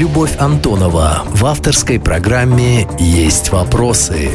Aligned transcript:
Любовь 0.00 0.38
Антонова 0.38 1.24
в 1.26 1.44
авторской 1.44 2.00
программе 2.00 2.88
«Есть 2.98 3.52
вопросы». 3.52 4.30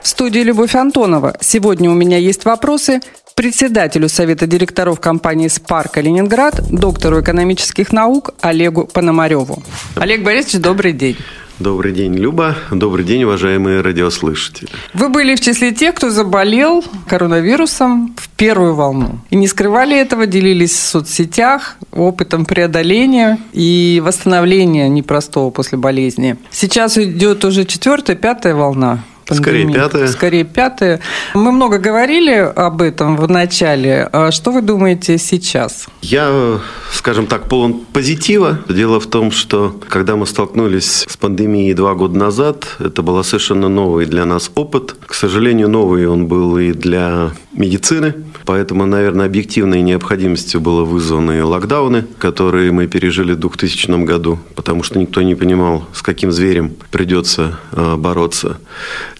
В 0.00 0.08
студии 0.08 0.38
Любовь 0.38 0.74
Антонова. 0.74 1.36
Сегодня 1.38 1.90
у 1.90 1.92
меня 1.92 2.16
есть 2.16 2.46
вопросы 2.46 3.02
председателю 3.34 4.08
Совета 4.08 4.46
директоров 4.46 5.00
компании 5.00 5.48
«Спарк 5.48 5.98
Ленинград», 5.98 6.62
доктору 6.70 7.20
экономических 7.20 7.92
наук 7.92 8.30
Олегу 8.40 8.86
Пономареву. 8.86 9.62
Олег 9.96 10.22
Борисович, 10.22 10.62
добрый 10.62 10.94
день. 10.94 11.18
Добрый 11.60 11.92
день, 11.92 12.16
Люба. 12.16 12.56
Добрый 12.72 13.04
день, 13.04 13.22
уважаемые 13.22 13.80
радиослушатели. 13.80 14.68
Вы 14.92 15.08
были 15.08 15.36
в 15.36 15.40
числе 15.40 15.70
тех, 15.70 15.94
кто 15.94 16.10
заболел 16.10 16.84
коронавирусом 17.06 18.16
в 18.18 18.28
первую 18.30 18.74
волну. 18.74 19.20
И 19.30 19.36
не 19.36 19.46
скрывали 19.46 19.96
этого, 19.96 20.26
делились 20.26 20.72
в 20.72 20.80
соцсетях 20.80 21.76
опытом 21.92 22.44
преодоления 22.44 23.38
и 23.52 24.02
восстановления 24.04 24.88
непростого 24.88 25.50
после 25.50 25.78
болезни. 25.78 26.36
Сейчас 26.50 26.98
идет 26.98 27.44
уже 27.44 27.64
четвертая, 27.64 28.16
пятая 28.16 28.56
волна 28.56 29.04
пандемии. 29.24 29.42
Скорее 29.42 29.72
пятая. 29.72 30.06
Скорее 30.08 30.44
пятая. 30.44 31.00
Мы 31.34 31.52
много 31.52 31.78
говорили 31.78 32.32
об 32.32 32.82
этом 32.82 33.16
в 33.16 33.28
начале. 33.28 34.08
А 34.12 34.30
что 34.30 34.52
вы 34.52 34.62
думаете 34.62 35.18
сейчас? 35.18 35.86
Я, 36.02 36.60
скажем 36.92 37.26
так, 37.26 37.48
полон 37.48 37.84
позитива. 37.92 38.58
Дело 38.68 39.00
в 39.00 39.06
том, 39.06 39.30
что 39.30 39.78
когда 39.88 40.16
мы 40.16 40.26
столкнулись 40.26 41.04
с 41.08 41.16
пандемией 41.16 41.74
два 41.74 41.94
года 41.94 42.18
назад, 42.18 42.66
это 42.78 43.02
был 43.02 43.22
совершенно 43.24 43.68
новый 43.68 44.06
для 44.06 44.24
нас 44.24 44.50
опыт. 44.54 44.96
К 45.06 45.14
сожалению, 45.14 45.68
новый 45.68 46.06
он 46.06 46.26
был 46.26 46.58
и 46.58 46.72
для 46.72 47.30
медицины. 47.52 48.14
Поэтому, 48.44 48.86
наверное, 48.86 49.26
объективной 49.26 49.82
необходимостью 49.82 50.60
было 50.60 50.84
вызваны 50.84 51.44
локдауны, 51.44 52.06
которые 52.18 52.72
мы 52.72 52.86
пережили 52.86 53.32
в 53.32 53.38
2000 53.40 54.04
году, 54.04 54.38
потому 54.54 54.82
что 54.82 54.98
никто 54.98 55.22
не 55.22 55.34
понимал, 55.34 55.86
с 55.92 56.02
каким 56.02 56.30
зверем 56.30 56.72
придется 56.90 57.58
а, 57.72 57.96
бороться. 57.96 58.58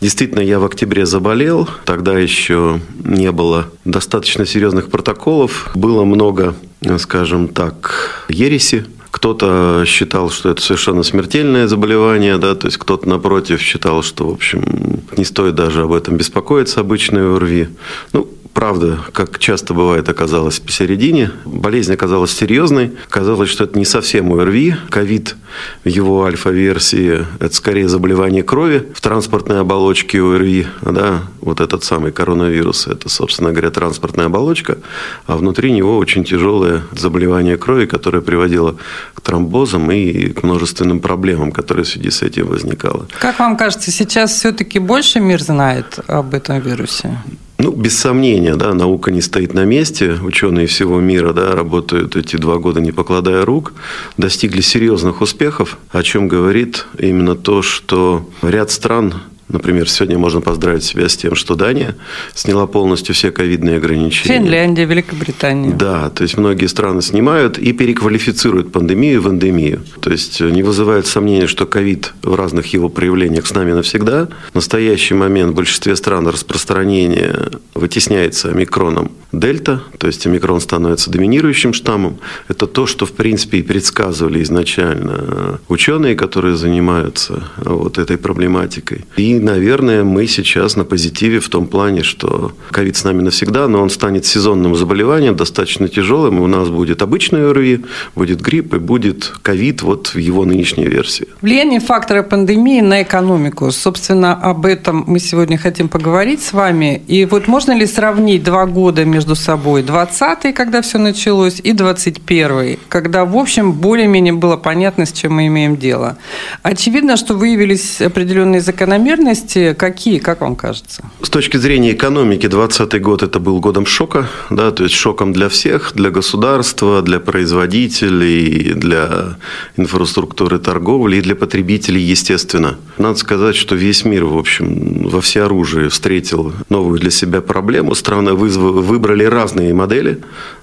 Действительно, 0.01 0.41
я 0.41 0.59
в 0.59 0.65
октябре 0.65 1.07
заболел. 1.07 1.69
Тогда 1.85 2.19
еще 2.19 2.81
не 3.03 3.33
было 3.33 3.71
достаточно 3.85 4.45
серьезных 4.45 4.91
протоколов. 4.91 5.71
Было 5.75 6.05
много, 6.05 6.55
скажем 6.99 7.49
так, 7.49 8.27
ереси 8.29 8.85
кто-то 9.15 9.85
считал, 9.87 10.29
что 10.29 10.51
это 10.51 10.61
совершенно 10.61 11.05
смертельное 11.05 11.69
заболевание, 11.69 12.37
да, 12.37 12.57
то 12.57 12.67
есть 12.67 12.79
кто-то, 12.79 13.09
напротив, 13.09 13.61
считал, 13.61 14.03
что, 14.03 14.29
в 14.29 14.33
общем, 14.33 15.03
не 15.17 15.25
стоит 15.25 15.55
даже 15.55 15.83
об 15.83 15.93
этом 15.93 16.17
беспокоиться, 16.17 16.81
обычной 16.81 17.37
ОРВИ. 17.37 17.69
Ну, 18.13 18.29
правда, 18.55 19.01
как 19.13 19.39
часто 19.39 19.75
бывает, 19.75 20.09
оказалась 20.09 20.61
посередине. 20.61 21.33
Болезнь 21.45 21.93
оказалась 21.93 22.33
серьезной. 22.33 22.93
Казалось, 23.11 23.51
что 23.51 23.65
это 23.65 23.79
не 23.79 23.85
совсем 23.85 24.33
ОРВИ. 24.33 24.77
Ковид 24.89 25.37
в 25.85 25.89
его 25.89 26.25
альфа-версии– 26.25 27.27
это 27.41 27.55
скорее 27.55 27.89
заболевание 27.89 28.43
крови 28.43 28.89
в 28.95 29.01
транспортной 29.01 29.61
оболочке 29.61 30.23
ОРВИ. 30.23 30.67
Да? 30.83 31.25
Вот 31.41 31.61
этот 31.61 31.85
самый 31.85 32.13
коронавирус– 32.13 32.87
это, 32.89 33.09
собственно 33.09 33.51
говоря, 33.51 33.71
транспортная 33.71 34.27
оболочка, 34.27 34.79
а 35.27 35.37
внутри 35.37 35.73
него 35.73 35.99
очень 35.99 36.25
тяжелое 36.25 36.83
заболевание 36.97 37.57
крови, 37.57 37.87
которое 37.87 38.23
приводило 38.23 38.77
к 39.15 39.21
тромбозам 39.21 39.91
и 39.91 40.29
к 40.29 40.43
множественным 40.43 41.01
проблемам, 41.01 41.53
которые 41.53 41.85
в 41.85 41.89
связи 41.89 42.11
с 42.11 42.23
этим 42.23 42.47
возникало. 42.47 43.07
Как 43.21 43.39
вам 43.39 43.57
кажется, 43.57 43.91
сейчас 43.91 44.33
все-таки 44.33 44.79
больше 44.79 45.21
мир 45.21 45.43
знает 45.43 45.99
об 46.07 46.35
этом 46.35 46.61
вирусе? 46.61 47.19
Ну, 47.59 47.71
без 47.71 47.97
сомнения, 47.97 48.57
да, 48.57 48.75
наука 48.75 49.11
не 49.11 49.21
стоит 49.21 49.55
на 49.55 49.65
месте. 49.65 50.19
Ученые 50.23 50.67
всего 50.67 51.01
мира 51.01 51.33
да, 51.33 51.53
работают 51.55 52.17
эти 52.17 52.37
два 52.37 52.59
года, 52.59 52.81
не 52.81 52.91
покладая 52.91 53.45
рук, 53.45 53.73
достигли 54.17 54.61
серьезных 54.61 55.21
успехов, 55.21 55.79
о 55.91 56.03
чем 56.03 56.27
говорит 56.27 56.87
именно 56.99 57.37
то, 57.37 57.63
что 57.63 58.29
ряд 58.43 58.71
стран 58.71 59.15
Например, 59.49 59.89
сегодня 59.89 60.19
можно 60.19 60.41
поздравить 60.41 60.85
себя 60.85 61.09
с 61.09 61.17
тем, 61.17 61.35
что 61.35 61.55
Дания 61.55 61.97
сняла 62.35 62.67
полностью 62.67 63.15
все 63.15 63.31
ковидные 63.31 63.77
ограничения. 63.77 64.39
Финляндия, 64.39 64.85
Великобритания. 64.85 65.73
Да, 65.73 66.11
то 66.11 66.23
есть 66.23 66.37
многие 66.37 66.67
страны 66.67 67.03
снимают 67.03 67.59
и 67.59 67.73
переквалифицируют 67.73 68.73
пандемию 68.73 69.21
в 69.23 69.29
эндемию. 69.29 69.83
То 70.01 70.11
есть 70.11 70.41
не 70.41 70.63
вызывает 70.63 71.07
сомнения, 71.07 71.47
что 71.47 71.67
ковид 71.67 72.15
в 72.23 72.35
разных 72.35 72.73
его 72.73 72.89
проявлениях 72.89 73.47
с 73.47 73.55
нами 73.55 73.73
навсегда. 73.73 74.29
В 74.53 74.55
настоящий 74.55 75.15
момент 75.15 75.53
в 75.53 75.55
большинстве 75.55 75.97
стран 75.97 76.27
распространение 76.29 77.51
вытесняется 77.75 78.51
омикроном 78.51 79.13
дельта, 79.33 79.83
то 79.99 80.07
есть 80.07 80.27
омикрон 80.27 80.61
становится 80.61 81.11
доминирующим 81.11 81.73
штаммом. 81.73 82.19
Это 82.49 82.67
то, 82.67 82.87
что 82.87 83.05
в 83.05 83.13
принципе 83.13 83.59
и 83.59 83.63
предсказывали 83.63 84.43
изначально 84.43 85.61
ученые, 85.69 86.15
которые 86.15 86.57
занимаются 86.57 87.45
вот 87.57 87.99
этой 87.99 88.17
проблематикой. 88.17 89.05
И 89.17 89.34
наверное, 89.41 90.05
мы 90.05 90.27
сейчас 90.27 90.77
на 90.77 90.85
позитиве 90.85 91.41
в 91.41 91.49
том 91.49 91.67
плане, 91.67 92.03
что 92.03 92.53
ковид 92.71 92.97
с 92.97 93.05
нами 93.05 93.23
навсегда, 93.23 93.69
но 93.69 93.83
он 93.83 93.91
станет 93.91 94.25
сезонным 94.27 94.77
заболеванием, 94.77 95.37
достаточно 95.37 95.89
тяжелым. 95.89 96.41
У 96.41 96.47
нас 96.47 96.69
будет 96.69 97.03
обычный 97.03 97.51
ОРВИ, 97.51 97.85
будет 98.15 98.41
грипп 98.41 98.75
и 98.75 98.79
будет 98.79 99.33
ковид 99.43 99.83
вот 99.83 100.15
в 100.15 100.19
его 100.19 100.45
нынешней 100.45 100.87
версии. 100.87 101.27
Влияние 101.41 101.81
фактора 101.81 102.23
пандемии 102.23 102.81
на 102.81 103.03
экономику. 103.03 103.71
Собственно, 103.71 104.35
об 104.35 104.67
этом 104.67 105.05
мы 105.07 105.19
сегодня 105.19 105.59
хотим 105.59 105.89
поговорить 105.89 106.43
с 106.43 106.53
вами. 106.53 107.03
И 107.07 107.25
вот 107.25 107.49
можно 107.49 107.73
ли 107.73 107.87
сравнить 107.87 108.43
два 108.43 108.67
года 108.67 109.05
между 109.05 109.35
собой? 109.35 109.83
20-й, 109.83 110.53
когда 110.53 110.81
все 110.83 110.99
началось, 110.99 111.61
и 111.61 111.73
21-й, 111.73 112.79
когда, 112.89 113.25
в 113.25 113.37
общем, 113.37 113.73
более-менее 113.73 114.33
было 114.33 114.57
понятно, 114.57 115.07
с 115.07 115.13
чем 115.13 115.35
мы 115.35 115.47
имеем 115.47 115.77
дело. 115.77 116.17
Очевидно, 116.63 117.17
что 117.17 117.35
выявились 117.35 118.01
определенные 118.01 118.61
закономерности, 118.61 119.24
особенности 119.25 119.75
какие, 119.75 120.19
как 120.19 120.41
вам 120.41 120.57
кажется? 120.57 121.03
С 121.23 121.31
точки 121.31 121.57
зрения 121.57 121.93
экономики, 121.93 122.47
2020 122.47 123.03
год 123.03 123.23
это 123.23 123.41
был 123.41 123.61
годом 123.61 123.87
шока, 123.87 124.29
да, 124.51 124.71
то 124.71 124.85
есть 124.85 124.95
шоком 124.95 125.33
для 125.33 125.49
всех, 125.49 125.93
для 125.95 126.11
государства, 126.11 127.03
для 127.03 127.19
производителей, 127.19 128.75
для 128.75 129.37
инфраструктуры 129.77 130.59
торговли 130.59 131.17
и 131.17 131.21
для 131.21 131.35
потребителей, 131.35 132.03
естественно. 132.03 132.77
Надо 132.99 133.19
сказать, 133.19 133.57
что 133.57 133.75
весь 133.75 134.05
мир, 134.05 134.25
в 134.25 134.37
общем, 134.37 135.09
во 135.09 135.21
всеоружии 135.21 135.89
встретил 135.89 136.53
новую 136.69 136.99
для 136.99 137.11
себя 137.11 137.41
проблему. 137.41 137.95
Страны 137.95 138.35
выбрали 138.35 139.25
разные 139.25 139.75
модели. 139.75 140.19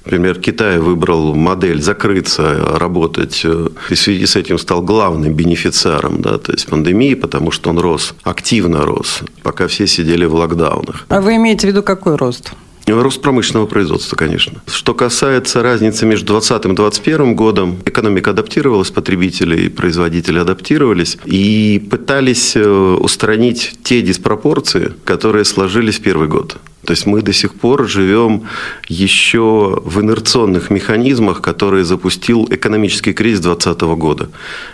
Например, 0.06 0.40
Китай 0.40 0.80
выбрал 0.80 1.36
модель 1.36 1.82
закрыться, 1.82 2.78
работать, 2.78 3.42
э, 3.44 3.68
и 3.90 3.94
в 3.94 4.00
связи 4.00 4.26
с 4.26 4.36
этим 4.36 4.58
стал 4.58 4.82
главным 4.82 5.34
бенефициаром 5.34 6.22
да, 6.22 6.38
то 6.38 6.52
есть 6.52 6.68
пандемии, 6.68 7.14
потому 7.14 7.52
что 7.52 7.70
он 7.70 7.80
рос 7.80 8.14
активно 8.24 8.86
рос, 8.86 9.22
пока 9.44 9.68
все 9.68 9.88
сидели 9.88 10.26
в 10.26 10.34
локдаунах. 10.34 11.06
А 11.10 11.22
вы 11.22 11.36
имеете 11.36 11.68
в 11.68 11.70
виду 11.70 11.84
какой 11.84 12.16
рост? 12.16 12.54
Рост 12.88 13.22
промышленного 13.22 13.68
производства, 13.68 14.16
конечно. 14.16 14.62
Что 14.68 14.94
касается 14.94 15.62
разницы 15.62 16.06
между 16.06 16.34
2020 16.34 16.66
и 16.66 16.76
2021 16.76 17.36
годом, 17.36 17.78
экономика 17.86 18.32
адаптировалась, 18.32 18.90
потребители 18.90 19.66
и 19.66 19.70
производители 19.70 20.40
адаптировались 20.40 21.18
и 21.26 21.88
пытались 21.90 22.56
э, 22.56 22.62
устранить 22.68 23.74
те 23.84 24.02
диспропорции, 24.02 24.94
которые 25.06 25.46
сложились 25.46 26.00
в 26.00 26.02
первый 26.02 26.28
год. 26.28 26.58
То 26.86 26.92
есть 26.92 27.06
мы 27.06 27.22
до 27.22 27.32
сих 27.32 27.54
пор 27.54 27.88
живем 27.88 28.44
еще 28.88 29.82
в 29.86 30.02
инерционных 30.02 30.70
механизмах, 30.72 31.42
которые 31.42 31.86
запустил 31.86 32.48
экономический 32.50 33.14
кризис 33.14 33.42
2020 33.42 33.82
года, 34.00 34.30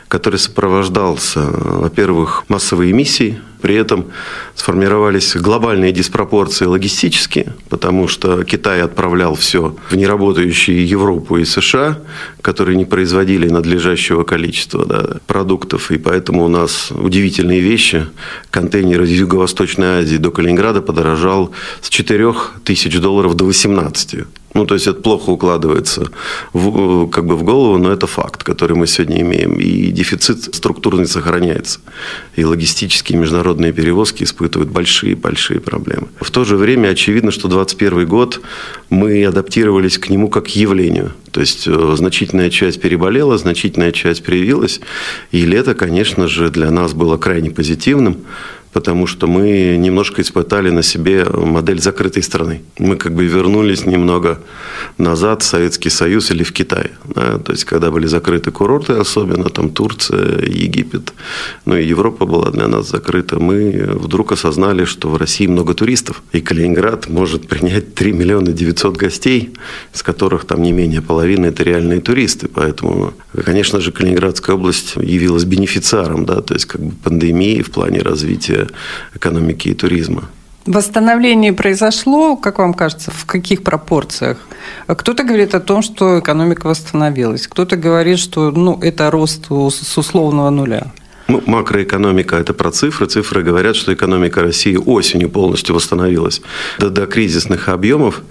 который 0.08 0.40
сопровождался, 0.40 1.42
во-первых, 1.42 2.46
массовой 2.48 2.92
эмиссией, 2.92 3.40
при 3.62 3.76
этом 3.76 4.08
сформировались 4.56 5.36
глобальные 5.36 5.92
диспропорции 5.92 6.66
логистические, 6.66 7.54
потому 7.70 8.08
что 8.08 8.44
Китай 8.44 8.82
отправлял 8.82 9.36
все 9.36 9.76
в 9.90 9.96
неработающие 9.96 10.86
Европу 10.86 11.38
и 11.38 11.46
США, 11.46 12.00
которые 12.42 12.78
не 12.78 12.86
производили 12.86 13.50
надлежащего 13.50 14.24
количества 14.24 14.86
да, 14.86 15.18
продуктов. 15.28 15.92
И 15.92 15.98
поэтому 15.98 16.46
у 16.46 16.48
нас 16.48 16.92
удивительные 16.92 17.60
вещи. 17.60 18.08
Контейнер 18.52 19.04
из 19.04 19.12
Юго-Восточной 19.12 20.00
Азии 20.00 20.18
до 20.18 20.32
Калининграда 20.32 20.82
подорожал 20.82 21.52
с 21.82 21.90
4 21.90 22.34
тысяч 22.64 23.00
долларов 23.00 23.36
до 23.36 23.46
18. 23.46 24.26
Ну, 24.58 24.66
то 24.66 24.74
есть 24.74 24.88
это 24.88 25.00
плохо 25.00 25.30
укладывается 25.30 26.10
в, 26.52 27.08
как 27.10 27.28
бы 27.28 27.36
в 27.36 27.44
голову, 27.44 27.78
но 27.78 27.92
это 27.92 28.08
факт, 28.08 28.44
который 28.44 28.76
мы 28.76 28.88
сегодня 28.88 29.22
имеем. 29.22 29.54
И 29.60 29.92
дефицит 29.92 30.56
структурный 30.56 31.06
сохраняется. 31.06 31.80
И 32.36 32.44
логистические 32.44 33.20
международные 33.20 33.72
перевозки 33.72 34.24
испытывают 34.24 34.72
большие-большие 34.72 35.60
проблемы. 35.60 36.08
В 36.20 36.32
то 36.32 36.44
же 36.44 36.58
время 36.58 36.88
очевидно, 36.90 37.30
что 37.30 37.48
2021 37.48 38.08
год 38.08 38.42
мы 38.90 39.24
адаптировались 39.26 40.00
к 40.00 40.10
нему 40.10 40.28
как 40.28 40.46
к 40.46 40.48
явлению. 40.48 41.12
То 41.30 41.42
есть 41.42 41.68
э, 41.68 41.96
значительная 41.96 42.50
часть 42.50 42.82
переболела, 42.82 43.38
значительная 43.38 43.92
часть 43.92 44.24
привилась. 44.24 44.82
И 45.32 45.46
лето, 45.46 45.76
конечно 45.76 46.28
же, 46.28 46.50
для 46.50 46.72
нас 46.72 46.94
было 46.94 47.18
крайне 47.18 47.52
позитивным 47.52 48.26
потому 48.78 49.08
что 49.08 49.26
мы 49.26 49.76
немножко 49.76 50.22
испытали 50.22 50.70
на 50.70 50.84
себе 50.84 51.26
модель 51.26 51.82
закрытой 51.82 52.22
страны. 52.22 52.62
Мы 52.78 52.96
как 52.96 53.12
бы 53.12 53.26
вернулись 53.26 53.88
немного 53.88 54.40
назад 55.00 55.42
в 55.42 55.46
Советский 55.46 55.90
Союз 55.90 56.30
или 56.30 56.44
в 56.44 56.52
Китай. 56.52 56.92
Да? 57.16 57.40
То 57.40 57.54
есть, 57.54 57.66
когда 57.66 57.90
были 57.90 58.06
закрыты 58.06 58.52
курорты, 58.52 58.94
особенно 58.94 59.50
там 59.50 59.70
Турция, 59.70 60.46
Египет, 60.46 61.14
ну 61.66 61.76
и 61.76 61.88
Европа 61.88 62.28
была 62.28 62.52
для 62.52 62.68
нас 62.68 62.90
закрыта, 62.90 63.40
мы 63.40 63.90
вдруг 63.96 64.32
осознали, 64.32 64.86
что 64.86 65.10
в 65.10 65.18
России 65.18 65.48
много 65.48 65.74
туристов, 65.74 66.22
и 66.32 66.40
Калининград 66.40 67.10
может 67.10 67.48
принять 67.48 67.96
3 67.96 68.12
миллиона 68.12 68.52
900 68.52 68.96
гостей, 68.96 69.54
из 69.96 70.04
которых 70.04 70.46
там 70.46 70.62
не 70.62 70.72
менее 70.72 71.02
половины– 71.02 71.46
это 71.48 71.64
реальные 71.64 72.02
туристы. 72.02 72.48
Поэтому, 72.48 73.16
конечно 73.44 73.82
же, 73.82 73.92
Калининградская 73.92 74.56
область 74.56 74.98
явилась 74.98 75.46
бенефициаром, 75.46 76.26
да, 76.26 76.42
то 76.42 76.54
есть 76.54 76.66
как 76.66 76.82
бы 76.82 76.92
пандемии 77.04 77.64
в 77.64 77.72
плане 77.72 78.02
развития 78.02 78.67
экономики 79.16 79.70
и 79.70 79.74
туризма. 79.74 80.30
Восстановление 80.68 81.54
произошло, 81.54 82.36
как 82.36 82.60
вам 82.60 82.74
кажется, 82.74 83.10
в 83.10 83.26
каких 83.26 83.64
пропорциях? 83.64 84.38
Кто-то 84.86 85.24
говорит 85.24 85.56
о 85.56 85.62
том, 85.62 85.82
что 85.82 86.20
экономика 86.20 86.68
восстановилась, 86.68 87.48
кто-то 87.48 87.78
говорит, 87.78 88.20
что 88.20 88.52
ну, 88.52 88.78
это 88.82 89.10
рост 89.10 89.46
с 89.50 89.98
условного 89.98 90.50
нуля. 90.50 90.88
Ну, 91.28 91.44
макроэкономика– 91.46 92.36
это 92.38 92.54
про 92.54 92.72
цифры. 92.72 93.06
Цифры 93.06 93.44
говорят, 93.44 93.76
что 93.76 93.94
экономика 93.94 94.42
России 94.42 94.78
осенью 94.78 95.30
полностью 95.30 95.76
восстановилась 95.76 96.42
до, 96.80 96.90
до 96.90 97.06
кризисных 97.06 97.68
объемов. 97.68 98.22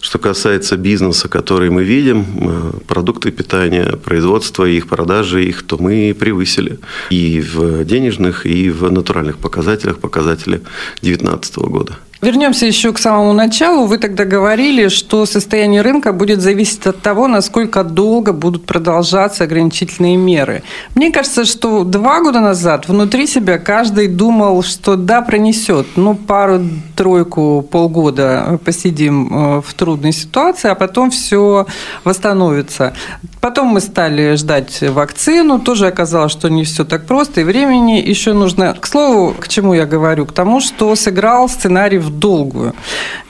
Что 0.00 0.18
касается 0.18 0.76
бизнеса, 0.76 1.28
который 1.28 1.70
мы 1.70 1.82
видим, 1.82 2.24
э, 2.24 2.72
продукты 2.86 3.32
питания, 3.32 3.96
производство 3.96 4.64
их, 4.64 4.86
продажи 4.86 5.44
их, 5.44 5.64
то 5.64 5.78
мы 5.78 6.14
превысили 6.18 6.78
и 7.10 7.40
в 7.40 7.84
денежных, 7.84 8.46
и 8.46 8.70
в 8.70 8.90
натуральных 8.90 9.38
показателях 9.38 9.98
показатели 9.98 10.60
2019 11.02 11.56
года. 11.56 11.98
Вернемся 12.24 12.64
еще 12.64 12.94
к 12.94 12.98
самому 12.98 13.34
началу. 13.34 13.84
Вы 13.84 13.98
тогда 13.98 14.24
говорили, 14.24 14.88
что 14.88 15.26
состояние 15.26 15.82
рынка 15.82 16.14
будет 16.14 16.40
зависеть 16.40 16.86
от 16.86 17.02
того, 17.02 17.28
насколько 17.28 17.84
долго 17.84 18.32
будут 18.32 18.64
продолжаться 18.64 19.44
ограничительные 19.44 20.16
меры. 20.16 20.62
Мне 20.94 21.12
кажется, 21.12 21.44
что 21.44 21.84
два 21.84 22.22
года 22.22 22.40
назад 22.40 22.88
внутри 22.88 23.26
себя 23.26 23.58
каждый 23.58 24.08
думал, 24.08 24.62
что 24.62 24.96
да, 24.96 25.20
пронесет. 25.20 25.86
Ну, 25.96 26.14
пару-тройку, 26.14 27.60
полгода 27.70 28.58
посидим 28.64 29.58
э, 29.58 29.60
в 29.60 29.74
трудной 29.74 30.12
ситуации, 30.12 30.70
а 30.70 30.74
потом 30.74 31.10
все 31.10 31.66
восстановится. 32.04 32.94
Потом 33.42 33.66
мы 33.66 33.82
стали 33.82 34.36
ждать 34.36 34.80
вакцину. 34.80 35.58
Тоже 35.58 35.88
оказалось, 35.88 36.32
что 36.32 36.48
не 36.48 36.64
все 36.64 36.86
так 36.86 37.04
просто. 37.04 37.42
И 37.42 37.44
времени 37.44 38.02
еще 38.02 38.32
нужно. 38.32 38.72
К 38.80 38.86
слову, 38.86 39.34
к 39.38 39.46
чему 39.48 39.74
я 39.74 39.84
говорю? 39.84 40.24
К 40.24 40.32
тому, 40.32 40.62
что 40.62 40.96
сыграл 40.96 41.50
сценарий 41.50 41.98
в 41.98 42.13
долгую. 42.18 42.74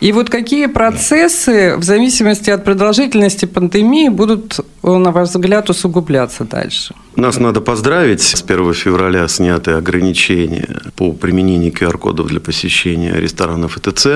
И 0.01 0.13
вот 0.13 0.31
какие 0.31 0.67
процессы 0.67 1.77
в 1.77 1.83
зависимости 1.83 2.51
от 2.51 2.65
продолжительности 2.65 3.47
пандемии 3.47 4.09
будут, 4.09 4.61
на 4.83 5.11
ваш 5.11 5.31
взгляд, 5.31 5.71
усугубляться 5.71 6.45
дальше? 6.45 6.95
Нас 7.17 7.39
надо 7.39 7.61
поздравить. 7.61 8.23
С 8.23 8.43
1 8.43 8.75
февраля 8.75 9.29
сняты 9.29 9.73
ограничения 9.73 10.69
по 10.97 11.13
применению 11.13 11.73
QR-кодов 11.73 12.27
для 12.27 12.41
посещения 12.41 13.15
ресторанов 13.15 13.77
и 13.77 13.81
ТЦ. 13.81 14.07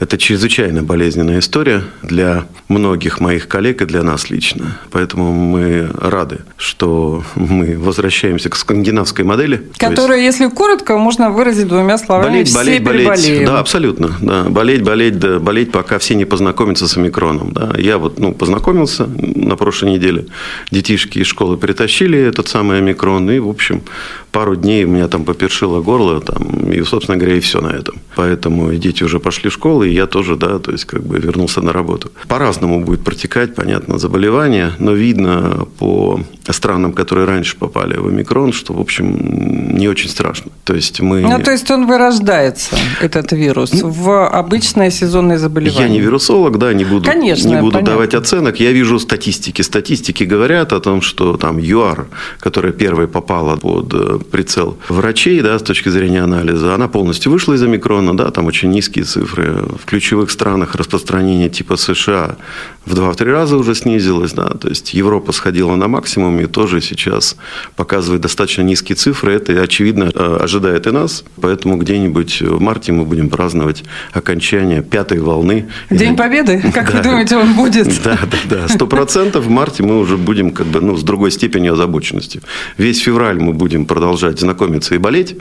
Это 0.00 0.18
чрезвычайно 0.18 0.82
болезненная 0.82 1.40
история 1.40 1.82
для 2.02 2.44
многих 2.68 3.20
моих 3.20 3.48
коллег 3.48 3.82
и 3.82 3.84
для 3.84 4.02
нас 4.02 4.30
лично. 4.30 4.78
Поэтому 4.90 5.30
мы 5.32 5.90
рады, 5.94 6.38
что 6.56 7.22
мы 7.36 7.78
возвращаемся 7.78 8.48
к 8.48 8.56
скандинавской 8.56 9.24
модели. 9.24 9.68
Которая, 9.76 10.18
есть... 10.18 10.40
если 10.40 10.52
коротко, 10.52 10.96
можно 10.96 11.30
выразить 11.30 11.68
двумя 11.68 11.98
словами, 11.98 12.30
болеть, 12.30 12.48
все 12.48 12.80
болеть, 12.80 13.06
болеть. 13.06 13.44
Да, 13.44 13.58
абсолютно. 13.58 13.91
Да. 13.98 14.44
Болеть, 14.44 14.82
болеть, 14.82 15.18
да, 15.18 15.38
болеть, 15.38 15.72
пока 15.72 15.98
все 15.98 16.14
не 16.14 16.24
познакомятся 16.24 16.88
с 16.88 16.96
омикроном. 16.96 17.52
Да. 17.52 17.72
Я 17.78 17.98
вот 17.98 18.18
ну, 18.18 18.32
познакомился 18.32 19.06
на 19.06 19.56
прошлой 19.56 19.92
неделе. 19.92 20.26
Детишки 20.70 21.18
из 21.18 21.26
школы 21.26 21.56
притащили 21.56 22.18
этот 22.18 22.48
самый 22.48 22.78
омикрон. 22.78 23.30
И, 23.30 23.38
в 23.38 23.48
общем, 23.48 23.82
пару 24.30 24.56
дней 24.56 24.84
у 24.84 24.88
меня 24.88 25.08
там 25.08 25.24
попершило 25.24 25.80
горло. 25.82 26.20
Там, 26.20 26.70
и, 26.70 26.82
собственно 26.82 27.18
говоря, 27.18 27.36
и 27.36 27.40
все 27.40 27.60
на 27.60 27.68
этом. 27.68 27.96
Поэтому 28.16 28.74
дети 28.74 29.04
уже 29.04 29.20
пошли 29.20 29.50
в 29.50 29.52
школу, 29.52 29.84
и 29.84 29.92
я 29.92 30.06
тоже, 30.06 30.36
да, 30.36 30.58
то 30.58 30.72
есть 30.72 30.84
как 30.84 31.02
бы 31.02 31.18
вернулся 31.18 31.60
на 31.60 31.72
работу. 31.72 32.10
По-разному 32.28 32.84
будет 32.84 33.04
протекать, 33.04 33.54
понятно, 33.54 33.98
заболевание, 33.98 34.72
но 34.78 34.92
видно 34.92 35.66
по 35.78 36.20
странам, 36.48 36.92
которые 36.92 37.26
раньше 37.26 37.56
попали 37.56 37.96
в 37.96 38.06
омикрон, 38.06 38.52
что, 38.52 38.74
в 38.74 38.80
общем, 38.80 39.76
не 39.76 39.88
очень 39.88 40.08
страшно. 40.08 40.50
То 40.64 40.74
есть 40.74 41.00
мы... 41.00 41.20
Ну, 41.20 41.38
то 41.42 41.50
есть 41.50 41.70
он 41.70 41.86
вырождается, 41.86 42.76
этот 43.00 43.32
вирус, 43.32 43.71
ну, 43.72 43.90
в 43.90 44.28
обычное 44.28 44.90
сезонное 44.90 45.38
заболевание. 45.38 45.82
Я 45.82 45.88
не 45.88 46.00
вирусолог, 46.00 46.58
да, 46.58 46.72
не 46.72 46.84
буду, 46.84 47.04
Конечно, 47.04 47.48
не 47.48 47.60
буду 47.60 47.80
давать 47.82 48.14
оценок. 48.14 48.60
Я 48.60 48.72
вижу 48.72 48.98
статистики. 48.98 49.62
Статистики 49.62 50.24
говорят 50.24 50.72
о 50.72 50.80
том, 50.80 51.02
что 51.02 51.36
там 51.36 51.58
ЮАР, 51.58 52.06
которая 52.40 52.72
первой 52.72 53.08
попала 53.08 53.56
под 53.56 53.92
э, 53.94 54.18
прицел 54.30 54.76
врачей, 54.88 55.40
да, 55.40 55.58
с 55.58 55.62
точки 55.62 55.88
зрения 55.88 56.22
анализа, 56.22 56.74
она 56.74 56.88
полностью 56.88 57.32
вышла 57.32 57.54
из 57.54 57.62
омикрона, 57.62 58.16
да, 58.16 58.30
там 58.30 58.46
очень 58.46 58.70
низкие 58.70 59.04
цифры. 59.04 59.64
В 59.82 59.84
ключевых 59.86 60.30
странах 60.30 60.74
распространение 60.74 61.48
типа 61.48 61.76
США 61.76 62.36
в 62.84 62.94
2-3 62.94 63.24
раза 63.30 63.56
уже 63.56 63.74
снизилось, 63.74 64.32
да, 64.32 64.48
то 64.48 64.68
есть 64.68 64.94
Европа 64.94 65.32
сходила 65.32 65.74
на 65.76 65.88
максимум 65.88 66.40
и 66.40 66.46
тоже 66.46 66.80
сейчас 66.80 67.36
показывает 67.76 68.22
достаточно 68.22 68.62
низкие 68.62 68.96
цифры, 68.96 69.34
это, 69.34 69.60
очевидно, 69.60 70.10
э, 70.14 70.38
ожидает 70.40 70.86
и 70.86 70.90
нас, 70.90 71.24
поэтому 71.40 71.76
где-нибудь 71.76 72.42
в 72.42 72.60
марте 72.60 72.92
мы 72.92 73.04
будем 73.04 73.30
праздновать 73.30 73.84
окончание 74.12 74.82
пятой 74.82 75.20
волны. 75.20 75.68
День 75.90 76.16
Победы? 76.16 76.60
Как 76.74 76.92
да. 76.92 76.98
вы 76.98 77.04
думаете, 77.04 77.36
он 77.36 77.54
будет? 77.54 77.92
Да, 78.02 78.18
да, 78.22 78.56
да, 78.56 78.68
сто 78.68 78.86
процентов 78.88 79.44
в 79.44 79.48
марте 79.48 79.84
мы 79.84 80.00
уже 80.00 80.16
будем 80.16 80.50
как 80.50 80.66
бы, 80.66 80.80
ну, 80.80 80.96
с 80.96 81.04
другой 81.04 81.30
степенью 81.30 81.74
озабоченности. 81.74 82.40
Весь 82.76 82.98
февраль 82.98 83.38
мы 83.38 83.52
будем 83.52 83.86
продолжать 83.86 84.40
знакомиться 84.40 84.94
и 84.96 84.98
болеть, 84.98 85.36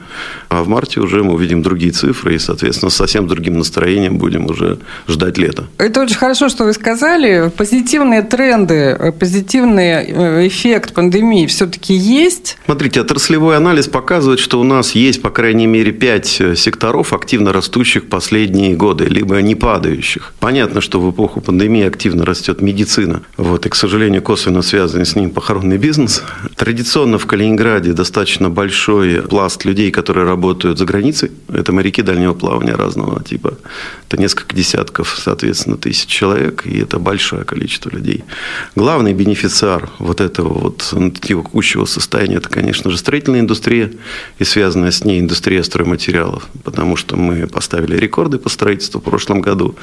а 0.50 0.64
в 0.64 0.68
марте 0.68 1.00
уже 1.00 1.24
мы 1.24 1.34
увидим 1.34 1.64
другие 1.64 1.92
цифры 1.92 2.36
и, 2.36 2.40
соответственно, 2.40 2.92
с 2.92 2.96
совсем 2.96 3.28
другим 3.28 3.58
настроением 3.58 4.18
будем 4.18 4.46
уже 4.46 4.78
ждать 5.08 5.40
лета. 5.40 5.68
Это 5.80 6.02
очень 6.02 6.18
хорошо, 6.18 6.50
что 6.50 6.66
вы 6.66 6.74
сказали, 6.74 7.31
позитивные 7.56 8.22
тренды, 8.22 9.14
позитивный 9.20 10.06
э, 10.08 10.48
эффект 10.48 10.94
пандемии 10.94 11.46
все-таки 11.48 11.94
есть? 11.94 12.58
Смотрите, 12.66 13.02
отраслевой 13.02 13.58
анализ 13.58 13.88
показывает, 13.88 14.40
что 14.40 14.60
у 14.60 14.64
нас 14.64 14.92
есть, 14.92 15.22
по 15.22 15.30
крайней 15.30 15.68
мере, 15.68 15.92
пять 15.92 16.42
э, 16.42 16.56
секторов, 16.56 17.14
активно 17.14 17.54
растущих 17.54 18.10
последние 18.10 18.76
годы, 18.76 19.06
либо 19.06 19.42
не 19.42 19.56
падающих. 19.56 20.34
Понятно, 20.40 20.82
что 20.82 21.00
в 21.00 21.10
эпоху 21.12 21.42
пандемии 21.42 21.88
активно 21.88 22.26
растет 22.26 22.62
медицина. 22.62 23.22
Вот, 23.38 23.66
и, 23.66 23.70
к 23.70 23.76
сожалению, 23.76 24.22
косвенно 24.22 24.62
связанный 24.62 25.06
с 25.06 25.16
ним 25.16 25.32
похоронный 25.32 25.78
бизнес. 25.78 26.24
Традиционно 26.56 27.18
в 27.18 27.26
Калининграде 27.26 27.94
достаточно 27.94 28.50
большой 28.50 29.22
пласт 29.22 29.66
людей, 29.66 29.92
которые 29.92 30.26
работают 30.26 30.78
за 30.78 30.86
границей. 30.86 31.32
Это 31.54 31.72
моряки 31.72 32.02
дальнего 32.02 32.34
плавания 32.34 32.76
разного 32.76 33.24
типа. 33.24 33.58
Это 34.08 34.22
несколько 34.22 34.56
десятков, 34.56 35.18
соответственно, 35.18 35.78
тысяч 35.78 36.08
человек. 36.08 36.66
И 36.66 36.80
это 36.80 37.00
большой 37.00 37.21
большое 37.22 37.44
количество 37.44 37.92
людей. 37.92 38.24
Главный 38.76 39.14
бенефициар 39.14 39.90
вот 40.00 40.22
этого 40.22 40.54
вот 40.54 40.94
текущего 41.22 41.86
состояния, 41.86 42.38
это, 42.38 42.50
конечно 42.50 42.90
же, 42.90 42.98
строительная 42.98 43.42
индустрия 43.42 43.92
и 44.40 44.44
связанная 44.44 44.90
с 44.90 45.06
ней 45.06 45.20
индустрия 45.20 45.62
стройматериалов, 45.62 46.48
потому 46.64 46.96
что 46.96 47.18
мы 47.18 47.46
поставили 47.46 47.96
рекорды 47.96 48.40
по 48.40 48.50
строительству 48.50 49.00
в 49.00 49.04
прошлом 49.04 49.42
году. 49.42 49.76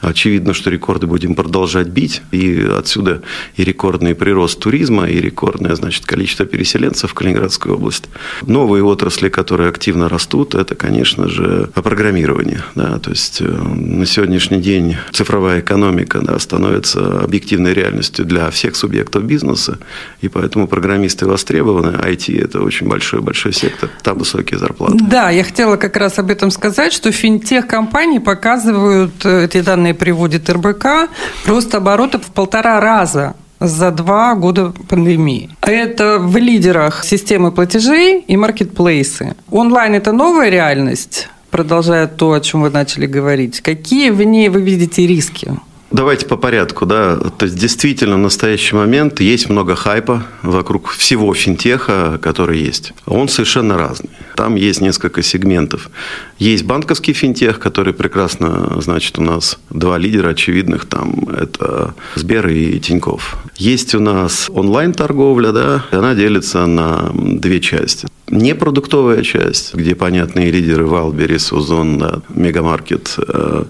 Очевидно, 0.00 0.54
что 0.54 0.70
рекорды 0.70 1.08
будем 1.08 1.34
продолжать 1.34 1.88
бить, 1.88 2.22
и 2.30 2.64
отсюда 2.78 3.22
и 3.56 3.64
рекордный 3.64 4.14
прирост 4.14 4.60
туризма, 4.60 5.08
и 5.08 5.20
рекордное, 5.20 5.74
значит, 5.74 6.06
количество 6.06 6.46
переселенцев 6.46 7.10
в 7.10 7.14
Калининградскую 7.14 7.74
область. 7.74 8.04
Новые 8.46 8.84
отрасли, 8.84 9.28
которые 9.28 9.68
активно 9.68 10.08
растут, 10.08 10.54
это, 10.54 10.76
конечно 10.76 11.28
же, 11.28 11.70
программирование. 11.74 12.62
Да, 12.76 12.98
то 13.00 13.10
есть 13.10 13.40
э, 13.40 13.44
на 13.44 14.06
сегодняшний 14.06 14.60
день 14.60 14.96
цифровая 15.12 15.60
экономика 15.60 16.20
да, 16.20 16.38
становится 16.38 16.83
является 16.84 17.24
объективной 17.24 17.74
реальностью 17.74 18.24
для 18.24 18.50
всех 18.50 18.76
субъектов 18.76 19.24
бизнеса, 19.24 19.78
и 20.20 20.28
поэтому 20.28 20.66
программисты 20.66 21.26
востребованы, 21.26 21.96
IT– 21.96 22.44
это 22.44 22.60
очень 22.60 22.88
большой-большой 22.88 23.52
сектор, 23.52 23.88
там 24.02 24.18
высокие 24.18 24.58
зарплаты. 24.58 24.98
Да, 25.00 25.30
я 25.30 25.44
хотела 25.44 25.76
как 25.76 25.96
раз 25.96 26.18
об 26.18 26.30
этом 26.30 26.50
сказать, 26.50 26.92
что 26.92 27.10
финтех-компании 27.12 28.18
показывают, 28.18 29.24
э, 29.24 29.44
эти 29.44 29.60
данные 29.60 29.94
приводит 29.94 30.50
РБК, 30.50 31.08
рост 31.46 31.74
оборотов 31.74 32.22
в 32.26 32.32
полтора 32.32 32.80
раза 32.80 33.34
за 33.60 33.90
два 33.90 34.34
года 34.34 34.72
пандемии. 34.88 35.50
Это 35.62 36.18
в 36.18 36.36
лидерах 36.36 37.04
системы 37.04 37.50
платежей 37.52 38.20
и 38.20 38.36
маркетплейсы. 38.36 39.34
Онлайн– 39.50 39.94
это 39.94 40.12
новая 40.12 40.50
реальность, 40.50 41.28
продолжая 41.50 42.06
то, 42.06 42.32
о 42.32 42.40
чем 42.40 42.62
вы 42.62 42.70
начали 42.70 43.06
говорить. 43.06 43.60
Какие 43.60 44.10
в 44.10 44.22
ней 44.22 44.48
вы 44.48 44.60
видите 44.60 45.06
риски? 45.06 45.52
Давайте 45.90 46.26
по 46.26 46.36
порядку, 46.36 46.86
да. 46.86 47.16
То 47.16 47.46
есть 47.46 47.56
действительно 47.56 48.16
в 48.16 48.20
настоящий 48.20 48.74
момент 48.74 49.20
есть 49.20 49.48
много 49.48 49.76
хайпа 49.76 50.24
вокруг 50.42 50.88
всего 50.88 51.32
финтеха, 51.34 52.18
который 52.20 52.58
есть. 52.58 52.92
Он 53.06 53.28
совершенно 53.28 53.78
разный. 53.78 54.10
Там 54.34 54.56
есть 54.56 54.80
несколько 54.80 55.22
сегментов. 55.22 55.90
Есть 56.38 56.64
банковский 56.64 57.12
финтех, 57.12 57.60
который 57.60 57.94
прекрасно, 57.94 58.80
значит, 58.80 59.18
у 59.18 59.22
нас 59.22 59.58
два 59.70 59.98
лидера 59.98 60.30
очевидных, 60.30 60.86
там 60.86 61.28
это 61.28 61.94
Сбер 62.16 62.48
и 62.48 62.78
Тиньков. 62.80 63.36
Есть 63.56 63.94
у 63.94 64.00
нас 64.00 64.50
онлайн-торговля, 64.52 65.52
да, 65.52 65.84
она 65.92 66.14
делится 66.14 66.66
на 66.66 67.12
две 67.14 67.60
части. 67.60 68.08
Непродуктовая 68.28 69.22
часть, 69.22 69.74
где 69.74 69.94
понятные 69.94 70.50
лидеры 70.50 70.86
Валберис, 70.86 71.52
Озон, 71.52 71.98
да, 71.98 72.22
Мегамаркет 72.30 73.14
э, 73.18 73.64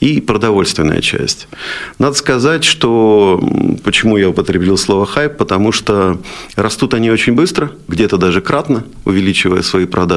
и 0.00 0.20
продовольственная 0.20 1.00
часть. 1.00 1.48
Надо 1.98 2.14
сказать, 2.14 2.64
что 2.64 3.40
почему 3.84 4.16
я 4.16 4.28
употребил 4.28 4.76
слово 4.76 5.06
хайп, 5.06 5.36
потому 5.36 5.72
что 5.72 6.20
растут 6.56 6.92
они 6.94 7.10
очень 7.10 7.34
быстро, 7.34 7.70
где-то 7.88 8.18
даже 8.18 8.40
кратно, 8.40 8.84
увеличивая 9.04 9.62
свои 9.62 9.86
продажи, 9.86 10.09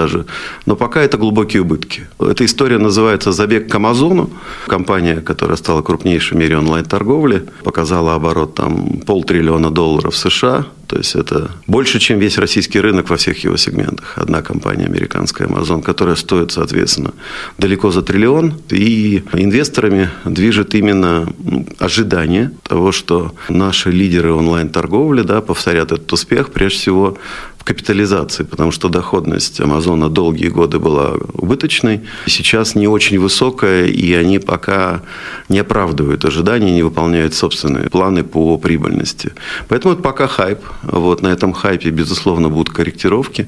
но 0.65 0.75
пока 0.75 1.01
это 1.01 1.17
глубокие 1.17 1.61
убытки. 1.61 2.07
Эта 2.19 2.45
история 2.45 2.77
называется 2.77 3.31
«Забег 3.31 3.71
к 3.71 3.75
Амазону». 3.75 4.29
Компания, 4.67 5.21
которая 5.21 5.57
стала 5.57 5.81
крупнейшей 5.81 6.37
в 6.37 6.39
мире 6.39 6.57
онлайн-торговли, 6.57 7.45
показала 7.63 8.15
оборот 8.15 8.55
там 8.55 9.01
полтриллиона 9.05 9.69
долларов 9.69 10.15
США, 10.15 10.65
то 10.93 10.99
есть 10.99 11.15
это 11.15 11.49
больше, 11.65 11.97
чем 11.97 12.19
весь 12.19 12.37
российский 12.37 12.79
рынок 12.79 13.09
во 13.09 13.17
всех 13.17 13.43
его 13.43 13.57
сегментах. 13.57 14.13
Одна 14.15 14.43
компания 14.43 14.85
американская 14.85 15.47
Amazon, 15.47 15.81
которая 15.81 16.15
стоит, 16.15 16.51
соответственно, 16.51 17.15
далеко 17.57 17.89
за 17.89 18.03
триллион. 18.03 18.53
И 18.69 19.23
инвесторами 19.33 20.11
движет 20.23 20.75
именно 20.75 21.27
ну, 21.39 21.65
ожидание 21.79 22.51
того, 22.61 22.91
что 22.91 23.33
наши 23.49 23.89
лидеры 23.89 24.33
онлайн-торговли 24.33 25.23
да, 25.23 25.41
повторят 25.41 25.91
этот 25.91 26.13
успех, 26.13 26.51
прежде 26.51 26.77
всего 26.77 27.17
капитализации, 27.63 28.43
потому 28.43 28.71
что 28.71 28.89
доходность 28.89 29.61
Амазона 29.61 30.09
долгие 30.09 30.49
годы 30.49 30.79
была 30.79 31.13
убыточной, 31.33 32.01
сейчас 32.27 32.75
не 32.75 32.87
очень 32.87 33.19
высокая, 33.19 33.85
и 33.85 34.13
они 34.13 34.39
пока 34.39 35.01
не 35.49 35.59
оправдывают 35.59 36.25
ожидания, 36.25 36.71
не 36.71 36.83
выполняют 36.83 37.33
собственные 37.33 37.89
планы 37.89 38.23
по 38.23 38.57
прибыльности. 38.57 39.31
Поэтому 39.67 39.93
это 39.93 40.03
пока 40.03 40.27
хайп. 40.27 40.59
Вот 40.83 41.21
на 41.21 41.27
этом 41.27 41.53
хайпе, 41.53 41.89
безусловно, 41.89 42.49
будут 42.49 42.73
корректировки 42.73 43.47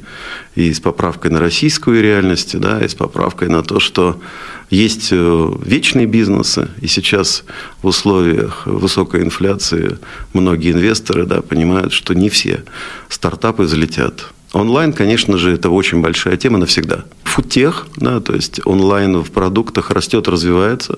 и 0.55 0.73
с 0.73 0.79
поправкой 0.79 1.31
на 1.31 1.39
российскую 1.39 2.01
реальность, 2.01 2.57
да, 2.59 2.83
и 2.83 2.87
с 2.87 2.95
поправкой 2.95 3.49
на 3.49 3.61
то, 3.61 3.79
что 3.79 4.19
есть 4.69 5.09
э, 5.11 5.51
вечные 5.63 6.05
бизнесы, 6.05 6.69
и 6.81 6.87
сейчас 6.87 7.43
в 7.81 7.87
условиях 7.87 8.65
высокой 8.65 9.21
инфляции 9.23 9.99
многие 10.33 10.71
инвесторы 10.71 11.25
да, 11.25 11.41
понимают, 11.41 11.91
что 11.91 12.13
не 12.13 12.29
все 12.29 12.63
стартапы 13.09 13.67
залетят. 13.67 14.27
Онлайн, 14.53 14.93
конечно 14.93 15.37
же, 15.37 15.51
это 15.51 15.69
очень 15.69 16.01
большая 16.01 16.37
тема 16.37 16.57
навсегда. 16.57 17.03
Футех, 17.23 17.87
да, 17.97 18.21
то 18.21 18.33
есть 18.33 18.61
онлайн 18.65 19.21
в 19.21 19.29
продуктах 19.31 19.91
растет, 19.91 20.29
развивается 20.29 20.97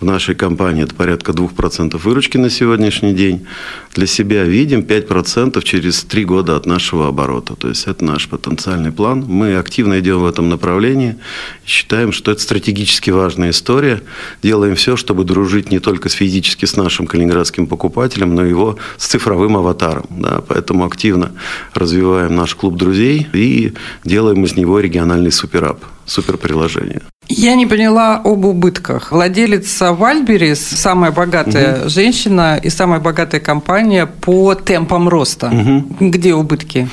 в 0.00 0.04
нашей 0.04 0.34
компании 0.34 0.84
это 0.84 0.94
порядка 0.94 1.32
2% 1.32 1.96
выручки 1.96 2.36
на 2.36 2.50
сегодняшний 2.50 3.14
день. 3.14 3.46
Для 3.94 4.06
себя 4.06 4.44
видим 4.44 4.80
5% 4.80 5.62
через 5.62 6.04
3 6.04 6.24
года 6.26 6.56
от 6.56 6.66
нашего 6.66 7.08
оборота. 7.08 7.54
То 7.56 7.68
есть 7.68 7.86
это 7.86 8.04
наш 8.04 8.28
потенциальный 8.28 8.92
план. 8.92 9.24
Мы 9.26 9.56
активно 9.56 9.98
идем 9.98 10.18
в 10.18 10.26
этом 10.26 10.50
направлении. 10.50 11.16
Считаем, 11.64 12.12
что 12.12 12.30
это 12.30 12.42
стратегически 12.42 13.08
важная 13.08 13.50
история. 13.50 14.02
Делаем 14.42 14.76
все, 14.76 14.96
чтобы 14.96 15.24
дружить 15.24 15.70
не 15.70 15.78
только 15.78 16.10
с 16.10 16.12
физически 16.12 16.66
с 16.66 16.76
нашим 16.76 17.06
калининградским 17.06 17.66
покупателем, 17.66 18.34
но 18.34 18.44
и 18.44 18.50
его 18.50 18.76
с 18.98 19.06
цифровым 19.06 19.56
аватаром. 19.56 20.06
Да, 20.10 20.42
поэтому 20.46 20.84
активно 20.84 21.32
развиваем 21.72 22.36
наш 22.36 22.54
клуб 22.54 22.76
друзей 22.76 23.26
и 23.32 23.72
делаем 24.04 24.44
из 24.44 24.56
него 24.56 24.78
региональный 24.80 25.32
суперап, 25.32 25.82
суперприложение. 26.06 27.02
Я 27.28 27.56
не 27.56 27.66
поняла 27.66 28.20
об 28.24 28.44
убытках. 28.44 29.10
Владелица 29.10 29.92
Вальберис 29.92 30.60
самая 30.60 31.10
богатая 31.10 31.80
угу. 31.80 31.88
женщина 31.88 32.60
и 32.62 32.70
самая 32.70 33.00
богатая 33.00 33.40
компания 33.40 34.06
по 34.06 34.54
темпам 34.54 35.08
роста. 35.08 35.48
Угу. 35.48 36.08
Где 36.10 36.34
убытки? 36.34 36.88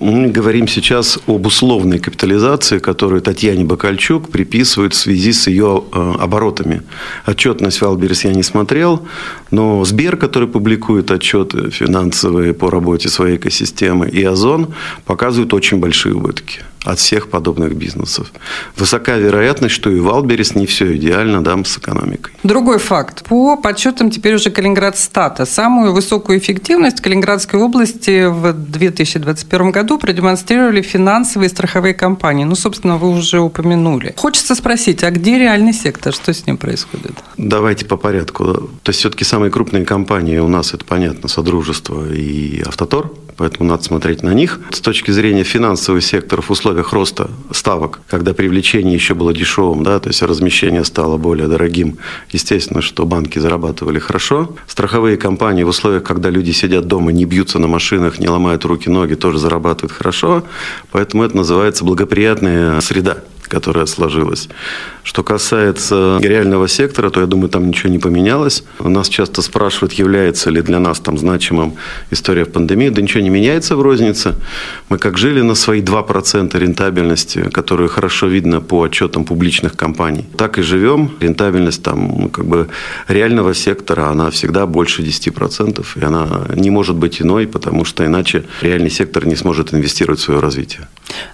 Мы 0.00 0.28
говорим 0.28 0.68
сейчас 0.68 1.18
об 1.26 1.46
условной 1.46 1.98
капитализации, 1.98 2.78
которую 2.78 3.20
Татьяне 3.20 3.64
Бакальчук 3.64 4.30
приписывают 4.30 4.94
в 4.94 4.96
связи 4.96 5.32
с 5.32 5.48
ее 5.48 5.84
э, 5.92 6.14
оборотами. 6.20 6.82
Отчетность 7.26 7.80
Wildberries 7.80 8.24
я 8.24 8.32
не 8.32 8.44
смотрел, 8.44 9.06
но 9.50 9.84
Сбер, 9.84 10.16
который 10.16 10.48
публикует 10.48 11.10
отчеты 11.10 11.70
финансовые 11.70 12.52
по 12.52 12.70
работе 12.70 13.08
своей 13.08 13.36
экосистемы, 13.36 14.08
и 14.08 14.22
Озон 14.22 14.74
показывают 15.04 15.52
очень 15.54 15.78
большие 15.78 16.14
убытки 16.14 16.62
от 16.84 16.98
всех 16.98 17.28
подобных 17.28 17.74
бизнесов. 17.74 18.32
Высока 18.76 19.16
вероятность, 19.16 19.74
что 19.74 19.90
и 19.90 20.00
Wildberries 20.00 20.54
не 20.54 20.66
все 20.66 20.96
идеально 20.96 21.42
да, 21.42 21.56
с 21.64 21.78
экономикой. 21.78 22.32
Другой 22.42 22.78
факт. 22.78 23.24
По 23.24 23.56
подсчетам 23.56 24.10
теперь 24.10 24.34
уже 24.34 24.50
Калининградстата, 24.50 25.44
самую 25.44 25.92
высокую 25.92 26.38
эффективность 26.38 27.00
Калининградской 27.00 27.60
области 27.60 28.26
в 28.26 28.52
2021 28.52 29.70
году 29.70 29.98
продемонстрировали 29.98 30.82
финансовые 30.82 31.48
и 31.48 31.50
страховые 31.50 31.94
компании. 31.94 32.44
Ну, 32.44 32.54
собственно, 32.54 32.96
вы 32.96 33.10
уже 33.10 33.40
упомянули. 33.40 34.14
Хочется 34.16 34.54
спросить, 34.54 35.02
а 35.04 35.10
где 35.10 35.38
реальный 35.38 35.72
сектор? 35.72 36.12
Что 36.12 36.32
с 36.32 36.46
ним 36.46 36.56
происходит? 36.56 37.12
Давайте 37.36 37.84
по 37.84 37.96
порядку. 37.96 38.70
То 38.82 38.90
есть, 38.90 39.00
все-таки 39.00 39.24
самые 39.24 39.50
крупные 39.50 39.84
компании 39.84 40.38
у 40.38 40.48
нас, 40.48 40.74
это 40.74 40.84
понятно, 40.84 41.28
Содружество 41.28 42.12
и 42.12 42.62
Автотор– 42.66 43.10
поэтому 43.38 43.70
надо 43.70 43.82
смотреть 43.84 44.22
на 44.22 44.34
них. 44.34 44.60
С 44.70 44.80
точки 44.80 45.10
зрения 45.10 45.44
финансовых 45.44 46.04
секторов 46.04 46.48
в 46.48 46.50
условиях 46.50 46.92
роста 46.92 47.30
ставок, 47.52 48.00
когда 48.08 48.34
привлечение 48.34 48.94
еще 48.94 49.14
было 49.14 49.32
дешевым, 49.32 49.84
да, 49.84 49.98
то 50.00 50.08
есть 50.08 50.20
размещение 50.22 50.84
стало 50.84 51.16
более 51.16 51.48
дорогим, 51.48 51.98
естественно, 52.30 52.82
что 52.82 53.06
банки 53.06 53.38
зарабатывали 53.38 53.98
хорошо. 53.98 54.54
Страховые 54.66 55.16
компании 55.16 55.62
в 55.62 55.68
условиях, 55.68 56.02
когда 56.02 56.28
люди 56.28 56.50
сидят 56.50 56.86
дома, 56.86 57.12
не 57.12 57.24
бьются 57.24 57.58
на 57.58 57.68
машинах, 57.68 58.18
не 58.18 58.28
ломают 58.28 58.64
руки-ноги, 58.64 59.14
тоже 59.14 59.38
зарабатывают 59.38 59.92
хорошо, 59.92 60.42
поэтому 60.90 61.22
это 61.22 61.36
называется 61.36 61.84
благоприятная 61.84 62.80
среда 62.80 63.18
которая 63.48 63.86
сложилась. 63.86 64.48
Что 65.02 65.22
касается 65.22 66.18
реального 66.20 66.68
сектора, 66.68 67.10
то 67.10 67.20
я 67.20 67.26
думаю, 67.26 67.48
там 67.48 67.66
ничего 67.66 67.90
не 67.90 67.98
поменялось. 67.98 68.64
Нас 68.78 69.08
часто 69.08 69.42
спрашивают, 69.42 69.94
является 69.94 70.50
ли 70.50 70.60
для 70.60 70.78
нас 70.78 71.00
там 71.00 71.18
значимым 71.18 71.74
история 72.10 72.44
пандемии. 72.44 72.90
Да 72.90 73.02
ничего 73.02 73.22
не 73.22 73.30
меняется 73.30 73.76
в 73.76 73.82
рознице. 73.82 74.34
Мы 74.90 74.98
как 74.98 75.16
жили 75.18 75.40
на 75.40 75.54
свои 75.54 75.80
2% 75.80 76.58
рентабельности, 76.58 77.48
которую 77.50 77.88
хорошо 77.88 78.26
видно 78.26 78.60
по 78.60 78.82
отчетам 78.82 79.24
публичных 79.24 79.76
компаний, 79.76 80.26
так 80.36 80.58
и 80.58 80.62
живем. 80.62 81.10
Рентабельность 81.20 81.82
там 81.82 82.18
ну, 82.18 82.28
как 82.28 82.44
бы 82.44 82.68
реального 83.08 83.54
сектора, 83.54 84.10
она 84.10 84.30
всегда 84.30 84.66
больше 84.66 85.02
10%, 85.02 85.86
и 85.96 86.04
она 86.04 86.26
не 86.54 86.70
может 86.70 86.96
быть 86.96 87.22
иной, 87.22 87.46
потому 87.46 87.84
что 87.84 88.04
иначе 88.04 88.44
реальный 88.62 88.90
сектор 88.90 89.26
не 89.26 89.36
сможет 89.36 89.74
инвестировать 89.74 90.20
в 90.20 90.22
свое 90.22 90.40
развитие. 90.40 90.86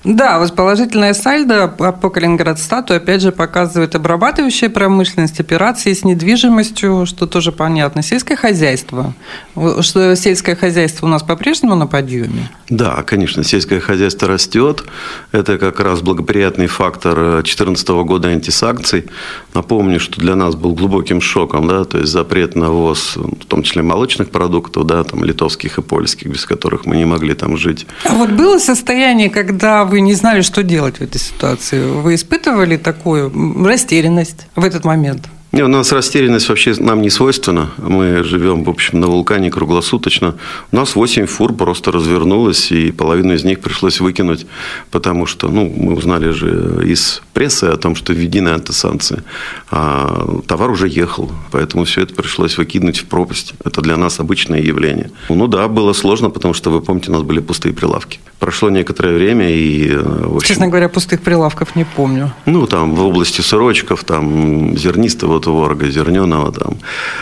Да, 0.05 0.39
вот 0.39 0.55
положительная 0.55 1.15
сальдо 1.15 1.69
по 2.05 2.11
Калининградстату 2.11 2.93
опять 2.93 3.23
же 3.23 3.33
показывает 3.33 3.95
обрабатывающая 3.95 4.69
промышленность, 4.69 5.41
операции 5.41 5.95
с 5.95 6.05
недвижимостью, 6.05 7.07
что 7.07 7.27
тоже 7.27 7.51
понятно. 7.51 8.03
Сельское 8.03 8.37
хозяйство. 8.37 9.15
Что 9.81 10.15
сельское 10.15 10.55
хозяйство 10.55 11.07
у 11.07 11.09
нас 11.09 11.23
по-прежнему 11.23 11.75
на 11.77 11.87
подъеме? 11.87 12.51
Да, 12.69 13.03
конечно, 13.05 13.43
сельское 13.43 13.81
хозяйство 13.81 14.29
растет. 14.29 14.85
Это 15.33 15.57
как 15.57 15.81
раз 15.81 16.03
благоприятный 16.03 16.67
фактор 16.67 17.15
2014 17.37 17.89
года 17.89 18.29
антисанкций. 18.29 19.07
Напомню, 19.55 19.99
что 19.99 20.21
для 20.21 20.37
нас 20.37 20.57
был 20.57 20.75
глубоким 20.75 21.23
шоком, 21.23 21.69
да, 21.69 21.85
то 21.85 21.97
есть 21.97 22.13
запрет 22.13 22.55
на 22.55 22.69
ввоз, 22.71 23.17
в 23.17 23.47
том 23.47 23.63
числе 23.63 23.81
молочных 23.81 24.29
продуктов, 24.29 24.85
да, 24.85 25.05
там 25.05 25.25
литовских 25.25 25.79
и 25.79 25.83
польских, 25.83 26.27
без 26.27 26.45
которых 26.45 26.85
мы 26.85 26.97
не 26.97 27.07
могли 27.07 27.33
там 27.33 27.57
жить. 27.57 27.87
А 28.05 28.13
вот 28.13 28.29
было 28.29 28.59
состояние, 28.59 29.31
когда 29.31 29.87
вы 29.87 30.03
не 30.03 30.13
знали, 30.13 30.43
что 30.43 30.63
делать 30.63 30.99
в 30.99 31.01
этой 31.01 31.19
ситуации? 31.19 31.94
Вы 31.95 32.17
испытывали 32.17 32.77
такую 32.77 33.33
растерянность 33.65 34.49
в 34.57 34.65
этот 34.65 34.85
момент? 34.85 35.29
Не, 35.55 35.63
у 35.63 35.69
нас 35.69 35.93
растерянность 35.93 36.49
вообще 36.49 36.75
нам 36.81 37.01
не 37.01 37.11
свойственна. 37.11 37.71
Мы 37.79 38.25
живем, 38.25 38.65
в 38.65 38.71
общем, 38.71 38.99
на 38.99 39.07
вулкане 39.07 39.53
круглосуточно. 39.53 40.35
У 40.73 40.77
нас 40.77 40.97
8 40.97 41.27
фур 41.27 41.55
просто 41.55 41.93
развернулось, 41.93 42.73
и 42.73 42.91
половину 42.91 43.35
из 43.35 43.45
них 43.45 43.61
пришлось 43.61 44.01
выкинуть, 44.01 44.47
потому 44.91 45.27
что, 45.27 45.47
ну, 45.47 45.73
мы 45.77 45.95
узнали 45.95 46.31
же 46.31 46.83
из 46.85 47.23
прессы 47.35 47.67
о 47.67 47.77
том, 47.77 47.95
что 47.95 48.13
введены 48.13 48.49
антисанкции. 48.49 49.23
А 49.71 50.41
товар 50.49 50.71
уже 50.71 50.89
ехал, 50.89 51.31
поэтому 51.53 51.85
все 51.85 52.03
это 52.03 52.17
пришлось 52.17 52.59
выкинуть 52.59 52.99
в 52.99 53.05
пропасть. 53.05 53.55
Это 53.65 53.81
для 53.81 53.97
нас 53.97 54.19
обычное 54.19 54.61
явление. 54.61 55.13
Ну 55.29 55.47
да, 55.47 55.69
было 55.69 55.93
сложно, 55.93 56.31
потому 56.31 56.55
что, 56.55 56.71
вы 56.71 56.81
помните, 56.81 57.13
у 57.13 57.15
нас 57.15 57.23
были 57.23 57.39
пустые 57.39 57.73
прилавки. 57.73 58.19
Прошло 58.41 58.71
некоторое 58.71 59.15
время, 59.15 59.49
и... 59.51 59.89
Общем, 59.95 60.41
Честно 60.49 60.67
говоря, 60.67 60.89
пустых 60.89 61.23
прилавков 61.23 61.77
не 61.77 61.85
помню. 61.85 62.33
Ну, 62.45 62.67
там, 62.67 62.97
в 62.97 63.07
области 63.07 63.41
сырочков, 63.41 64.03
там, 64.03 64.77
зернистого, 64.77 65.44
вот 65.53 65.65
творога, 65.65 65.91
зерненого 65.91 66.53
там. 66.53 66.77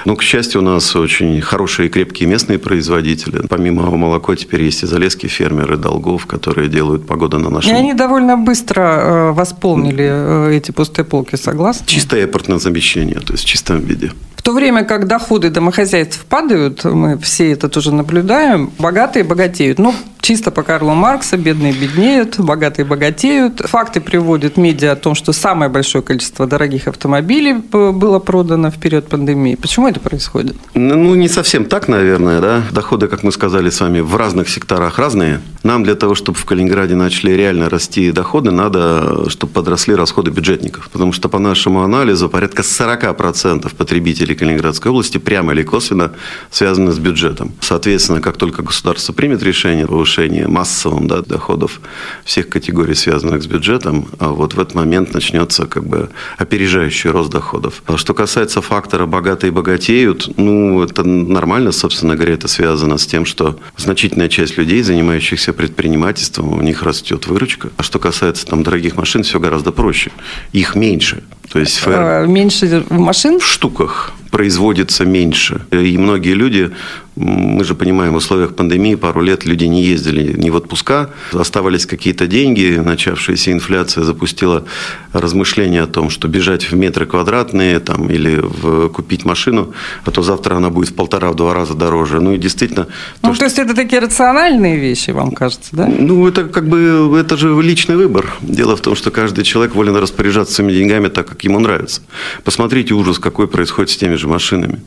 Ну, 0.05 0.17
к 0.17 0.23
счастью, 0.23 0.61
у 0.61 0.64
нас 0.64 0.97
очень 0.97 1.41
хорошие 1.41 1.87
и 1.87 1.91
крепкие 1.91 2.29
местные 2.29 2.59
производители. 2.59 3.47
Помимо 3.49 3.91
молоко 3.97 4.35
теперь 4.35 4.62
есть 4.62 4.83
и 4.83 4.87
залезки 4.87 5.29
фермеры 5.29 5.76
Долгов, 5.76 6.26
которые 6.26 6.69
делают 6.69 7.07
погоду 7.07 7.38
на 7.38 7.50
нашем... 7.50 7.75
И 7.75 7.79
они 7.79 7.95
довольно 7.95 8.37
быстро 8.37 8.83
э, 8.83 9.33
восполнили 9.33 10.05
э, 10.05 10.57
эти 10.57 10.73
пустые 10.73 11.05
полки, 11.05 11.37
согласны? 11.37 11.87
Чистое 11.87 12.23
импортное 12.23 12.59
замещение, 12.59 13.21
то 13.21 13.33
есть 13.33 13.45
в 13.45 13.47
чистом 13.47 13.81
виде. 13.81 14.11
То 14.43 14.53
время 14.53 14.85
как 14.85 15.07
доходы 15.07 15.51
домохозяйств 15.51 16.25
падают, 16.25 16.85
мы 16.85 17.17
все 17.19 17.53
это 17.53 17.69
тоже 17.69 17.95
наблюдаем, 17.95 18.73
богатые 18.79 19.23
богатеют. 19.23 19.79
Ну, 19.79 19.95
чисто 20.21 20.51
по 20.51 20.65
Карлу 20.65 20.95
Маркса, 20.95 21.37
бедные 21.37 21.73
беднеют, 21.73 22.41
богатые 22.41 22.85
богатеют. 22.85 23.61
Факты 23.61 24.01
приводят 24.01 24.57
медиа 24.57 24.93
о 24.93 24.97
том, 24.97 25.15
что 25.15 25.33
самое 25.33 25.71
большое 25.71 26.03
количество 26.03 26.49
дорогих 26.49 26.89
автомобилей 26.89 27.53
было 27.53 28.19
продано 28.19 28.73
в 28.73 28.79
период 28.79 29.09
пандемии. 29.09 29.55
Почему 29.55 29.87
это 29.87 30.01
происходит? 30.01 30.57
Ну, 30.75 31.15
не 31.15 31.29
совсем 31.29 31.67
так, 31.67 31.87
наверное, 31.87 32.41
да. 32.41 32.63
Доходы, 32.73 33.07
как 33.07 33.23
мы 33.23 33.31
сказали 33.31 33.71
с 33.71 33.81
вами, 33.81 34.01
в 34.01 34.17
разных 34.17 34.49
секторах 34.49 34.99
разные. 34.99 35.41
Нам 35.63 35.85
для 35.85 35.95
того, 35.95 36.17
чтобы 36.17 36.37
в 36.37 36.45
Калининграде 36.45 36.97
начали 36.97 37.31
реально 37.31 37.71
расти 37.71 38.11
доходы, 38.11 38.51
надо, 38.51 39.31
чтобы 39.31 39.53
подросли 39.53 39.95
расходы 39.95 40.33
бюджетников. 40.33 40.89
Потому 40.91 41.13
что 41.13 41.29
по 41.29 41.39
нашему 41.39 41.83
анализу 41.83 42.29
порядка 42.29 42.63
40% 42.63 43.73
потребителей 43.77 44.32
Калининградской 44.35 44.91
области 44.91 45.19
прямо 45.19 45.53
или 45.53 45.62
косвенно 45.62 46.12
связаны 46.51 46.93
с 46.93 46.99
бюджетом. 46.99 47.53
Соответственно, 47.61 48.21
как 48.21 48.37
только 48.37 48.62
государство 48.62 49.12
примет 49.12 49.43
решение 49.43 49.87
повышения 49.87 50.12
повышении 50.12 50.45
массовым 50.45 51.07
да, 51.07 51.23
доходов 51.23 51.81
всех 52.25 52.49
категорий, 52.49 52.95
связанных 52.95 53.43
с 53.43 53.47
бюджетом, 53.47 54.09
а 54.19 54.29
вот 54.29 54.55
в 54.55 54.61
этот 54.61 54.75
момент 54.75 55.15
начнется 55.15 55.67
как 55.67 55.87
бы 55.87 56.11
опережающий 56.39 57.11
рост 57.11 57.31
доходов. 57.31 57.83
А 57.87 57.97
что 57.97 58.15
касается 58.15 58.61
фактора 58.61 59.07
«богатые 59.07 59.53
богатеют», 59.53 60.29
ну, 60.37 60.83
это 60.83 61.05
нормально, 61.05 61.73
собственно 61.73 62.17
говоря, 62.17 62.35
это 62.35 62.49
связано 62.49 62.99
с 62.99 63.07
тем, 63.07 63.25
что 63.25 63.59
значительная 63.77 64.29
часть 64.29 64.59
людей, 64.59 64.83
занимающихся 64.83 65.53
предпринимательством, 65.53 66.53
у 66.53 66.62
них 66.62 66.83
растет 66.83 67.27
выручка. 67.27 67.71
А 67.77 67.83
что 67.83 67.99
касается 67.99 68.47
там 68.47 68.62
дорогих 68.62 68.97
машин, 68.97 69.23
все 69.23 69.39
гораздо 69.41 69.73
проще. 69.73 70.11
Их 70.53 70.75
меньше. 70.75 71.23
То 71.53 71.59
есть 71.59 71.79
ФР... 71.79 71.93
А, 71.95 72.27
меньше 72.27 72.85
машин? 72.89 73.39
В 73.39 73.47
штуках 73.47 74.13
производится 74.31 75.05
меньше. 75.05 75.61
И 75.71 75.99
многие 75.99 76.33
люди 76.33 76.71
мы 77.16 77.62
же 77.64 77.75
понимаем, 77.75 78.14
в 78.14 78.16
условиях 78.16 78.54
пандемии 78.54 78.95
пару 78.95 79.21
лет 79.21 79.45
люди 79.45 79.64
не 79.64 79.83
ездили 79.83 80.33
ни 80.37 80.50
в 80.50 80.57
отпуска, 80.57 81.11
оставались 81.33 81.87
какие-то 81.87 82.26
деньги, 82.26 82.81
начавшаяся 82.83 83.52
инфляция 83.52 84.04
запустила 84.04 84.64
размышления 85.12 85.83
о 85.83 85.87
том, 85.87 86.09
что 86.09 86.28
бежать 86.28 86.71
в 86.71 86.75
метры 86.75 87.07
квадратные 87.07 87.81
там, 87.81 88.11
или 88.11 88.40
в, 88.42 88.88
купить 88.88 89.25
машину, 89.25 89.75
а 90.04 90.11
то 90.11 90.23
завтра 90.23 90.57
она 90.57 90.71
будет 90.71 90.88
в 90.88 90.95
полтора-два 90.95 91.52
раза 91.52 91.75
дороже. 91.75 92.21
Ну 92.21 92.33
и 92.33 92.38
действительно... 92.38 92.87
Ну, 93.23 93.28
то, 93.28 93.28
то 93.28 93.35
что... 93.35 93.45
есть 93.45 93.59
это 93.59 93.75
такие 93.75 94.00
рациональные 94.00 94.78
вещи, 94.78 95.11
вам 95.11 95.33
кажется, 95.33 95.69
да? 95.73 95.87
Ну, 95.87 96.26
это 96.26 96.45
как 96.45 96.66
бы, 96.69 97.19
это 97.21 97.37
же 97.37 97.61
личный 97.61 97.97
выбор. 97.97 98.33
Дело 98.40 98.76
в 98.76 98.81
том, 98.81 98.95
что 98.95 99.11
каждый 99.11 99.45
человек 99.45 99.75
волен 99.75 99.97
распоряжаться 99.97 100.54
своими 100.54 100.73
деньгами 100.73 101.09
так, 101.09 101.28
как 101.28 101.45
ему 101.45 101.61
нравится. 101.61 102.00
Посмотрите 102.45 102.95
ужас, 102.95 103.19
какой 103.19 103.49
происходит 103.49 103.90
с 103.90 103.97
теми 103.97 104.14
же 104.14 104.28
машинами. 104.28 104.81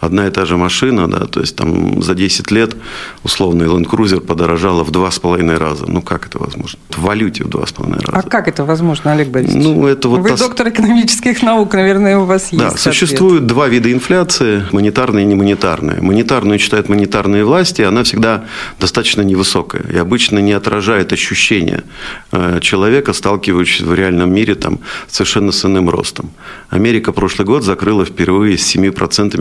Одна 0.00 0.26
и 0.26 0.30
та 0.30 0.46
же 0.46 0.56
машина, 0.56 1.08
да, 1.08 1.26
то 1.26 1.40
есть 1.40 1.56
там 1.56 2.02
за 2.02 2.14
10 2.14 2.50
лет 2.50 2.74
условный 3.22 3.66
Land 3.66 3.86
Cruiser 3.86 4.20
подорожала 4.20 4.82
в 4.82 4.90
2,5 4.90 5.58
раза. 5.58 5.84
Ну, 5.86 6.00
как 6.00 6.26
это 6.26 6.38
возможно? 6.38 6.78
В 6.88 7.02
валюте 7.02 7.44
в 7.44 7.48
2,5 7.48 8.06
раза. 8.06 8.26
А 8.26 8.28
как 8.28 8.48
это 8.48 8.64
возможно, 8.64 9.12
Олег 9.12 9.28
Борисович? 9.28 9.62
Ну, 9.62 9.86
это 9.86 10.08
вот 10.08 10.20
Вы 10.20 10.30
та... 10.30 10.36
доктор 10.36 10.70
экономических 10.70 11.42
наук, 11.42 11.74
наверное, 11.74 12.16
у 12.18 12.24
вас 12.24 12.50
есть 12.52 12.64
Да, 12.64 12.70
существуют 12.76 13.46
два 13.46 13.68
вида 13.68 13.92
инфляции, 13.92 14.64
монетарная 14.72 15.22
и 15.22 15.26
немонетарная. 15.26 16.00
Монетарную 16.00 16.58
считают 16.58 16.88
монетарные 16.88 17.44
власти, 17.44 17.82
она 17.82 18.02
всегда 18.02 18.44
достаточно 18.78 19.20
невысокая 19.20 19.82
и 19.92 19.98
обычно 19.98 20.38
не 20.38 20.52
отражает 20.52 21.12
ощущения 21.12 21.84
э, 22.32 22.60
человека, 22.62 23.12
сталкивающегося 23.12 23.84
в 23.84 23.94
реальном 23.94 24.32
мире 24.32 24.54
там, 24.54 24.78
совершенно 25.08 25.52
с 25.52 25.64
иным 25.64 25.90
ростом. 25.90 26.30
Америка 26.70 27.12
прошлый 27.12 27.46
год 27.46 27.64
закрыла 27.64 28.06
впервые 28.06 28.56
с 28.56 28.74
7% 28.74 29.36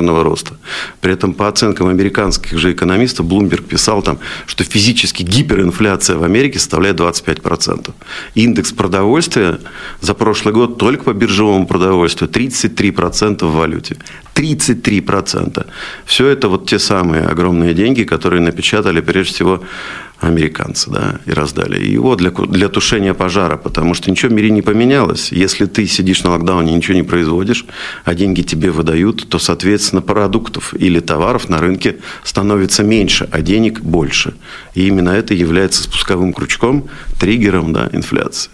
монетарного 0.00 0.24
роста. 0.24 0.54
При 1.00 1.12
этом 1.12 1.32
по 1.32 1.48
оценкам 1.48 1.88
американских 1.88 2.58
же 2.58 2.72
экономистов, 2.72 3.26
Блумберг 3.26 3.64
писал 3.64 4.02
там, 4.02 4.18
что 4.46 4.64
физически 4.64 5.22
гиперинфляция 5.22 6.16
в 6.16 6.24
Америке 6.24 6.58
составляет 6.58 7.00
25%. 7.00 7.90
Индекс 8.36 8.72
продовольствия 8.72 9.58
за 10.00 10.14
прошлый 10.14 10.54
год 10.54 10.78
только 10.78 11.04
по 11.04 11.12
биржевому 11.12 11.66
продовольствию 11.66 12.30
33% 12.30 13.44
в 13.46 13.52
валюте. 13.52 13.96
33%. 14.34 15.66
Все 16.06 16.26
это 16.26 16.48
вот 16.48 16.68
те 16.68 16.78
самые 16.78 17.26
огромные 17.26 17.74
деньги, 17.74 18.04
которые 18.04 18.40
напечатали 18.40 19.00
прежде 19.00 19.34
всего 19.34 19.60
американцы, 20.20 20.90
да, 20.90 21.20
и 21.26 21.32
раздали 21.32 21.82
его 21.84 22.14
для, 22.14 22.30
для 22.30 22.68
тушения 22.68 23.14
пожара, 23.14 23.56
потому 23.56 23.94
что 23.94 24.10
ничего 24.10 24.30
в 24.30 24.34
мире 24.34 24.50
не 24.50 24.62
поменялось. 24.62 25.32
Если 25.32 25.66
ты 25.66 25.86
сидишь 25.86 26.22
на 26.22 26.30
локдауне, 26.30 26.74
ничего 26.74 26.94
не 26.94 27.02
производишь, 27.02 27.64
а 28.04 28.14
деньги 28.14 28.42
тебе 28.42 28.70
выдают, 28.70 29.28
то, 29.28 29.38
соответственно, 29.38 30.02
продуктов 30.02 30.74
или 30.74 31.00
товаров 31.00 31.48
на 31.48 31.58
рынке 31.58 31.96
становится 32.22 32.82
меньше, 32.82 33.28
а 33.32 33.40
денег 33.40 33.80
больше. 33.80 34.34
И 34.74 34.86
именно 34.86 35.10
это 35.10 35.34
является 35.34 35.82
спусковым 35.82 36.32
крючком, 36.32 36.88
триггером 37.18 37.72
да, 37.72 37.88
инфляции. 37.92 38.50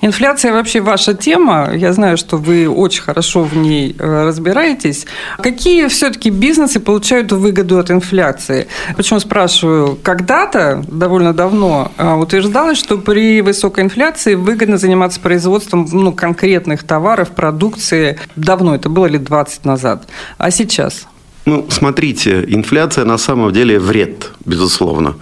Инфляция 0.00 0.52
вообще 0.52 0.80
ваша 0.80 1.14
тема. 1.14 1.70
Я 1.74 1.92
знаю, 1.92 2.16
что 2.16 2.36
вы 2.36 2.68
очень 2.68 3.02
хорошо 3.02 3.42
в 3.42 3.56
ней 3.56 3.96
э, 3.98 4.24
разбираетесь. 4.24 5.06
Какие 5.38 5.88
все-таки 5.88 6.30
бизнесы 6.30 6.80
получают 6.80 7.32
выгоду 7.32 7.78
от 7.78 7.90
инфляции? 7.90 8.68
Почему 8.96 9.20
спрашиваю? 9.20 9.98
Когда-то, 10.02 10.84
довольно 10.88 11.32
давно, 11.32 11.92
э, 11.98 12.14
утверждалось, 12.14 12.78
что 12.78 12.98
при 12.98 13.40
высокой 13.42 13.84
инфляции 13.84 14.34
выгодно 14.34 14.78
заниматься 14.78 15.20
производством 15.20 15.88
ну, 15.92 16.12
конкретных 16.12 16.84
товаров, 16.84 17.30
продукции. 17.30 18.18
Давно, 18.36 18.74
это 18.74 18.88
было 18.88 19.06
лет 19.06 19.24
20 19.24 19.64
назад. 19.64 20.04
А 20.38 20.50
сейчас? 20.50 21.06
Ну, 21.46 21.66
смотрите, 21.70 22.44
инфляция 22.48 23.04
на 23.04 23.18
самом 23.18 23.52
деле 23.52 23.78
вред, 23.78 24.32
безусловно. 24.44 25.14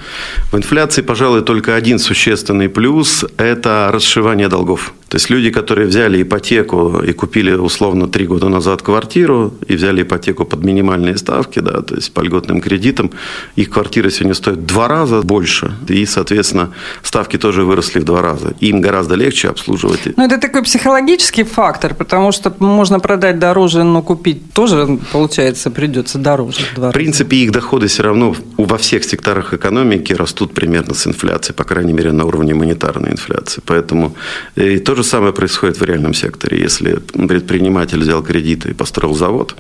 В 0.50 0.56
инфляции, 0.56 1.02
пожалуй, 1.02 1.42
только 1.42 1.76
один 1.76 1.98
существенный 1.98 2.68
плюс– 2.68 3.24
это 3.36 3.90
расшивание 3.92 4.48
долгов. 4.48 4.92
То 5.08 5.18
есть 5.18 5.30
люди, 5.30 5.50
которые 5.50 5.86
взяли 5.86 6.22
ипотеку 6.22 7.00
и 7.00 7.12
купили 7.12 7.52
условно 7.52 8.08
три 8.08 8.26
года 8.26 8.48
назад 8.48 8.82
квартиру 8.82 9.54
и 9.68 9.76
взяли 9.76 10.02
ипотеку 10.02 10.44
под 10.44 10.64
минимальные 10.64 11.16
ставки, 11.16 11.60
да, 11.60 11.80
то 11.80 11.94
есть 11.94 12.12
по 12.12 12.22
льготным 12.22 12.60
кредитам, 12.60 13.12
их 13.54 13.70
квартиры 13.70 14.10
сегодня 14.10 14.34
стоят 14.34 14.66
два 14.66 14.88
раза 14.88 15.22
больше, 15.22 15.72
и, 15.88 16.04
соответственно, 16.06 16.72
ставки 17.02 17.38
тоже 17.38 17.62
выросли 17.62 18.00
в 18.00 18.04
два 18.04 18.20
раза. 18.20 18.54
Им 18.58 18.80
гораздо 18.80 19.14
легче 19.14 19.48
обслуживать. 19.48 20.00
Ну, 20.16 20.24
это 20.24 20.38
такой 20.38 20.62
психологический 20.62 21.44
фактор, 21.44 21.94
потому 21.94 22.32
что 22.32 22.52
можно 22.58 22.98
продать 22.98 23.38
дороже, 23.38 23.84
но 23.84 24.02
купить 24.02 24.52
тоже, 24.52 24.98
получается, 25.12 25.70
придется 25.70 26.15
дороже. 26.16 26.60
В, 26.76 26.90
в 26.90 26.92
принципе, 26.92 27.36
их 27.36 27.52
доходы 27.52 27.86
все 27.86 28.02
равно 28.02 28.34
во 28.56 28.78
всех 28.78 29.04
секторах 29.04 29.54
экономики 29.54 30.12
растут 30.12 30.54
примерно 30.54 30.94
с 30.94 31.06
инфляцией, 31.06 31.54
по 31.54 31.64
крайней 31.64 31.92
мере, 31.92 32.12
на 32.12 32.24
уровне 32.24 32.54
монетарной 32.54 33.12
инфляции. 33.12 33.62
Поэтому 33.64 34.14
э, 34.56 34.74
и 34.74 34.78
то 34.78 34.94
же 34.94 35.04
самое 35.04 35.32
происходит 35.32 35.80
в 35.80 35.84
реальном 35.84 36.14
секторе. 36.14 36.60
Если 36.60 36.96
предприниматель 36.96 37.98
взял 37.98 38.22
кредиты 38.22 38.70
и 38.70 38.74
построил 38.74 39.14
завод, 39.14 39.56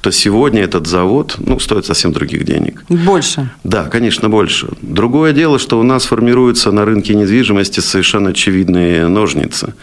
то 0.00 0.10
сегодня 0.10 0.62
этот 0.62 0.86
завод 0.86 1.36
ну, 1.38 1.58
стоит 1.58 1.86
совсем 1.86 2.12
других 2.12 2.44
денег. 2.44 2.84
Больше? 2.88 3.50
Да, 3.64 3.84
конечно, 3.84 4.28
больше. 4.28 4.68
Другое 4.82 5.32
дело, 5.32 5.58
что 5.58 5.78
у 5.78 5.82
нас 5.82 6.04
формируются 6.04 6.72
на 6.72 6.84
рынке 6.84 7.14
недвижимости 7.14 7.80
совершенно 7.80 8.30
очевидные 8.30 9.08
ножницы. 9.08 9.74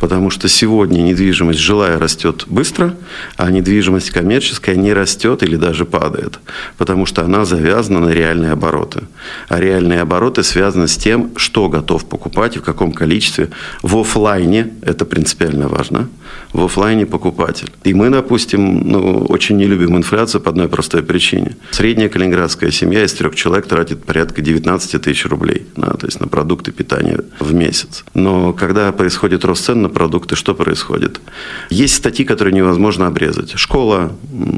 Потому 0.00 0.30
что 0.30 0.48
сегодня 0.48 1.02
недвижимость 1.02 1.58
жилая 1.58 1.98
растет 1.98 2.44
быстро, 2.46 2.94
а 3.36 3.50
недвижимость 3.50 4.10
коммерческая 4.10 4.76
не 4.76 4.92
растет 4.92 5.42
или 5.42 5.56
даже 5.62 5.84
падает. 5.84 6.40
Потому 6.76 7.06
что 7.06 7.22
она 7.24 7.44
завязана 7.44 8.00
на 8.00 8.10
реальные 8.10 8.52
обороты. 8.52 9.02
А 9.48 9.60
реальные 9.60 10.00
обороты 10.00 10.42
связаны 10.42 10.88
с 10.88 10.96
тем, 10.96 11.30
что 11.36 11.68
готов 11.68 12.04
покупать 12.04 12.56
и 12.56 12.58
в 12.58 12.62
каком 12.62 12.92
количестве 12.92 13.48
в 13.82 13.96
офлайне 13.96 14.72
это 14.82 15.04
принципиально 15.04 15.68
важно, 15.68 16.08
в 16.52 16.64
офлайне 16.64 17.06
покупатель. 17.06 17.70
И 17.84 17.94
мы, 17.94 18.10
допустим, 18.10 18.88
ну, 18.88 19.26
очень 19.28 19.56
не 19.56 19.66
любим 19.66 19.96
инфляцию 19.96 20.40
по 20.40 20.50
одной 20.50 20.68
простой 20.68 21.02
причине. 21.02 21.56
Средняя 21.70 22.08
калининградская 22.08 22.70
семья 22.70 23.04
из 23.04 23.12
трех 23.12 23.34
человек 23.34 23.66
тратит 23.66 24.04
порядка 24.04 24.42
19 24.42 25.00
тысяч 25.00 25.26
рублей, 25.26 25.66
да, 25.76 25.92
то 25.92 26.06
есть 26.06 26.20
на 26.20 26.28
продукты 26.28 26.72
питания 26.72 27.20
в 27.38 27.54
месяц. 27.54 28.04
Но 28.14 28.52
когда 28.52 28.92
происходит 28.92 29.44
рост 29.44 29.64
цен 29.64 29.82
на 29.82 29.88
продукты, 29.88 30.36
что 30.36 30.54
происходит? 30.54 31.20
Есть 31.70 31.94
статьи, 31.94 32.24
которые 32.24 32.54
невозможно 32.54 33.06
обрезать. 33.06 33.52
Школа, 33.56 34.12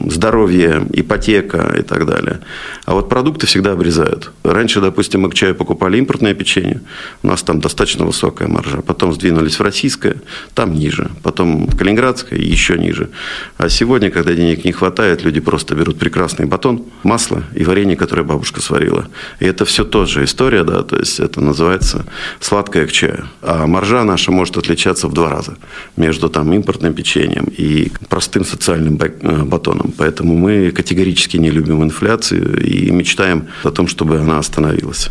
здоровье, 0.06 0.86
ипотека 1.00 1.74
и 1.78 1.82
так 1.82 2.06
далее. 2.06 2.40
А 2.84 2.94
вот 2.94 3.08
продукты 3.08 3.46
всегда 3.46 3.72
обрезают. 3.72 4.30
Раньше, 4.44 4.80
допустим, 4.80 5.22
мы 5.22 5.30
к 5.30 5.34
чаю 5.34 5.54
покупали 5.54 5.98
импортное 5.98 6.34
печенье. 6.34 6.80
У 7.22 7.26
нас 7.26 7.42
там 7.42 7.60
достаточно 7.60 8.06
высокая 8.06 8.48
маржа. 8.48 8.80
Потом 8.82 9.12
сдвинулись 9.12 9.56
в 9.56 9.64
Новороссийская, 9.64 10.16
там 10.54 10.74
ниже. 10.74 11.10
Потом 11.22 11.66
Калининградская, 11.66 12.38
еще 12.38 12.78
ниже. 12.78 13.08
А 13.56 13.68
сегодня, 13.68 14.10
когда 14.10 14.34
денег 14.34 14.64
не 14.64 14.72
хватает, 14.72 15.24
люди 15.24 15.40
просто 15.40 15.74
берут 15.74 15.98
прекрасный 15.98 16.46
батон, 16.46 16.84
масло 17.02 17.42
и 17.54 17.64
варенье, 17.64 17.96
которое 17.96 18.22
бабушка 18.22 18.60
сварила. 18.60 19.08
И 19.40 19.46
это 19.46 19.64
все 19.64 19.84
тоже 19.84 20.24
история, 20.24 20.64
да, 20.64 20.82
то 20.82 20.96
есть 20.96 21.20
это 21.20 21.40
называется 21.40 22.04
сладкое 22.40 22.86
к 22.86 22.92
чаю. 22.92 23.28
А 23.42 23.66
маржа 23.66 24.04
наша 24.04 24.32
может 24.32 24.56
отличаться 24.56 25.08
в 25.08 25.12
два 25.12 25.30
раза 25.30 25.56
между 25.96 26.28
там 26.28 26.52
импортным 26.52 26.94
печеньем 26.94 27.46
и 27.58 27.90
простым 28.08 28.44
социальным 28.44 28.98
э, 29.00 29.44
батоном. 29.44 29.92
Поэтому 29.96 30.36
мы 30.36 30.70
категорически 30.84 31.38
не 31.38 31.50
любим 31.50 31.82
инфляцию 31.82 32.62
и 32.62 32.90
мечтаем 32.90 33.46
о 33.64 33.70
том, 33.70 33.88
чтобы 33.88 34.20
она 34.20 34.38
остановилась. 34.38 35.10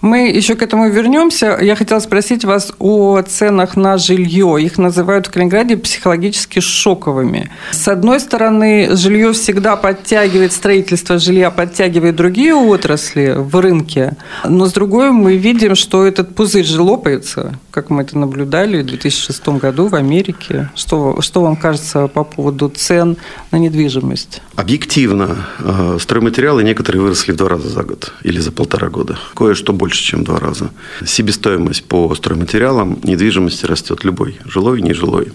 Мы 0.00 0.30
еще 0.30 0.54
к 0.54 0.62
этому 0.62 0.88
вернемся. 0.88 1.58
Я 1.60 1.74
хотела 1.74 2.00
спросить 2.00 2.44
вас 2.44 2.72
о 2.78 3.20
ценах 3.22 3.76
на 3.76 3.98
жилье. 3.98 4.56
Их 4.60 4.78
называют 4.78 5.26
в 5.26 5.30
Калининграде 5.30 5.76
психологически 5.76 6.60
шоковыми. 6.60 7.50
С 7.72 7.88
одной 7.88 8.20
стороны, 8.20 8.96
жилье 8.96 9.32
всегда 9.32 9.76
подтягивает, 9.76 10.52
строительство 10.52 11.18
жилья 11.18 11.50
подтягивает 11.50 12.16
другие 12.16 12.54
отрасли 12.54 13.34
в 13.36 13.60
рынке. 13.60 14.16
Но 14.44 14.66
с 14.66 14.72
другой 14.72 15.10
мы 15.10 15.36
видим, 15.36 15.74
что 15.74 16.06
этот 16.06 16.34
пузырь 16.34 16.64
же 16.64 16.80
лопается, 16.80 17.58
как 17.78 17.90
мы 17.90 18.02
это 18.02 18.18
наблюдали 18.18 18.82
в 18.82 18.86
2006 18.86 19.48
году 19.50 19.86
в 19.86 19.94
Америке. 19.94 20.68
Что, 20.74 21.20
что 21.20 21.42
вам 21.42 21.54
кажется 21.54 22.08
по 22.08 22.24
поводу 22.24 22.68
цен 22.68 23.16
на 23.52 23.58
недвижимость? 23.58 24.42
Объективно, 24.56 25.46
э, 25.60 25.98
стройматериалы 26.00 26.64
некоторые 26.64 27.02
выросли 27.02 27.30
в 27.30 27.36
два 27.36 27.50
раза 27.50 27.68
за 27.68 27.84
год 27.84 28.12
или 28.24 28.40
за 28.40 28.50
полтора 28.50 28.88
года. 28.88 29.16
Кое-что 29.36 29.72
больше 29.72 30.02
чем 30.02 30.22
в 30.22 30.24
два 30.24 30.40
раза. 30.40 30.70
Себестоимость 31.06 31.84
по 31.84 32.12
стройматериалам 32.16 32.98
недвижимости 33.04 33.64
растет 33.64 34.02
любой, 34.02 34.40
жилой, 34.44 34.82
нежилой. 34.82 35.28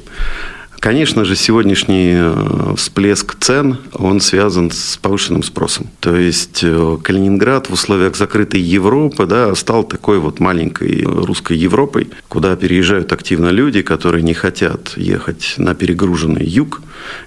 Конечно 0.83 1.23
же, 1.23 1.37
сегодняшний 1.37 2.11
э, 2.13 2.75
всплеск 2.75 3.35
цен, 3.39 3.77
он 3.93 4.19
связан 4.19 4.69
с 4.69 4.97
повышенным 4.97 5.41
спросом. 5.41 5.87
То 6.01 6.13
есть 6.13 6.59
э, 6.61 6.97
Калининград 7.01 7.69
в 7.69 7.73
условиях 7.73 8.17
закрытой 8.17 8.59
Европы 8.59 9.25
да, 9.25 9.55
стал 9.55 9.85
такой 9.85 10.19
вот 10.19 10.41
маленькой 10.41 11.03
русской 11.03 11.55
Европой, 11.55 12.09
куда 12.27 12.57
переезжают 12.57 13.13
активно 13.13 13.47
люди, 13.47 13.81
которые 13.81 14.23
не 14.23 14.33
хотят 14.33 14.97
ехать 14.97 15.53
на 15.55 15.73
перегруженный 15.73 16.45
юг, 16.45 16.81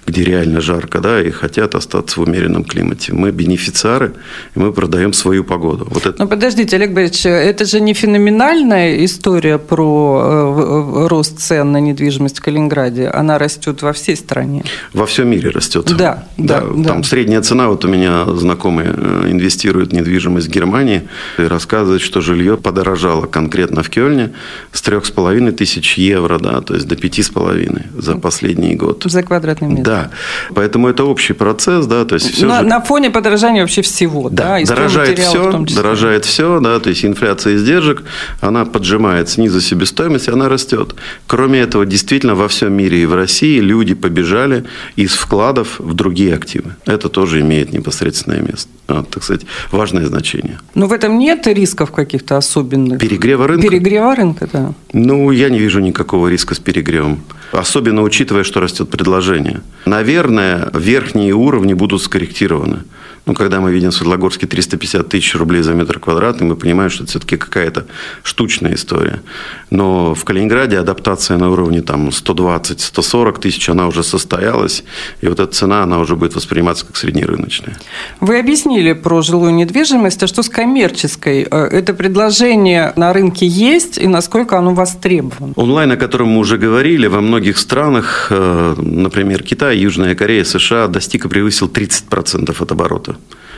где 0.05 0.23
реально 0.23 0.61
жарко, 0.61 0.99
да, 0.99 1.19
и 1.19 1.31
хотят 1.31 1.73
остаться 1.73 2.19
в 2.19 2.23
умеренном 2.23 2.63
климате. 2.63 3.13
Мы 3.13 3.31
бенефициары, 3.31 4.13
и 4.53 4.59
мы 4.59 4.71
продаем 4.71 5.13
свою 5.13 5.43
погоду. 5.43 5.87
Вот 5.89 6.05
это... 6.05 6.15
Но 6.19 6.27
подождите, 6.27 6.75
Олег 6.75 6.93
Борисович, 6.93 7.25
это 7.25 7.65
же 7.65 7.79
не 7.79 7.95
феноменальная 7.95 9.03
история 9.03 9.57
про 9.57 10.21
э, 10.21 11.07
рост 11.07 11.39
цен 11.39 11.71
на 11.71 11.79
недвижимость 11.79 12.37
в 12.37 12.43
Калининграде. 12.43 13.07
Она 13.07 13.39
растет 13.47 13.81
во 13.81 13.93
всей 13.93 14.17
стране. 14.17 14.63
Во 14.93 15.05
всем 15.05 15.29
мире 15.29 15.49
растет. 15.49 15.85
Да, 15.97 16.25
да. 16.37 16.61
да 16.75 16.83
там 16.89 17.03
средняя 17.03 17.41
цена, 17.41 17.69
вот 17.69 17.85
у 17.85 17.87
меня 17.87 18.25
знакомые 18.25 18.93
э, 18.93 19.27
инвестируют 19.31 19.91
в 19.91 19.93
недвижимость 19.93 20.47
в 20.47 20.51
Германии 20.51 21.07
и 21.37 21.43
рассказывают, 21.43 22.01
что 22.01 22.19
жилье 22.19 22.57
подорожало 22.57 23.25
конкретно 23.25 23.83
в 23.83 23.89
Кёльне 23.89 24.31
с 24.73 24.81
трех 24.81 25.05
с 25.05 25.11
половиной 25.11 25.53
тысяч 25.53 25.97
евро, 25.97 26.39
да, 26.39 26.59
то 26.59 26.73
есть 26.73 26.87
до 26.87 26.97
пяти 26.97 27.23
с 27.23 27.29
половиной 27.29 27.83
за 27.97 28.17
последний 28.17 28.75
год. 28.75 29.03
За 29.05 29.23
квадратный 29.23 29.69
метр. 29.69 29.83
Да, 29.83 30.09
поэтому 30.53 30.89
это 30.89 31.05
общий 31.05 31.33
процесс, 31.33 31.85
да, 31.85 32.03
то 32.03 32.15
есть 32.15 32.33
все 32.33 32.45
на, 32.45 32.59
же... 32.59 32.67
на 32.67 32.81
фоне 32.81 33.09
подорожания 33.11 33.61
вообще 33.61 33.81
всего, 33.81 34.29
да, 34.29 34.59
да 34.59 34.75
дорожает 34.75 35.19
все, 35.19 35.65
дорожает 35.75 36.25
все, 36.25 36.59
да, 36.59 36.79
то 36.79 36.89
есть 36.89 37.05
инфляция 37.05 37.55
издержек, 37.55 38.03
она 38.41 38.65
поджимает 38.65 39.29
снизу 39.29 39.61
себестоимость, 39.61 40.27
она 40.27 40.49
растет. 40.49 40.95
Кроме 41.27 41.59
этого, 41.59 41.85
действительно 41.85 42.35
во 42.35 42.47
всем 42.47 42.73
мире 42.73 43.03
и 43.03 43.05
в 43.05 43.15
России 43.15 43.36
России 43.37 43.59
люди 43.59 43.93
побежали 43.93 44.63
из 44.95 45.13
вкладов 45.13 45.79
в 45.79 45.93
другие 45.93 46.33
активы. 46.33 46.71
Это 46.87 47.07
тоже 47.07 47.41
имеет 47.41 47.71
непосредственное 47.71 48.41
место, 48.41 48.67
а, 48.87 49.03
так 49.03 49.23
сказать, 49.23 49.45
важное 49.71 50.07
значение. 50.07 50.57
Но 50.73 50.87
в 50.87 50.91
этом 50.91 51.19
нет 51.19 51.45
рисков 51.45 51.91
каких-то 51.91 52.37
особенных? 52.37 52.99
Перегрева 52.99 53.47
рынка? 53.47 53.67
Перегрева 53.67 54.15
рынка, 54.15 54.49
да. 54.51 54.73
Ну, 54.91 55.29
я 55.29 55.49
не 55.49 55.59
вижу 55.59 55.79
никакого 55.81 56.29
риска 56.29 56.55
с 56.55 56.59
перегревом. 56.59 57.19
Особенно 57.51 58.01
учитывая, 58.01 58.43
что 58.43 58.59
растет 58.59 58.89
предложение. 58.89 59.61
Наверное, 59.85 60.71
верхние 60.73 61.33
уровни 61.33 61.75
будут 61.75 62.01
скорректированы. 62.01 62.79
Ну, 63.27 63.33
когда 63.33 63.59
мы 63.59 63.73
видим 63.73 63.91
в 63.91 63.93
Светлогорске 63.93 64.47
350 64.47 65.09
тысяч 65.09 65.35
рублей 65.35 65.61
за 65.61 65.73
метр 65.73 65.99
квадратный, 65.99 66.47
мы 66.47 66.55
понимаем, 66.55 66.89
что 66.89 67.03
это 67.03 67.11
все-таки 67.11 67.35
какая-то 67.35 67.85
штучная 68.23 68.75
история. 68.75 69.21
Но 69.69 70.15
в 70.15 70.23
Калининграде 70.23 70.79
адаптация 70.79 71.37
на 71.37 71.49
уровне 71.49 71.81
там 71.81 72.07
120-140 72.07 73.41
тысяч, 73.41 73.67
она 73.67 73.87
уже 73.87 74.03
состоялась. 74.03 74.85
И 75.19 75.27
вот 75.27 75.41
эта 75.41 75.51
цена, 75.51 75.83
она 75.83 75.99
уже 75.99 76.15
будет 76.15 76.35
восприниматься 76.35 76.85
как 76.85 76.95
среднерыночная. 76.95 77.77
Вы 78.21 78.39
объяснили 78.39 78.93
про 78.93 79.21
жилую 79.21 79.53
недвижимость. 79.53 80.23
А 80.23 80.27
что 80.27 80.41
с 80.41 80.47
коммерческой? 80.47 81.45
Э, 81.51 81.65
это 81.65 81.93
предложение 81.93 82.93
на 82.95 83.11
рынке 83.11 83.45
есть 83.45 83.97
и 83.97 84.07
насколько 84.07 84.57
оно 84.57 84.73
востребовано? 84.73 85.51
Онлайн, 85.57 85.91
о 85.91 85.97
котором 85.97 86.29
мы 86.29 86.39
уже 86.39 86.57
говорили, 86.57 87.07
во 87.07 87.19
многих 87.19 87.57
странах, 87.57 88.27
э, 88.29 88.75
например, 88.77 89.43
Китай, 89.43 89.77
Южная 89.77 90.15
Корея, 90.15 90.45
США, 90.45 90.87
достиг 90.87 91.25
и 91.25 91.27
превысил 91.27 91.67
30% 91.67 92.55
от 92.61 92.71
оборота. 92.71 93.16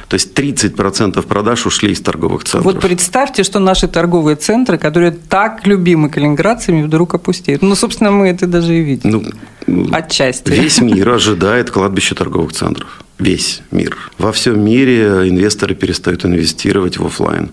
То 0.10 0.16
есть 0.16 0.38
30% 0.38 1.22
продаж 1.28 1.68
ушли 1.68 1.92
из 1.92 2.02
торговых 2.02 2.44
центров. 2.44 2.74
Вот 2.74 2.82
представьте, 2.82 3.44
что 3.44 3.60
наши 3.60 3.88
торговые 3.88 4.36
центры, 4.36 4.80
которые 4.80 5.12
так 5.12 5.68
любимы 5.68 6.10
калининградцами, 6.10 6.82
вдруг 6.82 7.14
опустеют. 7.14 7.62
Ну, 7.62 7.76
собственно, 7.76 8.10
мы 8.10 8.30
это 8.30 8.48
даже 8.48 8.76
и 8.76 8.82
видим. 8.82 9.12
Ну, 9.68 9.86
Отчасти. 9.92 10.50
Весь 10.50 10.82
мир 10.82 11.10
ожидает 11.10 11.70
кладбище 11.70 12.16
торговых 12.16 12.54
центров. 12.54 13.04
Весь 13.20 13.62
мир. 13.70 13.98
Во 14.18 14.32
всем 14.32 14.60
мире 14.64 15.30
инвесторы 15.30 15.76
перестают 15.76 16.26
инвестировать 16.26 16.98
в 16.98 17.06
офлайн. 17.06 17.52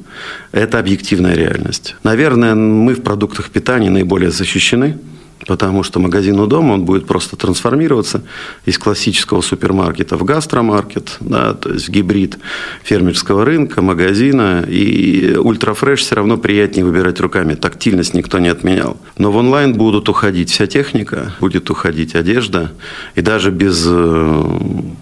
Это 0.53 0.79
объективная 0.79 1.35
реальность. 1.35 1.97
Наверное, 2.05 2.55
мы 2.55 2.95
в 2.95 3.03
продуктах 3.03 3.51
питания 3.51 3.91
наиболее 3.91 4.31
защищены 4.31 4.97
потому 5.47 5.83
что 5.83 6.01
магазин 6.01 6.39
у 6.41 6.47
дома, 6.47 6.73
он 6.73 6.85
будет 6.85 7.07
просто 7.07 7.37
трансформироваться 7.37 8.23
из 8.65 8.79
классического 8.79 9.41
супермаркета 9.41 10.17
в 10.17 10.25
гастромаркет, 10.25 11.17
да, 11.21 11.55
то 11.55 11.73
есть 11.73 11.89
в 11.89 11.91
гибрид 11.91 12.39
фермерского 12.83 13.45
рынка, 13.45 13.83
магазина, 13.83 14.65
и 14.67 15.37
ультрафреш 15.37 16.01
все 16.01 16.17
равно 16.17 16.37
приятнее 16.37 16.85
выбирать 16.85 17.21
руками, 17.21 17.55
тактильность 17.55 18.15
никто 18.15 18.39
не 18.39 18.49
отменял. 18.49 18.97
Но 19.19 19.31
в 19.31 19.37
онлайн 19.37 19.75
будут 19.75 20.09
уходить 20.09 20.51
вся 20.51 20.67
техника, 20.67 21.35
будет 21.41 21.71
уходить 21.71 22.15
одежда, 22.15 22.73
и 23.15 23.21
даже 23.21 23.51
без 23.51 23.85
э, 23.87 24.45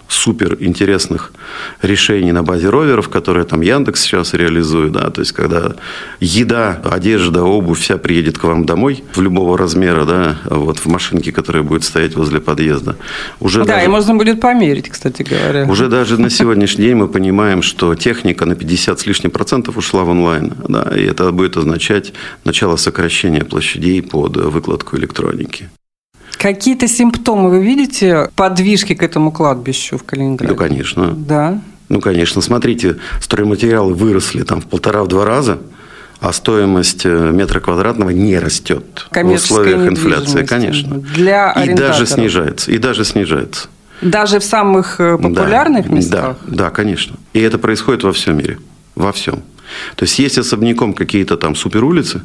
супер 0.07 0.57
интересных 0.59 1.31
решений 1.81 2.31
на 2.31 2.43
базе 2.43 2.69
роверов, 2.69 3.09
которые 3.09 3.45
там 3.45 3.61
Яндекс 3.61 4.01
сейчас 4.01 4.33
реализует, 4.33 4.91
да, 4.91 5.09
то 5.09 5.21
есть 5.21 5.31
когда 5.31 5.75
еда, 6.19 6.81
одежда, 6.83 7.43
обувь 7.43 7.79
вся 7.79 7.97
приедет 7.97 8.37
к 8.37 8.43
вам 8.43 8.65
домой 8.65 9.03
в 9.13 9.21
любого 9.21 9.57
размера, 9.57 10.05
да, 10.05 10.24
вот 10.45 10.79
в 10.79 10.85
машинке, 10.87 11.31
которая 11.31 11.63
будет 11.63 11.83
стоять 11.83 12.15
возле 12.15 12.39
подъезда. 12.39 12.95
Уже 13.39 13.59
да, 13.59 13.75
даже, 13.75 13.85
и 13.85 13.87
можно 13.87 14.15
будет 14.15 14.41
померить, 14.41 14.89
кстати 14.89 15.23
говоря. 15.23 15.65
Уже 15.69 15.87
даже 15.87 16.19
на 16.19 16.29
сегодняшний 16.29 16.85
день 16.85 16.95
мы 16.95 17.07
понимаем, 17.07 17.61
что 17.61 17.95
техника 17.95 18.45
на 18.45 18.55
50 18.55 18.99
с 18.99 19.05
лишним 19.05 19.31
процентов 19.31 19.77
ушла 19.77 20.03
в 20.03 20.09
онлайн. 20.09 20.53
Да, 20.67 20.91
и 20.95 21.03
это 21.03 21.31
будет 21.31 21.57
означать 21.57 22.13
начало 22.43 22.75
сокращения 22.75 23.43
площадей 23.43 24.01
под 24.01 24.37
выкладку 24.37 24.97
электроники. 24.97 25.69
Какие-то 26.37 26.87
симптомы 26.87 27.49
вы 27.49 27.63
видите 27.63 28.29
подвижки 28.35 28.93
к 28.93 29.03
этому 29.03 29.31
кладбищу 29.31 29.97
в 29.97 30.03
Калининграде? 30.03 30.53
Ну, 30.53 30.57
конечно. 30.57 31.13
Да. 31.15 31.61
Ну, 31.89 32.01
конечно. 32.01 32.41
Смотрите, 32.41 32.97
стройматериалы 33.21 33.93
выросли 33.93 34.43
там 34.43 34.61
в 34.61 34.65
полтора-в 34.65 35.07
два 35.07 35.25
раза 35.25 35.59
а 36.25 36.33
стоимость 36.33 37.05
э, 37.05 37.31
метра 37.31 37.59
квадратного 37.59 38.09
не 38.09 38.39
растет 38.39 39.07
в 39.11 39.31
условиях 39.31 39.87
инфляции, 39.87 40.43
конечно. 40.43 40.97
Для 40.97 41.51
и 41.51 41.73
даже 41.75 42.07
снижается, 42.07 42.71
и 42.71 42.79
даже 42.79 43.05
снижается. 43.05 43.67
Даже 44.01 44.39
в 44.39 44.43
самых 44.43 44.99
э, 44.99 45.17
популярных 45.17 45.87
да, 45.87 45.93
местах? 45.93 46.37
Да, 46.47 46.55
да, 46.55 46.69
конечно. 46.71 47.17
И 47.33 47.39
это 47.39 47.59
происходит 47.59 48.03
во 48.03 48.11
всем 48.11 48.37
мире. 48.37 48.57
Во 48.95 49.11
всем. 49.11 49.43
То 49.95 50.03
есть 50.03 50.17
есть 50.17 50.37
особняком 50.39 50.93
какие-то 50.93 51.37
там 51.37 51.55
суперулицы, 51.55 52.21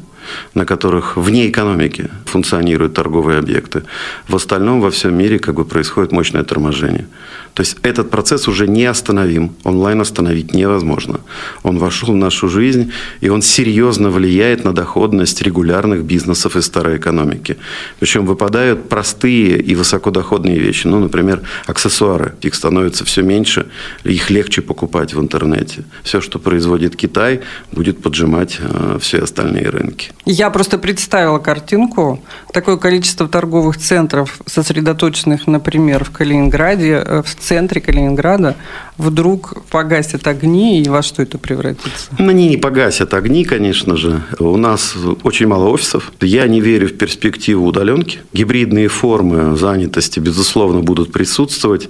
на 0.53 0.65
которых 0.65 1.17
вне 1.17 1.49
экономики 1.49 2.09
функционируют 2.25 2.93
торговые 2.93 3.39
объекты. 3.39 3.83
В 4.27 4.35
остальном 4.35 4.81
во 4.81 4.89
всем 4.89 5.17
мире 5.17 5.39
как 5.39 5.55
бы 5.55 5.65
происходит 5.65 6.11
мощное 6.11 6.43
торможение. 6.43 7.07
То 7.53 7.63
есть 7.63 7.77
этот 7.83 8.09
процесс 8.09 8.47
уже 8.47 8.67
не 8.67 8.85
остановим, 8.85 9.53
онлайн 9.63 9.99
остановить 10.01 10.53
невозможно. 10.53 11.19
Он 11.63 11.77
вошел 11.77 12.13
в 12.13 12.15
нашу 12.15 12.47
жизнь, 12.47 12.91
и 13.19 13.29
он 13.29 13.41
серьезно 13.41 14.09
влияет 14.09 14.63
на 14.63 14.73
доходность 14.73 15.41
регулярных 15.41 16.03
бизнесов 16.03 16.55
и 16.55 16.61
старой 16.61 16.97
экономики. 16.97 17.57
Причем 17.99 18.25
выпадают 18.25 18.87
простые 18.87 19.61
и 19.61 19.75
высокодоходные 19.75 20.59
вещи. 20.59 20.87
Ну, 20.87 20.99
например, 20.99 21.41
аксессуары. 21.67 22.33
Их 22.41 22.55
становится 22.55 23.03
все 23.03 23.21
меньше, 23.21 23.65
их 24.05 24.29
легче 24.29 24.61
покупать 24.61 25.13
в 25.13 25.19
интернете. 25.19 25.83
Все, 26.03 26.21
что 26.21 26.39
производит 26.39 26.95
Китай 26.95 27.41
будет 27.71 28.01
поджимать 28.01 28.59
э, 28.59 28.97
все 29.01 29.19
остальные 29.19 29.69
рынки. 29.69 30.10
Я 30.25 30.49
просто 30.51 30.77
представила 30.77 31.39
картинку. 31.39 32.23
Такое 32.53 32.77
количество 32.77 33.27
торговых 33.27 33.77
центров, 33.77 34.39
сосредоточенных, 34.45 35.47
например, 35.47 36.03
в 36.03 36.11
Калининграде, 36.11 37.03
э, 37.03 37.23
в 37.25 37.35
центре 37.35 37.81
Калининграда, 37.81 38.55
вдруг 38.97 39.63
погасят 39.69 40.27
огни, 40.27 40.81
и 40.81 40.89
во 40.89 41.01
что 41.01 41.23
это 41.23 41.37
превратится? 41.37 42.09
Они 42.17 42.49
не 42.49 42.57
погасят 42.57 43.13
огни, 43.13 43.43
конечно 43.45 43.97
же. 43.97 44.21
У 44.39 44.57
нас 44.57 44.95
очень 45.23 45.47
мало 45.47 45.69
офисов. 45.69 46.11
Я 46.21 46.47
не 46.47 46.61
верю 46.61 46.87
в 46.87 46.97
перспективу 46.97 47.65
удаленки. 47.65 48.19
Гибридные 48.31 48.89
формы 48.89 49.57
занятости, 49.57 50.19
безусловно, 50.19 50.81
будут 50.81 51.11
присутствовать. 51.11 51.89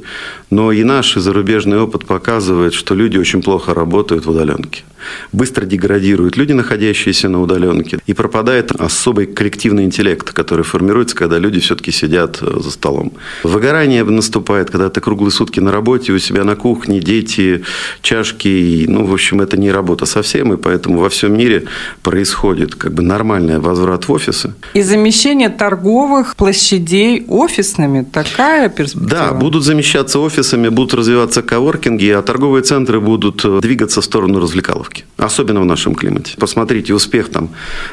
Но 0.49 0.71
и 0.71 0.83
наш 0.83 1.15
зарубежный 1.15 1.81
опыт 1.81 2.05
показывает, 2.05 2.73
что 2.73 2.95
люди 2.95 3.17
очень 3.17 3.41
плохо 3.41 3.73
работают 3.73 4.25
в 4.25 4.29
удаленке 4.29 4.83
быстро 5.31 5.65
деградируют 5.65 6.37
люди, 6.37 6.53
находящиеся 6.53 7.29
на 7.29 7.41
удаленке, 7.41 7.99
и 8.11 8.13
пропадает 8.13 8.71
особый 8.71 9.25
коллективный 9.25 9.83
интеллект, 9.83 10.31
который 10.31 10.63
формируется, 10.63 11.15
когда 11.15 11.39
люди 11.39 11.59
все-таки 11.59 11.91
сидят 11.91 12.39
э, 12.41 12.59
за 12.61 12.71
столом. 12.71 13.13
Выгорание 13.43 14.03
наступает, 14.03 14.69
когда 14.69 14.89
ты 14.89 15.01
круглые 15.01 15.31
сутки 15.31 15.59
на 15.59 15.71
работе, 15.71 16.11
у 16.11 16.19
себя 16.19 16.43
на 16.43 16.55
кухне, 16.55 16.99
дети, 16.99 17.63
чашки, 18.01 18.85
ну, 18.87 19.05
в 19.05 19.13
общем, 19.13 19.41
это 19.41 19.57
не 19.57 19.71
работа 19.71 20.05
совсем, 20.05 20.53
и 20.53 20.57
поэтому 20.57 20.99
во 20.99 21.09
всем 21.09 21.37
мире 21.37 21.63
происходит 22.03 22.75
как 22.75 22.93
бы 22.93 23.01
нормальный 23.01 23.59
возврат 23.59 24.07
в 24.07 24.11
офисы. 24.11 24.53
И 24.73 24.81
замещение 24.83 25.49
торговых 25.49 26.35
площадей 26.35 27.25
офисными, 27.27 28.03
такая 28.03 28.69
перспектива? 28.69 29.09
Да, 29.09 29.31
будут 29.33 29.63
замещаться 29.63 30.19
офисами, 30.19 30.69
будут 30.69 30.93
развиваться 30.93 31.41
коворкинги, 31.41 32.09
а 32.09 32.21
торговые 32.21 32.63
центры 32.63 32.99
будут 32.99 33.45
э, 33.45 33.59
двигаться 33.61 34.01
в 34.01 34.05
сторону 34.05 34.39
развлекалов 34.39 34.91
ставки, 34.91 35.05
особенно 35.17 35.61
в 35.61 35.65
нашем 35.65 35.95
климате. 35.95 36.35
Посмотрите 36.37 36.93
успех 36.93 37.29
там 37.29 37.49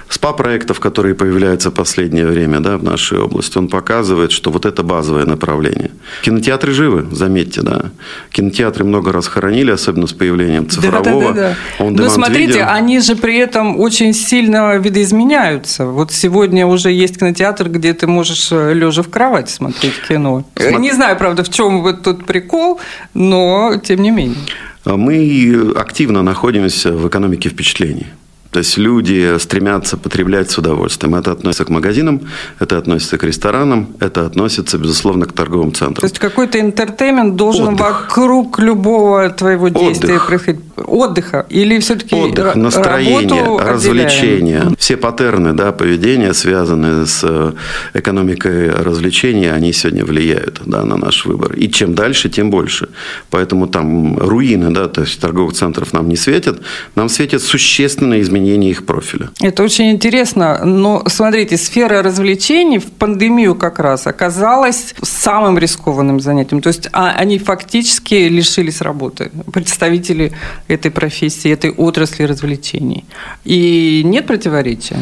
СПА-проектов, 0.08 0.80
которые 0.80 1.14
появляются 1.14 1.70
в 1.70 1.74
последнее 1.74 2.26
время 2.26 2.60
да, 2.60 2.78
в 2.78 2.84
нашей 2.84 3.18
области. 3.18 3.58
Он 3.58 3.68
показывает, 3.68 4.32
что 4.32 4.50
вот 4.50 4.64
это 4.66 4.82
базовое 4.82 5.26
направление. 5.26 5.90
Кинотеатры 6.22 6.72
живы, 6.72 7.06
заметьте, 7.12 7.62
да. 7.62 7.86
Кинотеатры 8.30 8.84
много 8.84 9.12
раз 9.12 9.26
хоронили, 9.28 9.70
особенно 9.70 10.06
с 10.06 10.12
появлением 10.12 10.68
цифрового. 10.68 11.04
Да, 11.04 11.32
да, 11.32 11.56
да, 11.78 11.84
да. 11.84 11.90
Но 11.90 12.08
смотрите, 12.08 12.52
видео. 12.52 12.66
они 12.68 13.00
же 13.00 13.16
при 13.16 13.36
этом 13.36 13.78
очень 13.78 14.14
сильно 14.14 14.76
видоизменяются. 14.78 15.86
Вот 15.86 16.12
сегодня 16.12 16.66
уже 16.66 16.90
есть 16.90 17.18
кинотеатр, 17.18 17.68
где 17.68 17.92
ты 17.92 18.06
можешь 18.06 18.48
э, 18.50 18.72
лежа 18.72 19.02
в 19.02 19.08
кровати 19.08 19.52
смотреть 19.52 19.94
кино. 20.08 20.44
Смотри. 20.56 20.78
Не 20.78 20.92
знаю, 20.92 21.16
правда, 21.16 21.44
в 21.44 21.50
чем 21.50 21.82
вот 21.82 22.02
тут 22.02 22.24
прикол, 22.24 22.80
но 23.14 23.76
тем 23.82 24.02
не 24.02 24.10
менее. 24.10 24.38
Мы 24.84 25.74
активно 25.76 26.22
находимся 26.22 26.92
в 26.92 27.08
экономике 27.08 27.50
впечатлений. 27.50 28.06
То 28.50 28.60
есть 28.60 28.78
люди 28.78 29.38
стремятся 29.38 29.96
потреблять 29.96 30.50
с 30.50 30.58
удовольствием. 30.58 31.14
Это 31.14 31.32
относится 31.32 31.66
к 31.66 31.68
магазинам, 31.68 32.22
это 32.58 32.78
относится 32.78 33.18
к 33.18 33.24
ресторанам, 33.24 33.94
это 34.00 34.24
относится, 34.24 34.78
безусловно, 34.78 35.26
к 35.26 35.32
торговым 35.32 35.74
центрам. 35.74 35.96
То 35.96 36.06
есть 36.06 36.18
какой-то 36.18 36.58
интертеймент 36.58 37.36
должен 37.36 37.68
Отдых. 37.68 37.80
вокруг 37.80 38.58
любого 38.58 39.28
твоего 39.30 39.68
действия 39.68 40.14
Отдых. 40.14 40.26
происходить. 40.26 40.60
Отдыха 40.76 41.46
или 41.50 41.78
все-таки 41.80 42.14
Отдых, 42.14 42.54
настроение, 42.54 43.58
развлечения. 43.58 44.72
Все 44.78 44.96
паттерны 44.96 45.52
да, 45.52 45.72
поведения, 45.72 46.32
связанные 46.32 47.04
с 47.04 47.20
э, 47.24 47.52
экономикой 47.94 48.70
развлечения, 48.70 49.52
они 49.52 49.72
сегодня 49.72 50.04
влияют 50.04 50.62
да, 50.64 50.84
на 50.84 50.96
наш 50.96 51.26
выбор. 51.26 51.52
И 51.52 51.68
чем 51.68 51.94
дальше, 51.94 52.30
тем 52.30 52.50
больше. 52.50 52.88
Поэтому 53.30 53.66
там 53.66 54.18
руины, 54.18 54.70
да, 54.70 54.88
то 54.88 55.02
есть 55.02 55.20
торговых 55.20 55.54
центров 55.54 55.92
нам 55.92 56.08
не 56.08 56.16
светят, 56.16 56.60
нам 56.94 57.08
светят 57.08 57.42
существенные 57.42 58.22
изменения 58.22 58.37
изменение 58.38 58.70
их 58.70 58.86
профиля. 58.86 59.30
Это 59.40 59.62
очень 59.62 59.90
интересно. 59.90 60.64
Но 60.64 61.02
смотрите, 61.06 61.56
сфера 61.56 62.02
развлечений 62.02 62.78
в 62.78 62.86
пандемию 62.86 63.54
как 63.54 63.78
раз 63.78 64.06
оказалась 64.06 64.94
самым 65.02 65.58
рискованным 65.58 66.20
занятием. 66.20 66.62
То 66.62 66.68
есть 66.68 66.88
а, 66.92 67.10
они 67.10 67.38
фактически 67.38 68.14
лишились 68.14 68.80
работы, 68.80 69.30
представители 69.52 70.32
этой 70.68 70.90
профессии, 70.90 71.50
этой 71.50 71.70
отрасли 71.70 72.24
развлечений. 72.24 73.04
И 73.44 74.02
нет 74.04 74.26
противоречия. 74.26 74.98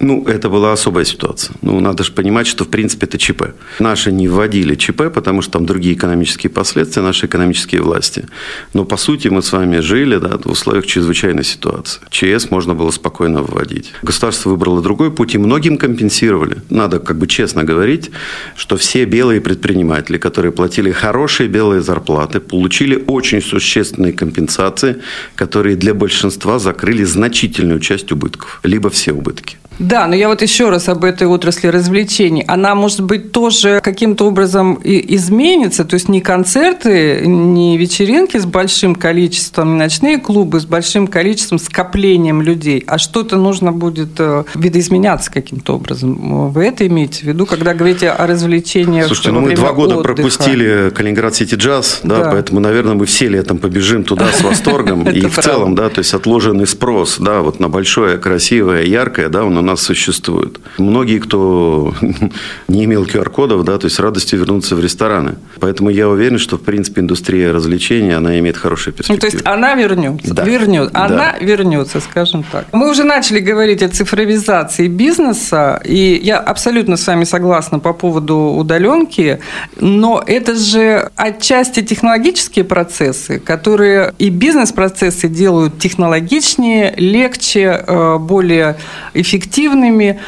Ну, 0.00 0.24
это 0.26 0.48
была 0.48 0.72
особая 0.72 1.04
ситуация. 1.04 1.56
Ну, 1.62 1.80
надо 1.80 2.04
же 2.04 2.12
понимать, 2.12 2.46
что, 2.46 2.64
в 2.64 2.68
принципе, 2.68 3.06
это 3.06 3.18
ЧП. 3.18 3.42
Наши 3.80 4.12
не 4.12 4.28
вводили 4.28 4.76
ЧП, 4.76 5.12
потому 5.12 5.42
что 5.42 5.52
там 5.52 5.66
другие 5.66 5.94
экономические 5.96 6.50
последствия, 6.50 7.02
наши 7.02 7.26
экономические 7.26 7.82
власти. 7.82 8.26
Но, 8.74 8.84
по 8.84 8.96
сути, 8.96 9.28
мы 9.28 9.42
с 9.42 9.52
вами 9.52 9.80
жили 9.80 10.18
да, 10.18 10.38
в 10.38 10.46
условиях 10.46 10.86
чрезвычайной 10.86 11.42
ситуации. 11.42 12.00
ЧС 12.10 12.50
можно 12.50 12.74
было 12.74 12.92
спокойно 12.92 13.42
вводить. 13.42 13.92
Государство 14.02 14.50
выбрало 14.50 14.82
другой 14.82 15.10
путь, 15.10 15.34
и 15.34 15.38
многим 15.38 15.76
компенсировали. 15.78 16.58
Надо 16.70 17.00
как 17.00 17.18
бы 17.18 17.26
честно 17.26 17.64
говорить, 17.64 18.10
что 18.56 18.76
все 18.76 19.04
белые 19.04 19.40
предприниматели, 19.40 20.18
которые 20.18 20.52
платили 20.52 20.92
хорошие 20.92 21.48
белые 21.48 21.82
зарплаты, 21.82 22.38
получили 22.38 23.02
очень 23.06 23.42
существенные 23.42 24.12
компенсации, 24.12 24.98
которые 25.34 25.74
для 25.74 25.92
большинства 25.92 26.60
закрыли 26.60 27.02
значительную 27.02 27.80
часть 27.80 28.12
убытков, 28.12 28.60
либо 28.62 28.90
все 28.90 29.12
убытки. 29.12 29.56
Да, 29.78 30.06
но 30.06 30.14
я 30.14 30.28
вот 30.28 30.42
еще 30.42 30.70
раз 30.70 30.88
об 30.88 31.04
этой 31.04 31.26
отрасли 31.26 31.68
развлечений. 31.68 32.44
Она, 32.46 32.74
может 32.74 33.00
быть, 33.00 33.32
тоже 33.32 33.80
каким-то 33.82 34.26
образом 34.26 34.74
и 34.74 35.14
изменится, 35.16 35.84
то 35.84 35.94
есть 35.94 36.08
не 36.08 36.20
концерты, 36.20 37.22
не 37.26 37.76
вечеринки 37.76 38.36
с 38.38 38.44
большим 38.44 38.94
количеством, 38.94 39.72
не 39.72 39.78
ночные 39.78 40.18
клубы 40.18 40.60
с 40.60 40.64
большим 40.64 41.06
количеством, 41.06 41.58
скоплением 41.58 42.42
людей, 42.42 42.82
а 42.86 42.98
что-то 42.98 43.36
нужно 43.36 43.72
будет 43.72 44.18
э, 44.18 44.44
видоизменяться 44.54 45.30
каким-то 45.32 45.76
образом. 45.76 46.50
Вы 46.50 46.64
это 46.64 46.86
имеете 46.86 47.20
в 47.20 47.22
виду, 47.24 47.46
когда 47.46 47.74
говорите 47.74 48.10
о 48.10 48.26
развлечениях 48.26 49.06
Слушайте, 49.06 49.32
ну 49.32 49.40
мы 49.40 49.54
два 49.54 49.72
года 49.72 49.96
отдыха. 49.96 50.14
пропустили 50.14 50.90
Калининград 50.94 51.34
Сити 51.34 51.54
Джаз, 51.54 52.00
да, 52.02 52.24
да, 52.24 52.30
поэтому, 52.30 52.60
наверное, 52.60 52.94
мы 52.94 53.06
все 53.06 53.28
летом 53.28 53.58
побежим 53.58 54.04
туда 54.04 54.26
с 54.32 54.42
восторгом. 54.42 55.08
И 55.08 55.20
в 55.26 55.38
целом, 55.38 55.74
да, 55.74 55.88
то 55.88 56.00
есть 56.00 56.12
отложенный 56.14 56.66
спрос, 56.66 57.16
да, 57.18 57.40
вот 57.40 57.60
на 57.60 57.68
большое, 57.68 58.18
красивое, 58.18 58.82
яркое, 58.82 59.28
да, 59.28 59.44
он 59.44 59.56
у 59.56 59.62
нас 59.68 59.82
существует. 59.82 60.60
Многие, 60.78 61.18
кто 61.18 61.94
не 62.68 62.84
имел 62.84 63.04
QR-кодов, 63.04 63.64
да, 63.64 63.78
то 63.78 63.86
есть 63.86 63.96
с 63.96 64.00
радостью 64.00 64.38
вернуться 64.40 64.74
в 64.76 64.80
рестораны. 64.80 65.36
Поэтому 65.60 65.90
я 65.90 66.08
уверен, 66.08 66.38
что, 66.38 66.56
в 66.56 66.62
принципе, 66.62 67.00
индустрия 67.00 67.52
развлечений, 67.52 68.12
она 68.16 68.38
имеет 68.38 68.56
хорошие 68.56 68.92
перспективы. 68.92 69.16
Ну, 69.16 69.30
то 69.30 69.36
есть 69.36 69.46
она 69.46 69.74
вернется, 69.74 70.34
да. 70.34 70.44
вернет, 70.44 70.90
она 70.94 71.36
да. 71.38 71.44
вернется, 71.44 72.00
скажем 72.00 72.44
так. 72.50 72.66
Мы 72.72 72.90
уже 72.90 73.04
начали 73.04 73.40
говорить 73.40 73.82
о 73.82 73.88
цифровизации 73.88 74.88
бизнеса, 74.88 75.80
и 75.84 76.20
я 76.22 76.38
абсолютно 76.38 76.96
с 76.96 77.06
вами 77.06 77.24
согласна 77.24 77.78
по 77.78 77.92
поводу 77.92 78.36
удаленки, 78.36 79.40
но 79.80 80.22
это 80.26 80.54
же 80.54 81.10
отчасти 81.16 81.82
технологические 81.82 82.64
процессы, 82.64 83.38
которые 83.38 84.14
и 84.18 84.30
бизнес-процессы 84.30 85.28
делают 85.28 85.78
технологичнее, 85.78 86.94
легче, 86.96 87.84
э, 87.86 88.18
более 88.18 88.76
эффективнее 89.14 89.57
эффективными, 89.58 90.20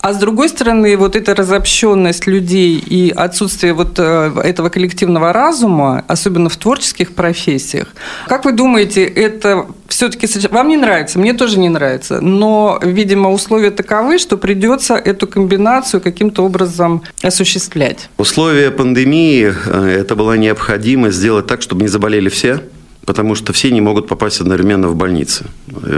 а 0.00 0.12
с 0.12 0.16
другой 0.16 0.48
стороны, 0.48 0.96
вот 0.96 1.14
эта 1.14 1.32
разобщенность 1.32 2.26
людей 2.26 2.76
и 2.76 3.10
отсутствие 3.10 3.72
вот 3.72 4.00
э, 4.00 4.32
этого 4.42 4.68
коллективного 4.68 5.32
разума, 5.32 6.04
особенно 6.08 6.48
в 6.48 6.56
творческих 6.56 7.14
профессиях, 7.14 7.86
как 8.26 8.44
вы 8.44 8.50
думаете, 8.50 9.04
это 9.04 9.66
все-таки 9.86 10.26
вам 10.48 10.68
не 10.68 10.76
нравится, 10.76 11.20
мне 11.20 11.34
тоже 11.34 11.60
не 11.60 11.68
нравится, 11.68 12.20
но, 12.20 12.80
видимо, 12.82 13.30
условия 13.30 13.70
таковы, 13.70 14.18
что 14.18 14.36
придется 14.36 14.96
эту 14.96 15.28
комбинацию 15.28 16.00
каким-то 16.00 16.44
образом 16.44 17.02
осуществлять. 17.22 18.08
Условия 18.18 18.72
пандемии 18.72 19.54
э, 19.66 19.98
это 20.00 20.16
была 20.16 20.36
необходимость 20.36 21.18
сделать 21.18 21.46
так, 21.46 21.62
чтобы 21.62 21.82
не 21.82 21.88
заболели 21.88 22.28
все 22.28 22.58
потому 23.06 23.34
что 23.34 23.52
все 23.52 23.70
не 23.70 23.80
могут 23.80 24.06
попасть 24.06 24.40
одновременно 24.40 24.88
в 24.88 24.96
больницы. 24.96 25.46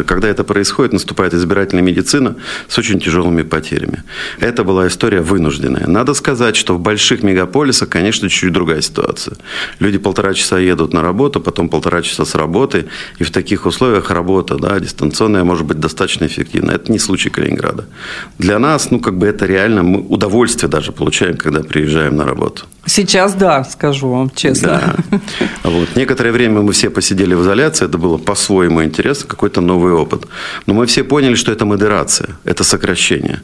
Когда 0.06 0.28
это 0.28 0.44
происходит, 0.44 0.92
наступает 0.92 1.34
избирательная 1.34 1.82
медицина 1.82 2.36
с 2.68 2.78
очень 2.78 3.00
тяжелыми 3.00 3.42
потерями. 3.42 4.02
Это 4.40 4.64
была 4.64 4.86
история 4.86 5.20
вынужденная. 5.20 5.86
Надо 5.86 6.14
сказать, 6.14 6.56
что 6.56 6.74
в 6.74 6.80
больших 6.80 7.22
мегаполисах, 7.22 7.88
конечно, 7.88 8.28
чуть-чуть 8.28 8.52
другая 8.52 8.80
ситуация. 8.80 9.36
Люди 9.78 9.98
полтора 9.98 10.34
часа 10.34 10.58
едут 10.58 10.92
на 10.92 11.02
работу, 11.02 11.40
потом 11.40 11.68
полтора 11.68 12.02
часа 12.02 12.24
с 12.24 12.34
работы, 12.34 12.86
и 13.18 13.24
в 13.24 13.30
таких 13.30 13.66
условиях 13.66 14.10
работа 14.10 14.56
да, 14.56 14.80
дистанционная 14.80 15.44
может 15.44 15.66
быть 15.66 15.80
достаточно 15.80 16.26
эффективна. 16.26 16.72
Это 16.72 16.90
не 16.90 16.98
случай 16.98 17.30
Калининграда. 17.30 17.84
Для 18.38 18.58
нас, 18.58 18.90
ну, 18.90 19.00
как 19.00 19.18
бы 19.18 19.26
это 19.26 19.46
реально, 19.46 19.82
мы 19.82 20.00
удовольствие 20.00 20.70
даже 20.70 20.92
получаем, 20.92 21.36
когда 21.36 21.62
приезжаем 21.62 22.16
на 22.16 22.24
работу. 22.24 22.64
Сейчас 22.86 23.34
да, 23.34 23.64
скажу 23.64 24.08
вам 24.10 24.30
честно. 24.30 24.96
Да. 25.10 25.20
Вот. 25.64 25.96
Некоторое 25.96 26.32
время 26.32 26.60
мы 26.60 26.72
все 26.72 26.90
посидели 26.94 27.34
в 27.34 27.42
изоляции, 27.42 27.84
это 27.84 27.98
было 27.98 28.18
по-своему 28.18 28.82
интересно, 28.82 29.28
какой-то 29.28 29.60
новый 29.60 29.92
опыт. 29.92 30.26
Но 30.66 30.74
мы 30.74 30.86
все 30.86 31.04
поняли, 31.04 31.34
что 31.34 31.52
это 31.52 31.66
модерация, 31.66 32.28
это 32.44 32.64
сокращение. 32.64 33.40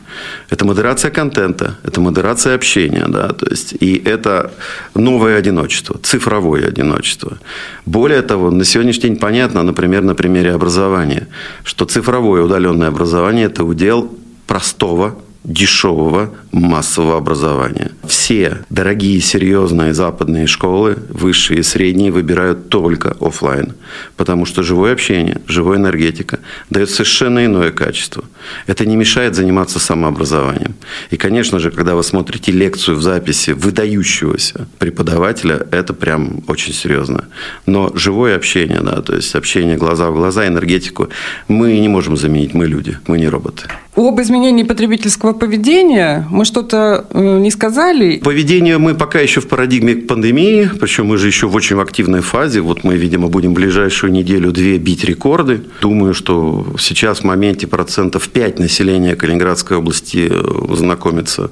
Это 0.50 0.64
модерация 0.64 1.10
контента, 1.10 1.76
это 1.82 2.00
модерация 2.00 2.54
общения, 2.54 3.06
да, 3.08 3.28
то 3.28 3.46
есть, 3.50 3.74
и 3.80 4.02
это 4.04 4.50
новое 4.94 5.36
одиночество, 5.36 5.98
цифровое 6.02 6.68
одиночество. 6.68 7.38
Более 7.86 8.22
того, 8.22 8.50
на 8.50 8.64
сегодняшний 8.64 9.10
день 9.10 9.16
понятно, 9.16 9.62
например, 9.62 10.02
на 10.02 10.14
примере 10.14 10.54
образования, 10.54 11.26
что 11.64 11.84
цифровое 11.84 12.42
удаленное 12.42 12.88
образование– 12.88 13.46
это 13.46 13.64
удел 13.64 14.10
простого, 14.46 15.14
дешевого 15.44 16.34
массового 16.52 17.16
образования. 17.16 17.92
Все 18.06 18.58
дорогие, 18.68 19.20
серьезные 19.20 19.94
западные 19.94 20.46
школы, 20.46 20.98
высшие 21.08 21.60
и 21.60 21.62
средние, 21.62 22.10
выбирают 22.10 22.68
только 22.68 23.16
офлайн, 23.20 23.74
потому 24.16 24.44
что 24.44 24.62
живое 24.62 24.92
общение, 24.92 25.40
живая 25.46 25.78
энергетика 25.78 26.40
дает 26.68 26.90
совершенно 26.90 27.44
иное 27.44 27.70
качество. 27.70 28.24
Это 28.66 28.84
не 28.84 28.96
мешает 28.96 29.34
заниматься 29.34 29.78
самообразованием. 29.78 30.74
И, 31.10 31.16
конечно 31.16 31.58
же, 31.58 31.70
когда 31.70 31.94
вы 31.94 32.02
смотрите 32.02 32.52
лекцию 32.52 32.96
в 32.96 33.02
записи 33.02 33.52
выдающегося 33.52 34.66
преподавателя, 34.78 35.66
это 35.70 35.94
прям 35.94 36.42
очень 36.48 36.74
серьезно. 36.74 37.24
Но 37.66 37.90
живое 37.94 38.36
общение, 38.36 38.80
да, 38.80 39.00
то 39.00 39.14
есть 39.14 39.34
общение 39.34 39.76
глаза 39.76 40.10
в 40.10 40.14
глаза, 40.14 40.46
энергетику, 40.46 41.08
мы 41.48 41.78
не 41.78 41.88
можем 41.88 42.16
заменить, 42.16 42.54
мы 42.54 42.66
люди, 42.66 42.98
мы 43.06 43.18
не 43.18 43.28
роботы. 43.28 43.68
Об 44.00 44.18
изменении 44.18 44.62
потребительского 44.62 45.34
поведения 45.34 46.26
мы 46.30 46.46
что-то 46.46 47.04
э, 47.10 47.38
не 47.38 47.50
сказали. 47.50 48.16
Поведение 48.16 48.78
мы 48.78 48.94
пока 48.94 49.20
еще 49.20 49.42
в 49.42 49.46
парадигме 49.46 49.94
пандемии, 49.94 50.70
причем 50.80 51.04
мы 51.08 51.18
же 51.18 51.26
еще 51.26 51.48
в 51.48 51.54
очень 51.54 51.78
активной 51.78 52.22
фазе. 52.22 52.62
Вот 52.62 52.82
мы, 52.82 52.96
видимо, 52.96 53.28
будем 53.28 53.52
ближайшую 53.52 54.10
неделю-две 54.12 54.78
бить 54.78 55.04
рекорды. 55.04 55.64
Думаю, 55.82 56.14
что 56.14 56.66
сейчас 56.78 57.18
в 57.18 57.24
моменте 57.24 57.66
процентов 57.66 58.30
5 58.30 58.58
населения 58.58 59.16
Калининградской 59.16 59.76
области 59.76 60.30
э, 60.30 60.74
знакомится 60.74 61.50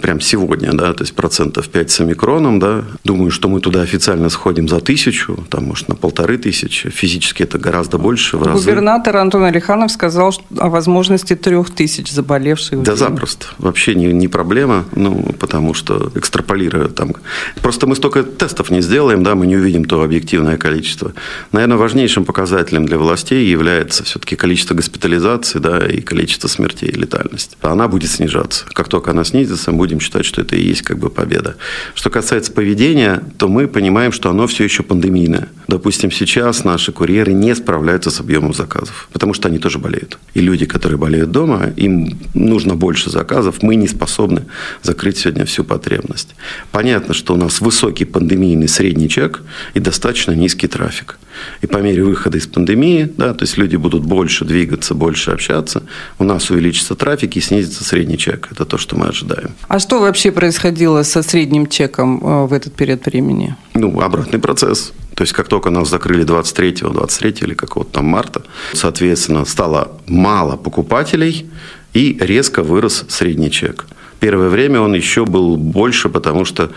прямо 0.00 0.20
сегодня, 0.20 0.72
да, 0.72 0.94
то 0.94 1.04
есть 1.04 1.14
процентов 1.14 1.68
5 1.68 1.90
с 1.92 2.00
омикроном, 2.00 2.58
да. 2.58 2.82
Думаю, 3.04 3.30
что 3.30 3.48
мы 3.48 3.60
туда 3.60 3.82
официально 3.82 4.30
сходим 4.30 4.66
за 4.68 4.80
тысячу, 4.80 5.46
там, 5.48 5.66
может, 5.66 5.86
на 5.86 5.94
полторы 5.94 6.38
тысячи. 6.38 6.90
Физически 6.90 7.44
это 7.44 7.60
гораздо 7.60 7.98
больше, 7.98 8.36
в 8.36 8.42
разы. 8.42 8.64
Губернатор 8.64 9.16
Антон 9.16 9.44
Алиханов 9.44 9.92
сказал 9.92 10.32
что 10.32 10.42
о 10.58 10.68
возможности 10.70 11.36
трех 11.36 11.70
тысяч 11.70 11.83
заболевших. 11.86 12.82
Да, 12.82 12.96
запросто. 12.96 13.46
Вообще 13.58 13.94
не, 13.94 14.06
не 14.12 14.28
проблема, 14.28 14.84
ну, 14.94 15.34
потому 15.38 15.74
что 15.74 16.10
экстраполируя 16.14 16.88
там... 16.88 17.14
Просто 17.62 17.86
мы 17.86 17.96
столько 17.96 18.22
тестов 18.22 18.70
не 18.70 18.82
сделаем, 18.82 19.22
да, 19.22 19.34
мы 19.34 19.46
не 19.46 19.56
увидим 19.56 19.84
то 19.84 20.02
объективное 20.02 20.56
количество. 20.56 21.12
Наверное, 21.52 21.76
важнейшим 21.76 22.24
показателем 22.24 22.86
для 22.86 22.98
властей 22.98 23.46
является 23.46 24.04
все-таки 24.04 24.36
количество 24.36 24.74
госпитализаций, 24.74 25.60
да, 25.60 25.78
и 25.78 26.00
количество 26.00 26.48
смертей, 26.48 26.88
и 26.88 26.96
летальность. 26.96 27.56
Она 27.62 27.88
будет 27.88 28.10
снижаться. 28.10 28.64
Как 28.72 28.88
только 28.88 29.10
она 29.10 29.24
снизится, 29.24 29.72
мы 29.72 29.78
будем 29.78 30.00
считать, 30.00 30.24
что 30.24 30.40
это 30.40 30.56
и 30.56 30.62
есть 30.62 30.82
как 30.82 30.98
бы 30.98 31.10
победа. 31.10 31.56
Что 31.94 32.10
касается 32.10 32.52
поведения, 32.52 33.22
то 33.38 33.48
мы 33.48 33.68
понимаем, 33.68 34.12
что 34.12 34.30
оно 34.30 34.46
все 34.46 34.64
еще 34.64 34.82
пандемийное. 34.82 35.48
Допустим, 35.68 36.10
сейчас 36.10 36.64
наши 36.64 36.92
курьеры 36.92 37.32
не 37.32 37.54
справляются 37.54 38.10
с 38.10 38.20
объемом 38.20 38.54
заказов, 38.54 39.08
потому 39.12 39.34
что 39.34 39.48
они 39.48 39.58
тоже 39.58 39.78
болеют. 39.78 40.18
И 40.34 40.40
люди, 40.40 40.66
которые 40.66 40.98
болеют 40.98 41.30
дома, 41.30 41.63
им 41.68 42.18
нужно 42.34 42.74
больше 42.74 43.10
заказов, 43.10 43.62
мы 43.62 43.76
не 43.76 43.88
способны 43.88 44.44
закрыть 44.82 45.18
сегодня 45.18 45.44
всю 45.44 45.64
потребность. 45.64 46.34
Понятно, 46.72 47.14
что 47.14 47.34
у 47.34 47.36
нас 47.36 47.60
высокий 47.60 48.04
пандемийный 48.04 48.68
средний 48.68 49.08
чек 49.08 49.42
и 49.74 49.80
достаточно 49.80 50.32
низкий 50.32 50.68
трафик. 50.68 51.18
И 51.62 51.66
по 51.66 51.78
мере 51.78 52.04
выхода 52.04 52.38
из 52.38 52.46
пандемии, 52.46 53.12
да, 53.16 53.34
то 53.34 53.42
есть 53.42 53.56
люди 53.56 53.76
будут 53.76 54.04
больше 54.04 54.44
двигаться, 54.44 54.94
больше 54.94 55.32
общаться, 55.32 55.82
у 56.18 56.24
нас 56.24 56.50
увеличится 56.50 56.94
трафик 56.94 57.36
и 57.36 57.40
снизится 57.40 57.84
средний 57.84 58.18
чек. 58.18 58.48
Это 58.52 58.64
то, 58.64 58.78
что 58.78 58.96
мы 58.96 59.06
ожидаем. 59.06 59.50
А 59.68 59.78
что 59.78 60.00
вообще 60.00 60.30
происходило 60.30 61.02
со 61.02 61.22
средним 61.22 61.66
чеком 61.66 62.20
э, 62.22 62.46
в 62.46 62.52
этот 62.52 62.74
период 62.74 63.04
времени? 63.06 63.56
Ну, 63.74 64.00
обратный 64.00 64.38
процесс. 64.38 64.92
То 65.14 65.22
есть, 65.22 65.32
как 65.32 65.48
только 65.48 65.70
нас 65.70 65.88
закрыли 65.88 66.24
23-го, 66.24 66.90
23 66.90 67.36
или 67.40 67.54
какого-то 67.54 67.92
там 67.92 68.06
марта, 68.06 68.42
соответственно, 68.72 69.44
стало 69.44 69.92
мало 70.06 70.56
покупателей 70.56 71.50
и 71.92 72.16
резко 72.20 72.62
вырос 72.62 73.04
средний 73.08 73.50
чек. 73.50 73.86
Первое 74.24 74.48
время 74.48 74.80
он 74.80 74.94
еще 74.94 75.26
был 75.26 75.56
больше, 75.58 76.08
потому 76.08 76.46
что 76.46 76.70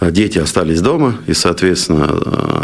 дети 0.00 0.38
остались 0.38 0.80
дома, 0.80 1.16
и, 1.28 1.32
соответственно, 1.32 2.08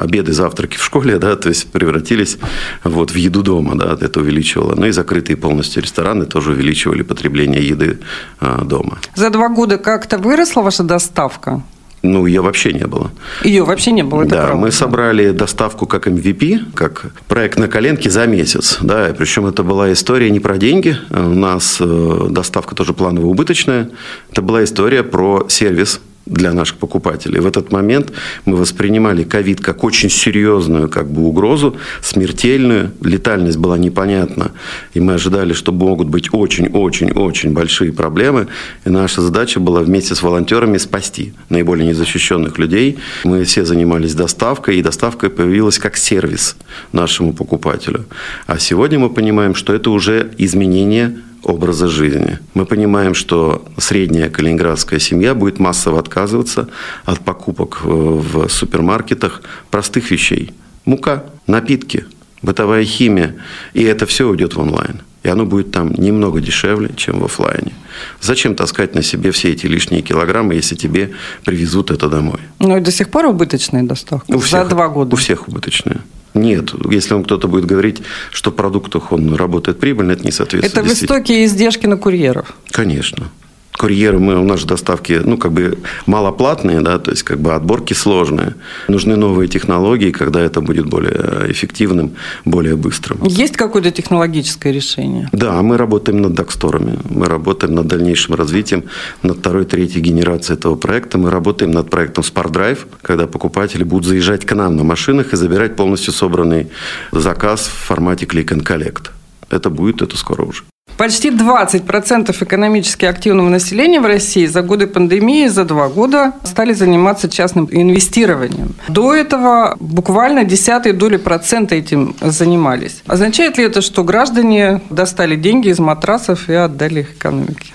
обеды, 0.00 0.32
завтраки 0.32 0.76
в 0.76 0.84
школе, 0.84 1.18
да, 1.20 1.36
то 1.36 1.50
есть 1.50 1.70
превратились 1.70 2.38
вот 2.82 3.12
в 3.12 3.14
еду 3.14 3.42
дома, 3.42 3.76
да, 3.76 3.96
это 4.00 4.20
увеличивало. 4.20 4.74
Ну 4.74 4.86
и 4.86 4.90
закрытые 4.90 5.36
полностью 5.36 5.82
рестораны 5.82 6.24
тоже 6.24 6.50
увеличивали 6.50 7.02
потребление 7.02 7.64
еды 7.66 8.00
а, 8.40 8.64
дома. 8.64 8.98
За 9.14 9.30
два 9.30 9.48
года 9.48 9.78
как-то 9.78 10.18
выросла 10.18 10.62
ваша 10.62 10.82
доставка? 10.82 11.62
Ну, 12.04 12.26
ее 12.26 12.42
вообще 12.42 12.72
не 12.74 12.86
было. 12.86 13.10
Ее 13.42 13.64
вообще 13.64 13.90
не 13.90 14.02
было, 14.04 14.22
это 14.22 14.30
Да, 14.30 14.42
правда. 14.42 14.56
мы 14.58 14.70
собрали 14.70 15.30
доставку 15.30 15.86
как 15.86 16.06
MVP, 16.06 16.60
как 16.74 17.06
проект 17.28 17.58
на 17.58 17.66
коленке 17.66 18.10
за 18.10 18.26
месяц. 18.26 18.76
Да, 18.82 19.12
причем 19.16 19.46
это 19.46 19.62
была 19.62 19.90
история 19.90 20.28
не 20.30 20.38
про 20.38 20.58
деньги. 20.58 20.96
У 21.10 21.16
нас 21.34 21.78
э, 21.80 22.26
доставка 22.28 22.74
тоже 22.74 22.92
планово 22.92 23.26
убыточная. 23.26 23.88
Это 24.30 24.42
была 24.42 24.62
история 24.64 25.02
про 25.02 25.46
сервис 25.48 26.00
для 26.26 26.52
наших 26.52 26.78
покупателей. 26.78 27.40
В 27.40 27.46
этот 27.46 27.70
момент 27.72 28.12
мы 28.44 28.56
воспринимали 28.56 29.24
ковид 29.24 29.60
как 29.60 29.84
очень 29.84 30.10
серьезную 30.10 30.88
как 30.88 31.10
бы, 31.10 31.22
угрозу, 31.22 31.76
смертельную. 32.02 32.92
Летальность 33.02 33.58
была 33.58 33.76
непонятна. 33.78 34.52
И 34.94 35.00
мы 35.00 35.14
ожидали, 35.14 35.52
что 35.52 35.72
могут 35.72 36.08
быть 36.08 36.32
очень-очень-очень 36.32 37.52
большие 37.52 37.92
проблемы. 37.92 38.48
И 38.84 38.90
наша 38.90 39.20
задача 39.20 39.60
была 39.60 39.80
вместе 39.80 40.14
с 40.14 40.22
волонтерами 40.22 40.78
спасти 40.78 41.34
наиболее 41.48 41.88
незащищенных 41.88 42.58
людей. 42.58 42.98
Мы 43.24 43.44
все 43.44 43.64
занимались 43.64 44.14
доставкой, 44.14 44.78
и 44.78 44.82
доставка 44.82 45.28
появилась 45.30 45.78
как 45.78 45.96
сервис 45.96 46.56
нашему 46.92 47.32
покупателю. 47.32 48.06
А 48.46 48.58
сегодня 48.58 48.98
мы 48.98 49.10
понимаем, 49.10 49.54
что 49.54 49.74
это 49.74 49.90
уже 49.90 50.30
изменение 50.38 51.18
образа 51.44 51.88
жизни. 51.88 52.38
Мы 52.54 52.66
понимаем, 52.66 53.14
что 53.14 53.64
средняя 53.78 54.30
калининградская 54.30 54.98
семья 54.98 55.34
будет 55.34 55.58
массово 55.58 55.98
отказываться 55.98 56.68
от 57.04 57.20
покупок 57.20 57.80
в 57.84 58.48
супермаркетах 58.48 59.42
простых 59.70 60.10
вещей. 60.10 60.52
Мука, 60.84 61.24
напитки, 61.46 62.06
бытовая 62.42 62.84
химия. 62.84 63.36
И 63.72 63.82
это 63.82 64.06
все 64.06 64.28
уйдет 64.28 64.54
в 64.54 64.60
онлайн. 64.60 65.00
И 65.22 65.28
оно 65.28 65.46
будет 65.46 65.72
там 65.72 65.92
немного 65.94 66.40
дешевле, 66.40 66.90
чем 66.96 67.20
в 67.20 67.24
офлайне. 67.24 67.72
Зачем 68.20 68.54
таскать 68.54 68.94
на 68.94 69.02
себе 69.02 69.30
все 69.30 69.52
эти 69.52 69.66
лишние 69.66 70.02
килограммы, 70.02 70.54
если 70.54 70.74
тебе 70.74 71.12
привезут 71.44 71.90
это 71.90 72.08
домой? 72.08 72.40
Ну 72.58 72.76
и 72.76 72.80
до 72.80 72.92
сих 72.92 73.08
пор 73.08 73.26
убыточная 73.26 73.82
доставка? 73.84 74.30
У 74.30 74.38
всех, 74.38 74.64
За 74.64 74.68
два 74.68 74.88
года? 74.88 75.14
У 75.14 75.16
всех 75.16 75.48
убыточная. 75.48 76.00
Нет, 76.34 76.72
если 76.90 77.14
вам 77.14 77.24
кто-то 77.24 77.46
будет 77.46 77.64
говорить, 77.64 78.02
что 78.30 78.50
в 78.50 78.54
продуктах 78.54 79.12
он 79.12 79.34
работает 79.34 79.78
прибыльно, 79.78 80.12
это 80.12 80.24
не 80.24 80.32
соответствует. 80.32 80.76
Это 80.76 80.82
высокие 80.82 81.44
издержки 81.44 81.86
на 81.86 81.96
курьеров? 81.96 82.54
Конечно. 82.70 83.30
Курьеры, 83.76 84.20
мы, 84.20 84.38
у 84.40 84.44
нас 84.44 84.60
же 84.60 84.66
доставки, 84.66 85.20
ну, 85.24 85.36
как 85.36 85.50
бы 85.52 85.78
малоплатные, 86.06 86.80
да, 86.80 86.98
то 86.98 87.10
есть, 87.10 87.24
как 87.24 87.40
бы 87.40 87.54
отборки 87.54 87.92
сложные. 87.92 88.54
Нужны 88.86 89.16
новые 89.16 89.48
технологии, 89.48 90.12
когда 90.12 90.40
это 90.40 90.60
будет 90.60 90.86
более 90.86 91.50
эффективным, 91.50 92.12
более 92.44 92.76
быстрым. 92.76 93.18
Есть 93.24 93.56
какое-то 93.56 93.90
технологическое 93.90 94.72
решение? 94.72 95.28
Да, 95.32 95.60
мы 95.62 95.76
работаем 95.76 96.22
над 96.22 96.34
доксторами, 96.34 96.98
мы 97.10 97.26
работаем 97.26 97.74
над 97.74 97.88
дальнейшим 97.88 98.36
развитием, 98.36 98.84
над 99.24 99.38
второй, 99.38 99.64
третьей 99.64 100.02
генерацией 100.02 100.56
этого 100.56 100.76
проекта. 100.76 101.18
Мы 101.18 101.30
работаем 101.30 101.72
над 101.72 101.90
проектом 101.90 102.22
Smart 102.22 102.52
Drive, 102.52 102.78
когда 103.02 103.26
покупатели 103.26 103.82
будут 103.82 104.06
заезжать 104.06 104.46
к 104.46 104.54
нам 104.54 104.76
на 104.76 104.84
машинах 104.84 105.32
и 105.32 105.36
забирать 105.36 105.74
полностью 105.74 106.12
собранный 106.12 106.68
заказ 107.10 107.66
в 107.66 107.86
формате 107.86 108.26
Click 108.26 108.50
and 108.50 108.62
Collect. 108.62 109.10
Это 109.50 109.68
будет, 109.68 110.00
это 110.00 110.16
скоро 110.16 110.44
уже. 110.44 110.62
Почти 110.96 111.30
20% 111.30 112.44
экономически 112.44 113.04
активного 113.04 113.48
населения 113.48 114.00
в 114.00 114.06
России 114.06 114.46
за 114.46 114.62
годы 114.62 114.86
пандемии, 114.86 115.48
за 115.48 115.64
два 115.64 115.88
года 115.88 116.34
стали 116.44 116.72
заниматься 116.72 117.28
частным 117.28 117.68
инвестированием. 117.70 118.74
До 118.88 119.14
этого 119.14 119.76
буквально 119.80 120.44
десятые 120.44 120.92
доли 120.92 121.16
процента 121.16 121.74
этим 121.74 122.14
занимались. 122.20 123.02
Означает 123.06 123.58
ли 123.58 123.64
это, 123.64 123.80
что 123.80 124.04
граждане 124.04 124.80
достали 124.90 125.34
деньги 125.36 125.68
из 125.68 125.80
матрасов 125.80 126.48
и 126.48 126.54
отдали 126.54 127.00
их 127.00 127.14
экономике? 127.14 127.72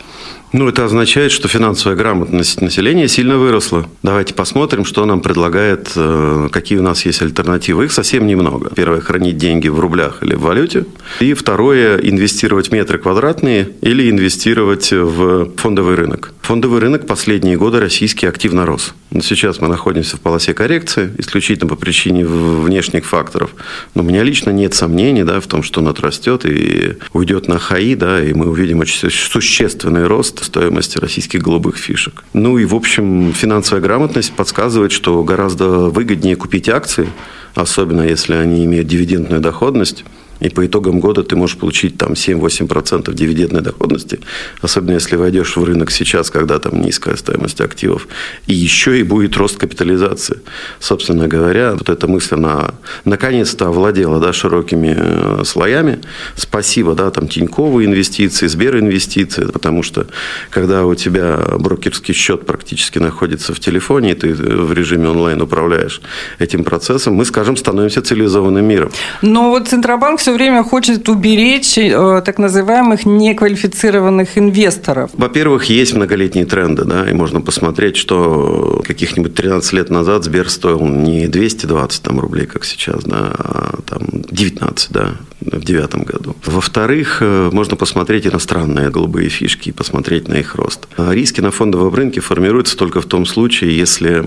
Ну, 0.52 0.68
это 0.68 0.84
означает, 0.84 1.32
что 1.32 1.48
финансовая 1.48 1.96
грамотность 1.96 2.60
населения 2.62 3.08
сильно 3.08 3.38
выросла. 3.38 3.86
Давайте 4.02 4.34
посмотрим, 4.34 4.84
что 4.84 5.06
нам 5.06 5.22
предлагает, 5.22 5.92
э, 5.96 6.50
какие 6.52 6.80
у 6.80 6.82
нас 6.82 7.06
есть 7.06 7.22
альтернативы. 7.22 7.86
Их 7.86 7.92
совсем 7.92 8.26
немного. 8.26 8.72
Первое, 8.76 9.00
хранить 9.00 9.38
деньги 9.38 9.68
в 9.68 9.80
рублях 9.80 10.24
или 10.24 10.34
в 10.34 10.42
валюте. 10.42 10.86
И 11.20 11.36
второе, 11.36 11.98
инвестировать 11.98 12.70
в 12.70 12.72
метры 12.72 12.98
квадратные 12.98 13.70
или 13.82 14.10
инвестировать 14.10 14.92
в 14.92 15.52
фондовый 15.56 15.96
рынок. 15.96 16.34
Фондовый 16.42 16.80
рынок 16.80 17.06
последние 17.06 17.56
годы 17.56 17.80
российский 17.80 18.26
активно 18.26 18.66
рос. 18.66 18.96
Сейчас 19.22 19.62
мы 19.62 19.68
находимся 19.68 20.18
в 20.18 20.20
полосе 20.20 20.56
коррекции, 20.56 21.12
исключительно 21.20 21.70
по 21.70 21.76
причине 21.76 22.26
внешних 22.26 23.06
факторов. 23.06 23.52
Но 23.94 24.02
у 24.02 24.06
меня 24.06 24.24
лично 24.24 24.50
нет 24.50 24.74
сомнений 24.74 25.24
да, 25.24 25.42
в 25.42 25.48
том, 25.48 25.62
что 25.62 25.82
он 25.82 25.90
отрастет 25.90 26.46
и 26.46 26.98
уйдет 27.14 27.48
на 27.48 27.60
ХАИ, 27.60 27.94
да, 27.94 28.24
и 28.24 28.34
мы 28.34 28.50
увидим 28.50 28.80
очень 28.80 29.12
существенный 29.12 30.08
рост 30.08 30.39
стоимости 30.44 30.98
российских 30.98 31.42
голубых 31.42 31.78
фишек. 31.78 32.24
Ну 32.34 32.58
и, 32.58 32.66
в 32.66 32.76
общем, 32.76 33.34
финансовая 33.34 33.82
грамотность 33.82 34.34
подсказывает, 34.34 34.92
что 34.92 35.24
гораздо 35.24 35.90
выгоднее 35.90 36.36
купить 36.36 36.70
акции, 36.70 37.10
особенно 37.56 38.02
если 38.02 38.34
они 38.34 38.66
имеют 38.66 38.88
дивидендную 38.88 39.42
доходность, 39.42 40.06
и 40.40 40.50
по 40.50 40.66
итогам 40.66 41.00
года 41.00 41.24
ты 41.24 41.36
можешь 41.36 41.58
получить 41.58 41.98
там 41.98 42.14
7-8% 42.14 43.14
дивидендной 43.14 43.62
доходности, 43.62 44.20
особенно 44.62 44.94
если 44.94 45.16
войдешь 45.16 45.56
в 45.56 45.64
рынок 45.64 45.92
сейчас, 45.92 46.30
когда 46.30 46.60
там 46.60 46.82
низкая 46.82 47.16
стоимость 47.16 47.62
активов, 47.62 48.08
и 48.48 48.54
еще 48.54 49.00
и 49.00 49.04
будет 49.04 49.38
рост 49.38 49.58
капитализации. 49.58 50.40
Собственно 50.80 51.28
говоря, 51.28 51.74
вот 51.74 51.90
эта 51.90 52.08
мысль, 52.08 52.36
она 52.36 52.72
наконец-то 53.06 53.68
овладела 53.68 54.20
да, 54.20 54.34
широкими 54.34 54.96
э, 54.98 55.44
слоями. 55.46 56.00
Спасибо, 56.36 56.96
да, 56.96 57.12
там 57.12 57.28
Тиньковые 57.28 57.88
инвестиции, 57.88 58.48
Сберинвестиции, 58.48 59.46
потому 59.46 59.84
что 59.84 60.08
когда 60.50 60.86
у 60.86 60.96
тебя 60.96 61.38
брокерский 61.60 62.14
счет 62.14 62.46
практически 62.46 63.00
находится 63.00 63.54
в 63.54 63.60
телефоне, 63.60 64.12
и 64.12 64.16
ты 64.16 64.34
в 64.34 64.74
режиме 64.74 65.10
онлайн 65.10 65.42
управляешь 65.42 66.02
этим 66.40 66.64
процессом, 66.64 67.14
мы, 67.16 67.26
скажем, 67.26 67.58
становимся 67.58 68.02
цивилизованным 68.02 68.66
миром. 68.66 68.92
Но 69.22 69.50
вот 69.50 69.68
Центробанк 69.68 70.20
все 70.20 70.29
время 70.34 70.64
хочет 70.64 71.08
уберечь 71.10 71.78
э, 71.78 72.22
так 72.26 72.38
называемых 72.38 73.06
неквалифицированных 73.06 74.38
инвесторов. 74.38 75.12
Во-первых, 75.14 75.66
есть 75.66 75.94
многолетние 75.94 76.46
тренды, 76.46 76.86
да, 76.86 77.10
и 77.10 77.14
можно 77.14 77.42
посмотреть, 77.42 77.98
что 77.98 78.82
каких-нибудь 78.86 79.34
13 79.36 79.74
лет 79.74 79.90
назад 79.90 80.24
Сбер 80.24 80.50
стоил 80.50 80.86
не 80.86 81.28
220 81.28 82.02
там, 82.02 82.20
рублей, 82.20 82.46
как 82.46 82.66
сейчас, 82.66 83.04
да, 83.04 83.32
а 83.38 83.80
там 83.86 84.02
19, 84.12 84.92
да, 84.92 85.12
в 85.42 85.64
девятом 85.64 86.04
году. 86.04 86.36
Во-вторых, 86.46 87.20
э, 87.22 87.50
можно 87.52 87.76
посмотреть 87.76 88.28
иностранные 88.28 88.90
голубые 88.90 89.30
фишки 89.30 89.70
и 89.70 89.72
посмотреть 89.72 90.28
на 90.28 90.36
их 90.36 90.56
рост. 90.56 90.88
А 90.98 91.14
риски 91.14 91.42
на 91.42 91.52
фондовом 91.52 91.94
рынке 91.94 92.20
формируются 92.22 92.78
только 92.78 93.02
в 93.02 93.06
том 93.06 93.26
случае, 93.26 93.78
если 93.78 94.24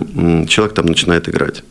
человек 0.46 0.74
там 0.74 0.86
начинает 0.86 1.28
играть. 1.28 1.64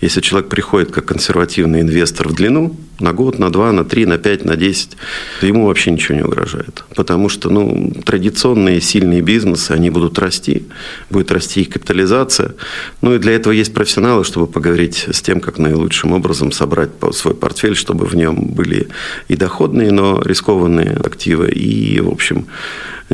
Если 0.00 0.20
человек 0.20 0.48
приходит 0.48 0.90
как 0.90 1.06
консервативный 1.06 1.80
инвестор 1.80 2.28
в 2.28 2.34
длину, 2.34 2.76
на 3.00 3.12
год, 3.12 3.38
на 3.38 3.50
два, 3.50 3.72
на 3.72 3.84
три, 3.84 4.06
на 4.06 4.18
пять, 4.18 4.44
на 4.44 4.56
десять, 4.56 4.96
ему 5.42 5.66
вообще 5.66 5.90
ничего 5.90 6.16
не 6.16 6.22
угрожает. 6.22 6.84
Потому 6.94 7.28
что 7.28 7.50
ну, 7.50 7.92
традиционные 8.04 8.80
сильные 8.80 9.22
бизнесы, 9.22 9.72
они 9.72 9.90
будут 9.90 10.18
расти, 10.18 10.64
будет 11.08 11.32
расти 11.32 11.62
их 11.62 11.70
капитализация. 11.70 12.54
Ну 13.00 13.14
и 13.14 13.18
для 13.18 13.32
этого 13.32 13.52
есть 13.52 13.72
профессионалы, 13.72 14.24
чтобы 14.24 14.46
поговорить 14.46 15.06
с 15.10 15.22
тем, 15.22 15.40
как 15.40 15.58
наилучшим 15.58 16.12
образом 16.12 16.52
собрать 16.52 16.90
свой 17.12 17.34
портфель, 17.34 17.76
чтобы 17.76 18.06
в 18.06 18.14
нем 18.14 18.36
были 18.48 18.88
и 19.28 19.36
доходные, 19.36 19.90
но 19.90 20.20
рискованные 20.22 20.92
активы, 20.92 21.50
и, 21.50 22.00
в 22.00 22.08
общем, 22.08 22.46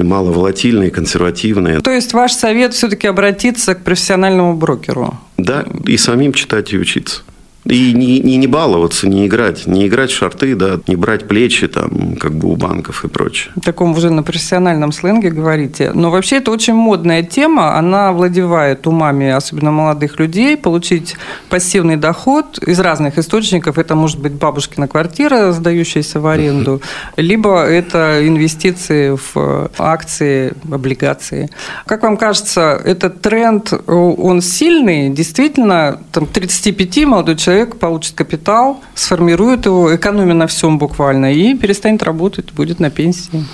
маловолатильные, 0.02 0.90
консервативные. 0.90 1.80
То 1.80 1.90
есть 1.90 2.12
ваш 2.12 2.32
совет 2.32 2.74
все-таки 2.74 3.06
обратиться 3.06 3.74
к 3.74 3.82
профессиональному 3.82 4.56
брокеру? 4.56 5.18
Да, 5.36 5.64
и 5.86 5.96
самим 5.96 6.32
читать 6.32 6.72
и 6.72 6.78
учиться. 6.78 7.22
И 7.68 7.92
не, 7.92 8.20
не, 8.20 8.36
не 8.36 8.46
баловаться, 8.46 9.08
не 9.08 9.26
играть. 9.26 9.66
Не 9.66 9.88
играть 9.88 10.10
в 10.10 10.16
шарты, 10.16 10.54
да, 10.54 10.78
не 10.86 10.94
брать 10.94 11.26
плечи, 11.26 11.66
там, 11.66 12.16
как 12.16 12.32
бы 12.32 12.48
у 12.48 12.56
банков 12.56 13.04
и 13.04 13.08
прочее. 13.08 13.52
В 13.56 13.60
таком 13.60 13.92
уже 13.92 14.10
на 14.10 14.22
профессиональном 14.22 14.92
сленге 14.92 15.30
говорите. 15.30 15.90
Но 15.92 16.10
вообще 16.10 16.36
это 16.36 16.52
очень 16.52 16.74
модная 16.74 17.22
тема. 17.22 17.76
Она 17.76 18.12
владевает 18.12 18.86
умами, 18.86 19.30
особенно 19.30 19.72
молодых 19.72 20.20
людей. 20.20 20.56
Получить 20.56 21.16
пассивный 21.48 21.96
доход 21.96 22.58
из 22.58 22.78
разных 22.78 23.18
источников. 23.18 23.78
Это 23.78 23.96
может 23.96 24.20
быть 24.20 24.32
бабушкина 24.32 24.86
квартира, 24.86 25.50
сдающаяся 25.52 26.20
в 26.20 26.26
аренду. 26.26 26.80
Либо 27.16 27.64
это 27.64 28.26
инвестиции 28.26 29.18
в 29.34 29.70
акции, 29.78 30.54
облигации. 30.70 31.50
Как 31.86 32.02
вам 32.04 32.16
кажется, 32.16 32.80
этот 32.84 33.20
тренд, 33.22 33.72
он 33.86 34.40
сильный? 34.40 35.10
Действительно, 35.10 36.00
там, 36.12 36.26
35 36.26 37.04
молодой 37.06 37.36
человек 37.36 37.55
человек 37.56 37.76
получит 37.76 38.14
капитал, 38.14 38.82
сформирует 38.94 39.64
его, 39.64 39.94
экономя 39.94 40.34
на 40.34 40.46
всем 40.46 40.78
буквально, 40.78 41.32
и 41.32 41.54
перестанет 41.54 42.02
работать, 42.02 42.52
будет 42.52 42.80
на 42.80 42.90
пенсии. 42.90 43.46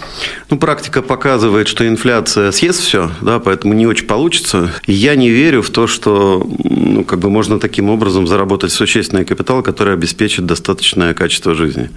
Ну, 0.51 0.59
практика 0.59 1.03
показывает, 1.03 1.69
что 1.69 1.87
инфляция 1.87 2.51
съест 2.51 2.81
все, 2.81 3.11
да, 3.21 3.39
поэтому 3.39 3.75
не 3.75 3.87
очень 3.87 4.07
получится. 4.07 4.73
Я 4.89 5.15
не 5.15 5.31
верю 5.31 5.63
в 5.63 5.71
то, 5.71 5.87
что 5.87 6.45
ну, 6.65 7.05
как 7.05 7.21
бы 7.21 7.31
можно 7.31 7.61
таким 7.61 7.91
образом 7.91 8.27
заработать 8.27 8.73
существенный 8.73 9.25
капитал, 9.25 9.63
который 9.63 9.95
обеспечит 9.95 10.47
достаточное 10.47 11.15
качество 11.15 11.55
жизни. 11.55 11.89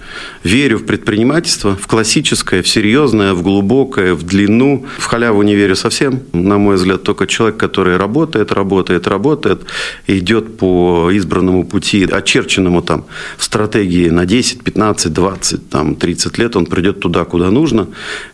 Верю 0.44 0.78
в 0.78 0.84
предпринимательство, 0.84 1.74
в 1.74 1.86
классическое, 1.88 2.62
в 2.62 2.68
серьезное, 2.68 3.34
в 3.34 3.42
глубокое, 3.42 4.14
в 4.14 4.22
длину. 4.22 4.86
В 4.98 5.06
халяву 5.06 5.42
не 5.42 5.56
верю 5.56 5.74
совсем. 5.74 6.20
На 6.32 6.58
мой 6.58 6.76
взгляд, 6.76 7.02
только 7.02 7.26
человек, 7.26 7.56
который 7.56 7.96
работает, 7.96 8.52
работает, 8.52 9.08
работает, 9.08 9.62
идет 10.06 10.56
по 10.56 11.10
избранному 11.10 11.64
пути 11.64 11.95
пути, 11.96 12.14
очерченному 12.14 12.82
там 12.82 13.04
в 13.38 13.44
стратегии 13.44 14.10
на 14.10 14.26
10, 14.26 14.62
15, 14.62 15.12
20, 15.12 15.70
там, 15.70 15.94
30 15.94 16.38
лет, 16.38 16.56
он 16.56 16.66
придет 16.66 17.00
туда, 17.00 17.24
куда 17.24 17.50
нужно, 17.50 17.86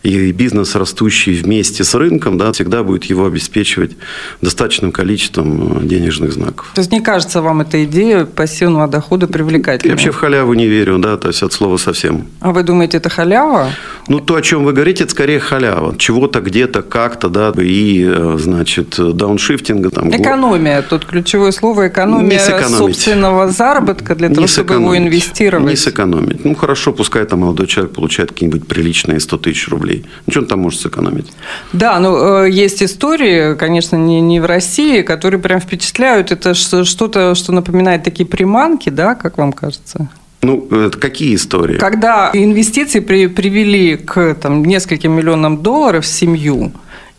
и 0.03 0.33
бизнес, 0.33 0.77
растущий 0.77 1.35
вместе 1.35 1.85
с 1.85 1.95
рынком, 1.95 2.39
да, 2.39 2.53
всегда 2.53 2.83
будет 2.83 3.05
его 3.05 3.27
обеспечивать 3.27 3.93
достаточным 4.41 4.93
количеством 4.93 5.79
э, 5.79 5.87
денежных 5.87 6.33
знаков. 6.33 6.71
То 6.75 6.81
есть 6.81 6.93
не 6.93 7.01
кажется 7.01 7.43
вам 7.43 7.61
эта 7.61 7.85
идея 7.85 8.25
пассивного 8.25 8.89
дохода 8.89 9.27
привлекательной? 9.27 9.91
Я 9.91 9.95
вообще 9.95 10.11
в 10.11 10.17
халяву 10.17 10.55
не 10.55 10.69
верю, 10.69 10.99
да, 10.99 11.17
то 11.17 11.29
есть 11.29 11.43
от 11.43 11.53
слова 11.53 11.79
совсем. 11.79 12.27
А 12.41 12.51
вы 12.53 12.63
думаете, 12.63 12.99
это 12.99 13.09
халява? 13.09 13.71
Ну, 14.09 14.21
то, 14.21 14.35
о 14.35 14.43
чем 14.43 14.65
вы 14.65 14.73
говорите, 14.73 15.05
это 15.05 15.13
скорее 15.13 15.41
халява. 15.41 15.95
Чего-то 15.99 16.41
где-то, 16.41 16.83
как-то, 16.83 17.29
да, 17.29 17.53
и, 17.57 18.05
э, 18.05 18.39
значит, 18.41 18.97
дауншифтинга. 18.99 19.91
Там, 19.91 20.11
экономия, 20.11 20.83
тут 20.83 21.05
ключевое 21.05 21.53
слово 21.53 21.89
экономия 21.89 22.41
собственного 22.69 23.52
заработка 23.53 24.15
для 24.15 24.29
того, 24.29 24.47
чтобы 24.47 24.75
его 24.75 24.97
инвестировать. 24.97 25.71
Не 25.71 25.77
сэкономить. 25.77 26.45
Ну, 26.45 26.55
хорошо, 26.55 26.93
пускай 26.93 27.25
там 27.25 27.41
молодой 27.41 27.67
человек 27.67 27.95
получает 27.95 28.33
какие-нибудь 28.33 28.67
приличные 28.67 29.21
100 29.21 29.37
тысяч 29.39 29.69
рублей. 29.69 30.05
Ну, 30.27 30.31
что 30.33 30.41
он 30.41 30.47
там 30.47 30.61
может 30.61 30.81
сэкономить? 30.81 31.33
Да, 31.73 31.99
ну, 32.01 32.45
э, 32.45 32.51
есть 32.51 32.83
истории, 32.83 33.55
конечно, 33.55 33.97
не, 33.97 34.21
не 34.21 34.41
в 34.41 34.47
России, 34.47 35.03
которые 35.03 35.41
прям 35.41 35.61
впечатляют. 35.61 36.33
Это 36.33 36.55
что-то, 36.55 37.35
что 37.35 37.53
напоминает 37.53 38.03
такие 38.03 38.27
приманки, 38.27 38.89
да, 38.91 39.15
как 39.15 39.39
вам 39.39 39.53
кажется? 39.53 40.09
Ну, 40.43 40.67
это 40.71 40.99
какие 40.99 41.37
истории? 41.37 41.79
Когда 41.79 42.31
инвестиции 42.35 42.99
при, 42.99 43.29
привели 43.29 43.97
к 43.97 44.35
там, 44.35 44.65
нескольким 44.65 45.13
миллионам 45.13 45.63
долларов 45.63 46.05
в 46.05 46.09
семью, 46.09 46.73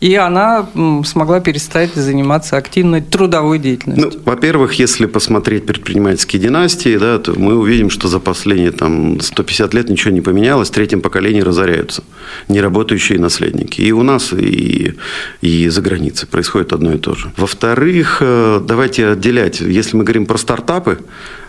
и 0.04 0.16
она 0.16 0.68
смогла 1.06 1.40
перестать 1.40 1.94
заниматься 1.94 2.58
активной 2.58 3.00
трудовой 3.00 3.58
деятельностью. 3.58 4.12
Ну, 4.12 4.22
во-первых, 4.26 4.74
если 4.74 5.06
посмотреть 5.06 5.64
предпринимательские 5.64 6.42
династии, 6.42 6.98
да, 6.98 7.18
то 7.18 7.32
мы 7.32 7.54
увидим, 7.58 7.88
что 7.88 8.06
за 8.06 8.20
последние 8.20 8.70
там, 8.70 9.18
150 9.18 9.72
лет 9.72 9.88
ничего 9.88 10.12
не 10.12 10.20
поменялось, 10.20 10.68
в 10.68 10.72
третьем 10.72 11.00
поколении 11.00 11.40
разоряются 11.40 12.04
неработающие 12.48 13.18
наследники. 13.18 13.80
И 13.80 13.92
у 13.92 14.02
нас, 14.02 14.34
и, 14.34 14.94
и 15.40 15.68
за 15.70 15.80
границей 15.80 16.28
происходит 16.28 16.74
одно 16.74 16.92
и 16.92 16.98
то 16.98 17.14
же. 17.14 17.32
Во-вторых, 17.38 18.18
э, 18.20 18.60
давайте 18.62 19.08
отделять, 19.08 19.62
если 19.62 19.96
мы 19.96 20.04
говорим 20.04 20.26
про 20.26 20.36
стартапы, 20.36 20.98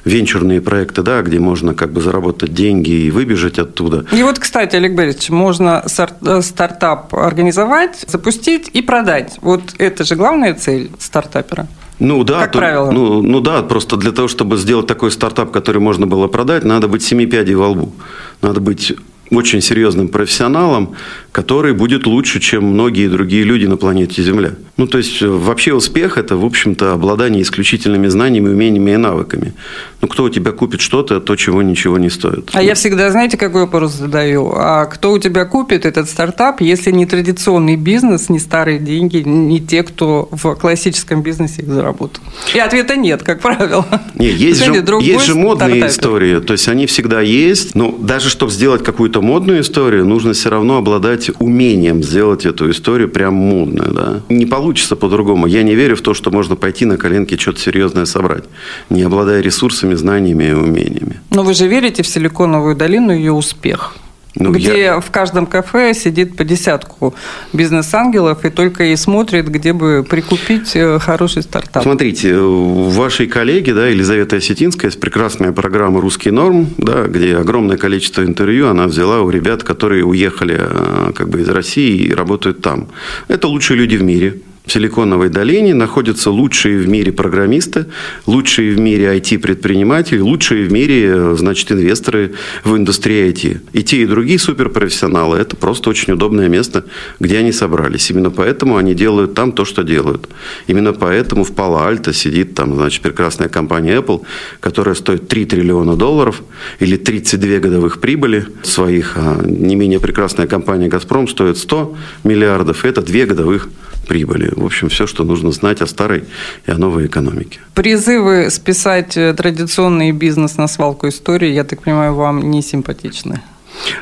венчурные 0.06 0.62
проекты, 0.62 1.02
да, 1.02 1.22
где 1.22 1.40
можно 1.40 1.74
как 1.74 1.92
бы 1.92 2.02
заработать 2.02 2.54
деньги 2.54 2.92
и 2.92 3.12
выбежать 3.12 3.60
оттуда. 3.60 4.06
И 4.12 4.24
вот, 4.24 4.40
кстати, 4.40 4.76
Олег 4.76 4.96
Борисович, 4.96 5.30
можно 5.32 5.84
э, 5.86 6.42
стартап 6.42 7.14
организовать, 7.14 8.06
запустить 8.08 8.70
и 8.72 8.82
продать. 8.82 9.38
Вот 9.42 9.62
это 9.80 10.04
же 10.04 10.16
главная 10.16 10.54
цель 10.54 10.92
стартапера. 11.00 11.68
Ну 12.00 12.24
да, 12.24 12.42
как 12.42 12.52
то, 12.52 12.60
правило. 12.60 12.92
Ну, 12.92 13.22
ну 13.22 13.40
да, 13.40 13.64
просто 13.64 13.96
для 13.98 14.12
того, 14.12 14.28
чтобы 14.28 14.58
сделать 14.58 14.86
такой 14.86 15.12
стартап, 15.12 15.52
который 15.52 15.80
можно 15.82 16.06
было 16.06 16.28
продать, 16.28 16.64
надо 16.64 16.88
быть 16.88 17.04
семи 17.04 17.26
пядей 17.26 17.56
во 17.56 17.70
лбу. 17.70 17.94
Надо 18.42 18.60
быть 18.60 18.94
очень 19.32 19.62
серьезным 19.62 20.08
профессионалом, 20.08 20.96
который 21.32 21.74
будет 21.74 22.06
лучше, 22.06 22.40
чем 22.40 22.64
многие 22.64 23.10
другие 23.10 23.44
люди 23.44 23.66
на 23.66 23.78
планете 23.78 24.24
Земля. 24.24 24.52
Ну, 24.78 24.88
то 24.88 24.98
есть, 24.98 25.22
вообще 25.22 25.74
успех– 25.74 26.18
это, 26.18 26.36
в 26.36 26.46
общем-то, 26.46 26.94
обладание 26.94 27.42
исключительными 27.42 28.08
знаниями, 28.08 28.50
умениями 28.50 28.92
и 28.92 28.98
навыками. 28.98 29.54
Ну, 30.02 30.08
кто 30.08 30.24
у 30.24 30.30
тебя 30.30 30.52
купит 30.52 30.82
что-то, 30.82 31.20
то, 31.20 31.36
чего 31.36 31.62
ничего 31.62 31.98
не 31.98 32.10
стоит. 32.10 32.52
А 32.54 32.58
ну. 32.58 32.64
я 32.64 32.76
всегда, 32.76 33.10
знаете, 33.10 33.38
какой 33.38 33.62
вопрос 33.62 33.94
задаю? 33.94 34.52
А 34.54 34.86
кто 34.86 35.14
у 35.14 35.20
тебя 35.20 35.46
купит 35.46 35.86
этот 35.86 36.10
стартап, 36.10 36.62
если 36.62 36.92
не 36.92 37.06
традиционный 37.06 37.78
бизнес, 37.78 38.30
не 38.30 38.40
старые 38.40 38.80
деньги, 38.80 39.18
не 39.26 39.60
те, 39.60 39.84
кто 39.84 40.28
в 40.32 40.56
классическом 40.56 41.22
бизнесе 41.22 41.62
их 41.62 41.70
заработал? 41.70 42.22
И 42.54 42.60
ответа 42.60 42.98
нет, 42.98 43.24
как 43.24 43.40
правило. 43.42 43.86
Не, 44.16 44.28
есть, 44.28 44.64
же, 44.64 44.74
есть 45.02 45.26
же 45.26 45.36
модные 45.36 45.88
истории, 45.88 46.40
то 46.40 46.54
есть, 46.54 46.68
они 46.68 46.86
всегда 46.86 47.22
есть, 47.22 47.76
но 47.76 47.92
даже 47.98 48.30
чтобы 48.30 48.52
сделать 48.52 48.84
какую-то 48.84 49.22
модную 49.26 49.62
историю, 49.62 50.06
нужно 50.06 50.34
все 50.34 50.50
равно 50.50 50.78
обладать 50.78 51.32
умением 51.40 52.04
сделать 52.04 52.46
эту 52.46 52.70
историю 52.70 53.10
прям 53.10 53.34
модной. 53.34 53.94
Да? 53.94 54.22
Не 54.30 54.46
получится 54.46 54.96
по-другому. 54.96 55.48
Я 55.48 55.64
не 55.64 55.76
верю 55.76 55.96
в 55.96 56.02
то, 56.02 56.14
что 56.14 56.32
можно 56.32 56.56
пойти 56.56 56.86
на 56.86 56.98
коленке 56.98 57.38
что-то 57.38 57.60
серьезное 57.60 58.06
собрать, 58.06 58.44
не 58.90 59.02
обладая 59.02 59.42
ресурсами, 59.42 59.96
знаниями 59.96 60.46
и 60.46 60.54
умениями. 60.54 61.20
Но 61.32 61.44
вы 61.44 61.54
же 61.54 61.68
верите 61.68 62.04
в 62.04 62.08
Силиконовую 62.08 62.76
долину 62.76 63.12
и 63.12 63.18
ее 63.18 63.32
успех? 63.34 63.96
Ну, 64.36 64.52
где 64.52 64.82
я... 64.82 65.00
в 65.00 65.12
каждом 65.12 65.46
кафе 65.46 65.94
сидит 65.94 66.36
по 66.36 66.44
десятку 66.44 67.16
бизнес-ангелов 67.54 68.44
и 68.46 68.50
только 68.50 68.86
и 68.86 68.96
смотрит, 68.96 69.48
где 69.48 69.74
бы 69.74 70.06
прикупить 70.08 70.76
э, 70.76 71.00
хороший 71.00 71.44
стартап. 71.44 71.84
Смотрите, 71.84 72.36
у 72.36 72.90
вашей 72.90 73.28
коллеги, 73.28 73.72
да, 73.72 73.88
Елизавета 73.88 74.38
Осетинская, 74.38 74.90
есть 74.90 75.00
прекрасная 75.00 75.52
программа 75.52 76.02
«Русский 76.02 76.32
норм», 76.32 76.68
да, 76.78 77.04
где 77.04 77.38
огромное 77.38 77.78
количество 77.78 78.24
интервью 78.24 78.68
она 78.68 78.88
взяла 78.88 79.22
у 79.22 79.30
ребят, 79.30 79.64
которые 79.64 80.04
уехали 80.04 80.58
э, 80.60 81.12
как 81.14 81.30
бы 81.30 81.42
из 81.42 81.50
России 81.50 81.98
и 81.98 82.14
работают 82.14 82.62
там. 82.62 82.88
Это 83.28 83.48
лучшие 83.48 83.78
люди 83.78 83.96
в 83.96 84.04
мире– 84.04 84.40
в 84.66 84.72
Силиконовой 84.72 85.30
долине 85.30 85.74
находятся 85.74 86.32
лучшие 86.32 86.80
в 86.80 86.88
мире 86.88 87.12
программисты, 87.12 87.86
лучшие 88.26 88.72
в 88.72 88.80
мире 88.80 89.16
IT-предприниматели, 89.18 90.20
лучшие 90.20 90.66
в 90.66 90.72
мире, 90.72 91.36
значит, 91.36 91.72
инвесторы 91.72 92.34
в 92.64 92.76
индустрии 92.76 93.32
IT. 93.32 93.60
И 93.74 93.84
те, 93.84 94.02
и 94.02 94.06
другие 94.06 94.40
суперпрофессионалы. 94.40 95.38
Это 95.38 95.56
просто 95.56 95.90
очень 95.90 96.14
удобное 96.14 96.50
место, 96.50 96.86
где 97.20 97.38
они 97.38 97.52
собрались. 97.52 98.10
Именно 98.10 98.32
поэтому 98.32 98.78
они 98.78 98.96
делают 98.96 99.34
там 99.36 99.52
то, 99.52 99.66
что 99.66 99.84
делают. 99.84 100.28
Именно 100.68 100.94
поэтому 100.94 101.44
в 101.44 101.52
Пало-Альто 101.52 102.14
сидит 102.14 102.56
там, 102.56 102.76
значит, 102.76 103.02
прекрасная 103.02 103.50
компания 103.50 103.98
Apple, 103.98 104.24
которая 104.60 104.96
стоит 104.96 105.28
3 105.28 105.46
триллиона 105.46 105.96
долларов 105.96 106.42
или 106.80 106.98
32 106.98 107.60
годовых 107.60 108.00
прибыли 108.00 108.48
своих. 108.64 109.14
А 109.16 109.42
не 109.46 109.76
менее 109.76 110.00
прекрасная 110.00 110.48
компания 110.48 110.88
«Газпром» 110.88 111.28
стоит 111.28 111.58
100 111.58 111.96
миллиардов. 112.24 112.84
Это 112.86 113.02
две 113.02 113.26
годовых 113.26 113.70
прибыли. 114.06 114.52
В 114.56 114.66
общем, 114.66 114.90
все, 114.90 115.08
что 115.08 115.24
нужно 115.24 115.52
знать 115.52 115.82
о 115.82 115.88
старой 115.88 116.24
и 116.68 116.72
о 116.72 116.78
новой 116.78 117.06
экономике. 117.08 117.60
Призывы 117.74 118.50
списать 118.50 119.18
э, 119.18 119.34
традиционный 119.34 120.12
бизнес 120.12 120.58
на 120.58 120.68
свалку 120.68 121.08
истории, 121.08 121.52
я 121.52 121.64
так 121.64 121.82
понимаю, 121.82 122.14
вам 122.14 122.52
не 122.52 122.62
симпатичны? 122.62 123.42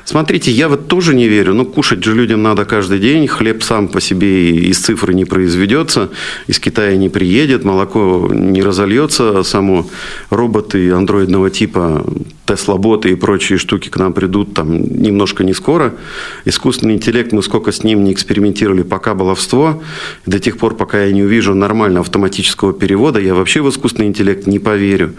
Смотрите, 0.06 0.52
я 0.52 0.70
вот 0.70 0.88
тоже 0.88 1.16
не 1.16 1.28
верю. 1.28 1.54
Ну, 1.54 1.66
кушать 1.66 2.04
же 2.04 2.14
людям 2.14 2.44
надо 2.44 2.66
каждый 2.66 3.00
день. 3.00 3.28
Хлеб 3.28 3.64
сам 3.64 3.88
по 3.88 4.02
себе 4.02 4.52
из 4.52 4.80
цифры 4.80 5.14
не 5.14 5.26
произведется. 5.26 6.10
Из 6.48 6.60
Китая 6.60 6.96
не 6.98 7.10
приедет. 7.10 7.64
Молоко 7.64 8.30
не 8.32 8.62
разольется 8.62 9.44
само. 9.44 9.88
Роботы 10.30 10.92
андроидного 10.92 11.50
типа 11.50 12.06
Тесла-боты 12.46 13.12
и 13.12 13.16
прочие 13.16 13.58
штуки 13.58 13.88
к 13.88 13.98
нам 13.98 14.12
придут 14.12 14.54
там 14.54 14.78
немножко 14.78 15.46
не 15.46 15.54
скоро. 15.54 15.94
Искусственный 16.44 16.96
интеллект, 16.96 17.32
мы 17.32 17.42
сколько 17.42 17.72
с 17.72 17.86
ним 17.86 18.04
не 18.04 18.12
экспериментировали, 18.12 18.82
пока 18.82 19.14
баловство. 19.14 19.82
До 20.26 20.40
тех 20.40 20.58
пор, 20.58 20.76
пока 20.76 21.06
я 21.06 21.14
не 21.14 21.24
увижу 21.24 21.56
нормально 21.56 22.02
автоматического 22.02 22.74
перевода, 22.74 23.22
я 23.22 23.34
вообще 23.34 23.62
в 23.62 23.70
искусственный 23.70 24.10
интеллект 24.10 24.46
не 24.46 24.60
поверю. 24.60 25.14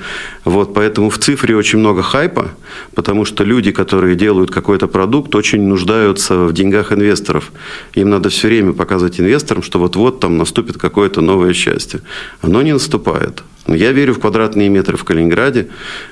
Вот, 0.44 0.74
поэтому 0.74 1.08
в 1.08 1.16
цифре 1.16 1.56
очень 1.56 1.78
много 1.78 2.02
хайпа, 2.02 2.50
потому 2.94 3.24
что 3.24 3.42
люди, 3.42 3.72
которые 3.72 4.16
делают 4.16 4.43
какой-то 4.50 4.86
продукт, 4.88 5.34
очень 5.34 5.62
нуждаются 5.62 6.36
в 6.36 6.52
деньгах 6.52 6.92
инвесторов. 6.92 7.52
Им 7.94 8.10
надо 8.10 8.28
все 8.28 8.48
время 8.48 8.72
показывать 8.72 9.20
инвесторам, 9.20 9.62
что 9.62 9.78
вот-вот 9.78 10.20
там 10.20 10.38
наступит 10.38 10.78
какое-то 10.78 11.20
новое 11.20 11.52
счастье. 11.52 12.00
Оно 12.42 12.62
не 12.62 12.72
наступает. 12.72 13.42
Я 13.66 13.92
верю 13.92 14.12
в 14.14 14.20
квадратные 14.20 14.68
метры 14.68 14.96
в 14.96 15.04
Калининграде. 15.04 15.68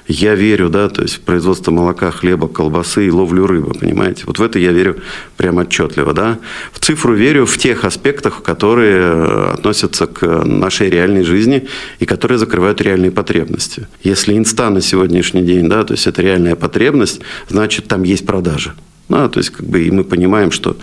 Я 0.08 0.34
верю, 0.34 0.70
да, 0.70 0.88
то 0.88 1.02
есть 1.02 1.16
в 1.16 1.20
производство 1.20 1.70
молока, 1.70 2.10
хлеба, 2.10 2.48
колбасы 2.48 3.06
и 3.06 3.10
ловлю 3.10 3.46
рыбы, 3.46 3.74
понимаете? 3.74 4.24
Вот 4.26 4.38
в 4.38 4.42
это 4.42 4.58
я 4.58 4.72
верю 4.72 4.96
прям 5.36 5.58
отчетливо, 5.58 6.14
да. 6.14 6.38
В 6.72 6.80
цифру 6.80 7.14
верю 7.14 7.44
в 7.44 7.58
тех 7.58 7.84
аспектах, 7.84 8.42
которые 8.42 8.96
э, 8.96 9.50
относятся 9.54 10.06
к 10.06 10.44
нашей 10.44 10.88
реальной 10.88 11.24
жизни 11.24 11.68
и 11.98 12.06
которые 12.06 12.38
закрывают 12.38 12.80
реальные 12.80 13.10
потребности. 13.10 13.86
Если 14.02 14.36
инста 14.36 14.70
на 14.70 14.80
сегодняшний 14.80 15.42
день, 15.42 15.68
да, 15.68 15.84
то 15.84 15.92
есть 15.92 16.06
это 16.06 16.22
реальная 16.22 16.56
потребность, 16.56 17.20
значит 17.48 17.86
там 17.86 18.02
есть 18.02 18.24
продажи. 18.24 18.72
Да, 19.08 19.28
то 19.28 19.38
есть, 19.38 19.50
как 19.50 19.66
бы, 19.66 19.82
и 19.82 19.90
мы 19.90 20.04
понимаем, 20.04 20.50
что 20.50 20.76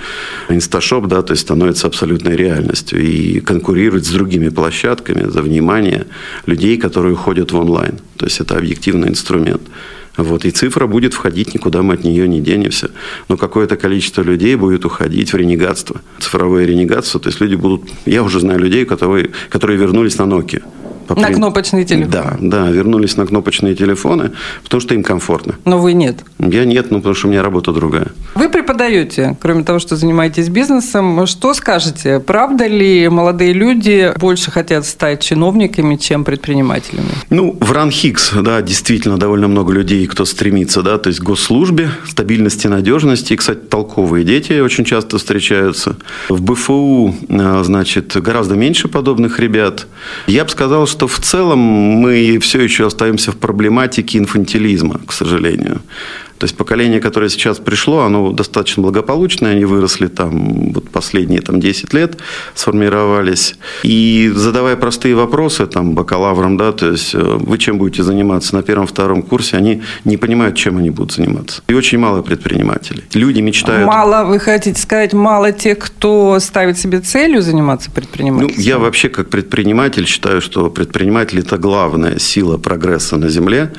инсташоп, 0.49 1.07
да, 1.07 1.21
то 1.21 1.33
есть, 1.33 1.41
становится 1.41 1.87
абсолютной 1.87 2.35
реальностью 2.35 3.01
и 3.01 3.39
конкурирует 3.39 4.05
с 4.05 4.11
другими 4.11 4.49
площадками 4.49 5.29
за 5.29 5.41
внимание 5.41 6.05
людей, 6.45 6.77
которые 6.77 7.13
уходят 7.13 7.51
в 7.51 7.59
онлайн. 7.59 7.99
То 8.17 8.25
есть, 8.25 8.39
это 8.39 8.57
объективный 8.57 9.09
инструмент. 9.09 9.61
Вот, 10.17 10.43
и 10.43 10.51
цифра 10.51 10.85
будет 10.85 11.13
входить, 11.13 11.53
никуда 11.53 11.81
мы 11.81 11.93
от 11.93 12.03
нее 12.03 12.27
не 12.27 12.41
денемся. 12.41 12.91
Но 13.29 13.37
какое-то 13.37 13.77
количество 13.77 14.21
людей 14.21 14.55
будет 14.55 14.83
уходить 14.85 15.31
в 15.31 15.37
ренегатство, 15.37 16.01
цифровое 16.19 16.65
ренегатство. 16.65 17.21
То 17.21 17.29
есть 17.29 17.39
люди 17.39 17.55
будут... 17.55 17.89
Я 18.05 18.23
уже 18.23 18.41
знаю 18.41 18.59
людей, 18.59 18.85
которые, 18.85 19.29
которые 19.49 19.79
вернулись 19.79 20.17
на 20.17 20.23
Nokia. 20.23 20.61
По 21.15 21.19
на 21.19 21.29
кнопочные 21.33 21.85
телефоны. 21.85 22.11
Да, 22.11 22.37
да, 22.39 22.69
вернулись 22.69 23.17
на 23.17 23.25
кнопочные 23.25 23.75
телефоны, 23.75 24.31
потому 24.63 24.81
что 24.81 24.93
им 24.93 25.03
комфортно. 25.03 25.55
Но 25.65 25.79
вы 25.79 25.93
нет. 25.93 26.23
Я 26.39 26.65
нет, 26.65 26.91
ну 26.91 26.97
потому 26.97 27.15
что 27.15 27.27
у 27.27 27.31
меня 27.31 27.41
работа 27.41 27.71
другая. 27.71 28.07
Вы 28.35 28.49
преподаете, 28.49 29.37
кроме 29.41 29.63
того, 29.63 29.79
что 29.79 29.95
занимаетесь 29.95 30.49
бизнесом. 30.49 31.25
Что 31.25 31.53
скажете? 31.53 32.19
Правда 32.19 32.67
ли 32.67 33.09
молодые 33.09 33.53
люди 33.53 34.13
больше 34.17 34.51
хотят 34.51 34.85
стать 34.85 35.21
чиновниками, 35.21 35.95
чем 35.95 36.23
предпринимателями? 36.23 37.09
Ну, 37.29 37.57
в 37.59 37.71
РАНХИКС, 37.71 38.33
да, 38.41 38.61
действительно 38.61 39.17
довольно 39.17 39.47
много 39.47 39.73
людей, 39.73 40.05
кто 40.07 40.25
стремится, 40.25 40.81
да, 40.81 40.97
то 40.97 41.09
есть 41.09 41.21
госслужбе, 41.21 41.89
стабильности, 42.07 42.67
надежности. 42.67 43.33
И, 43.33 43.35
кстати, 43.35 43.59
толковые 43.59 44.23
дети 44.23 44.59
очень 44.59 44.85
часто 44.85 45.17
встречаются. 45.17 45.95
В 46.29 46.41
БФУ, 46.41 47.15
а, 47.29 47.63
значит, 47.63 48.15
гораздо 48.21 48.55
меньше 48.55 48.87
подобных 48.87 49.39
ребят. 49.39 49.87
Я 50.27 50.43
бы 50.43 50.49
сказал, 50.49 50.87
что 50.87 50.98
что 50.99 51.07
в 51.07 51.19
целом 51.19 51.59
мы 51.59 52.39
все 52.39 52.61
еще 52.61 52.85
остаемся 52.85 53.31
в 53.31 53.37
проблематике 53.37 54.17
инфантилизма, 54.17 54.99
к 55.07 55.13
сожалению. 55.13 55.81
То 56.39 56.45
есть 56.45 56.55
поколение, 56.55 57.01
которое 57.01 57.29
сейчас 57.29 57.57
пришло, 57.57 57.99
оно 57.99 58.31
достаточно 58.31 58.81
благополучное, 58.81 59.51
они 59.51 59.65
выросли 59.65 60.07
там 60.07 60.71
вот 60.71 60.89
последние 60.89 61.41
там, 61.41 61.59
10 61.59 61.93
лет, 61.93 62.17
сформировались. 62.55 63.55
И 63.83 64.31
задавая 64.33 64.77
простые 64.77 65.15
вопросы 65.15 65.67
там 65.67 65.95
бакалаврам, 65.95 66.55
да, 66.55 66.71
то 66.71 66.91
есть 66.91 67.13
э, 67.13 67.19
вы 67.19 67.57
чем 67.57 67.77
будете 67.77 68.03
заниматься 68.03 68.55
на 68.55 68.63
первом-втором 68.63 69.21
курсе, 69.21 69.57
они 69.57 69.81
не 70.05 70.15
понимают, 70.15 70.55
чем 70.55 70.77
они 70.77 70.89
будут 70.91 71.11
заниматься. 71.11 71.61
И 71.67 71.73
очень 71.73 71.97
мало 71.97 72.21
предпринимателей. 72.21 73.03
Люди 73.13 73.41
мечтают... 73.41 73.85
Мало, 73.85 74.23
вы 74.23 74.39
хотите 74.39 74.81
сказать, 74.81 75.11
мало 75.11 75.51
тех, 75.51 75.77
кто 75.77 76.39
ставит 76.39 76.79
себе 76.79 77.01
целью 77.01 77.41
заниматься 77.41 77.91
предпринимательством? 77.91 78.55
Ну, 78.57 78.63
я 78.63 78.79
вообще 78.79 79.09
как 79.09 79.29
предприниматель 79.29 80.07
считаю, 80.07 80.39
что 80.39 80.69
предприниматель– 80.69 81.39
это 81.41 81.57
главная 81.57 82.17
сила 82.17 82.57
прогресса 82.57 83.17
на 83.17 83.27
Земле 83.27 83.73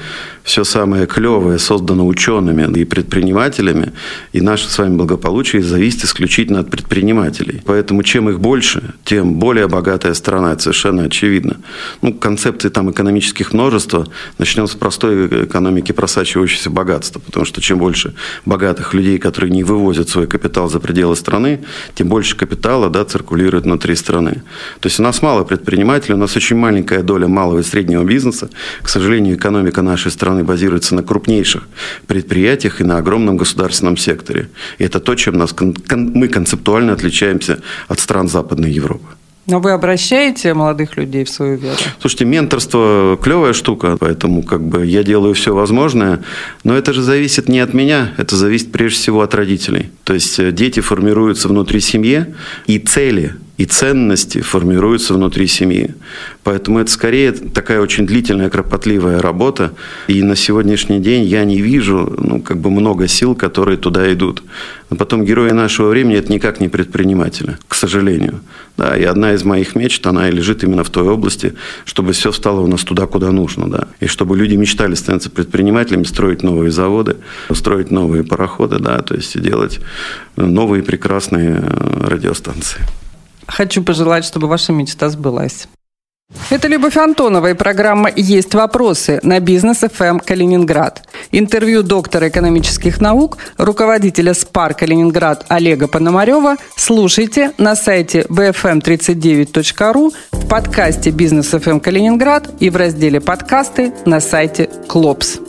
все 0.50 0.64
самое 0.64 1.06
клевое 1.06 1.60
создано 1.60 2.04
учеными 2.08 2.66
и 2.76 2.84
предпринимателями, 2.84 3.92
и 4.32 4.40
наше 4.40 4.68
с 4.68 4.78
вами 4.78 4.96
благополучие 4.96 5.62
зависит 5.62 6.02
исключительно 6.02 6.58
от 6.58 6.70
предпринимателей. 6.70 7.62
Поэтому 7.64 8.02
чем 8.02 8.28
их 8.28 8.40
больше, 8.40 8.94
тем 9.04 9.34
более 9.34 9.68
богатая 9.68 10.12
страна, 10.12 10.52
это 10.52 10.62
совершенно 10.62 11.04
очевидно. 11.04 11.58
Ну, 12.02 12.12
концепции 12.12 12.68
там 12.68 12.90
экономических 12.90 13.52
множества, 13.52 14.08
начнем 14.38 14.66
с 14.66 14.74
простой 14.74 15.44
экономики 15.44 15.92
просачивающейся 15.92 16.68
богатства, 16.68 17.20
потому 17.20 17.46
что 17.46 17.60
чем 17.60 17.78
больше 17.78 18.14
богатых 18.44 18.92
людей, 18.92 19.18
которые 19.18 19.52
не 19.52 19.62
вывозят 19.62 20.08
свой 20.08 20.26
капитал 20.26 20.68
за 20.68 20.80
пределы 20.80 21.14
страны, 21.14 21.60
тем 21.94 22.08
больше 22.08 22.36
капитала 22.36 22.90
да, 22.90 23.04
циркулирует 23.04 23.66
внутри 23.66 23.94
страны. 23.94 24.42
То 24.80 24.88
есть 24.88 24.98
у 24.98 25.04
нас 25.04 25.22
мало 25.22 25.44
предпринимателей, 25.44 26.14
у 26.14 26.18
нас 26.18 26.36
очень 26.36 26.56
маленькая 26.56 27.04
доля 27.04 27.28
малого 27.28 27.60
и 27.60 27.62
среднего 27.62 28.02
бизнеса. 28.02 28.50
К 28.82 28.88
сожалению, 28.88 29.36
экономика 29.36 29.82
нашей 29.82 30.10
страны 30.10 30.39
страны 30.40 30.44
базируется 30.44 30.94
на 30.94 31.02
крупнейших 31.02 31.62
предприятиях 32.06 32.80
и 32.80 32.84
на 32.84 32.98
огромном 32.98 33.36
государственном 33.36 33.96
секторе. 33.96 34.48
И 34.78 34.84
это 34.84 35.00
то, 35.00 35.14
чем 35.14 35.38
нас, 35.38 35.54
мы 35.90 36.28
концептуально 36.28 36.92
отличаемся 36.92 37.58
от 37.88 38.00
стран 38.00 38.28
Западной 38.28 38.72
Европы. 38.72 39.06
Но 39.46 39.60
вы 39.60 39.72
обращаете 39.72 40.54
молодых 40.54 40.96
людей 40.96 41.24
в 41.24 41.28
свою 41.28 41.56
веру? 41.56 41.76
Слушайте, 42.00 42.24
менторство– 42.24 43.18
клевая 43.22 43.52
штука, 43.52 43.96
поэтому 43.98 44.42
как 44.42 44.60
бы 44.60 44.86
я 44.86 45.02
делаю 45.02 45.32
все 45.34 45.52
возможное, 45.52 46.18
но 46.64 46.74
это 46.74 46.92
же 46.92 47.02
зависит 47.02 47.48
не 47.48 47.60
от 47.62 47.74
меня, 47.74 48.12
это 48.18 48.36
зависит 48.36 48.70
прежде 48.70 48.98
всего 48.98 49.20
от 49.22 49.34
родителей. 49.34 49.90
То 50.04 50.14
есть 50.14 50.38
э, 50.38 50.52
дети 50.52 50.80
формируются 50.80 51.48
внутри 51.48 51.80
семьи, 51.80 52.24
и 52.66 52.78
цели 52.78 53.34
и 53.60 53.66
ценности 53.66 54.40
формируются 54.40 55.12
внутри 55.12 55.46
семьи. 55.46 55.90
Поэтому 56.44 56.78
это 56.78 56.90
скорее 56.90 57.32
такая 57.32 57.82
очень 57.82 58.06
длительная, 58.06 58.48
кропотливая 58.48 59.20
работа. 59.20 59.74
И 60.08 60.22
на 60.22 60.34
сегодняшний 60.34 60.98
день 60.98 61.24
я 61.24 61.44
не 61.44 61.60
вижу 61.60 62.14
ну, 62.16 62.40
как 62.40 62.56
бы 62.56 62.70
много 62.70 63.06
сил, 63.06 63.34
которые 63.34 63.76
туда 63.76 64.10
идут. 64.14 64.42
Но 64.88 64.96
потом 64.96 65.26
герои 65.26 65.50
нашего 65.50 65.90
времени– 65.90 66.16
это 66.18 66.32
никак 66.32 66.58
не 66.58 66.70
предприниматели, 66.70 67.58
к 67.68 67.74
сожалению. 67.74 68.40
Да, 68.78 68.96
и 68.96 69.04
одна 69.04 69.34
из 69.34 69.44
моих 69.44 69.76
мечт, 69.76 70.06
она 70.06 70.30
и 70.30 70.32
лежит 70.32 70.64
именно 70.64 70.82
в 70.82 70.88
той 70.88 71.06
области, 71.06 71.52
чтобы 71.84 72.12
все 72.12 72.30
встало 72.30 72.60
у 72.60 72.66
нас 72.66 72.82
туда, 72.82 73.06
куда 73.06 73.30
нужно. 73.30 73.68
Да. 73.68 73.88
И 74.00 74.06
чтобы 74.06 74.38
люди 74.38 74.56
мечтали 74.56 74.94
становиться 74.94 75.28
предпринимателями, 75.28 76.04
строить 76.04 76.42
новые 76.42 76.70
заводы, 76.70 77.18
строить 77.52 77.90
новые 77.90 78.24
пароходы, 78.24 78.78
да, 78.78 79.02
то 79.02 79.14
есть 79.14 79.38
делать 79.38 79.80
новые 80.36 80.82
прекрасные 80.82 81.62
э, 81.62 82.06
радиостанции. 82.08 82.80
Хочу 83.50 83.82
пожелать, 83.82 84.24
чтобы 84.24 84.46
ваша 84.46 84.72
мечта 84.72 85.08
сбылась. 85.08 85.68
Это 86.50 86.68
Любовь 86.68 86.96
Антонова 86.96 87.50
и 87.50 87.54
программа 87.54 88.08
«Есть 88.14 88.54
вопросы» 88.54 89.18
на 89.24 89.40
бизнес 89.40 89.78
ФМ 89.78 90.04
эм 90.04 90.20
Калининград. 90.20 91.02
Интервью 91.32 91.82
доктора 91.82 92.28
экономических 92.28 93.00
наук, 93.00 93.38
руководителя 93.58 94.32
СПАР 94.34 94.74
Калининград 94.74 95.44
Олега 95.48 95.88
Пономарева 95.88 96.56
слушайте 96.76 97.52
на 97.58 97.74
сайте 97.74 98.22
bfm39.ru, 98.28 100.12
в 100.30 100.48
подкасте 100.48 101.10
«Бизнес 101.10 101.48
ФМ 101.48 101.80
Калининград» 101.80 102.48
и 102.60 102.70
в 102.70 102.76
разделе 102.76 103.20
«Подкасты» 103.20 103.92
на 104.06 104.20
сайте 104.20 104.70
«Клопс». 104.86 105.40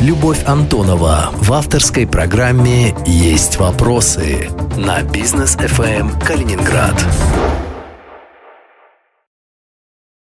Любовь 0.00 0.44
Антонова 0.46 1.30
в 1.32 1.52
авторской 1.52 2.06
программе 2.06 2.94
«Есть 3.04 3.56
вопросы» 3.56 4.48
на 4.76 5.02
бизнес 5.02 5.56
ФМ 5.56 6.20
Калининград. 6.20 6.94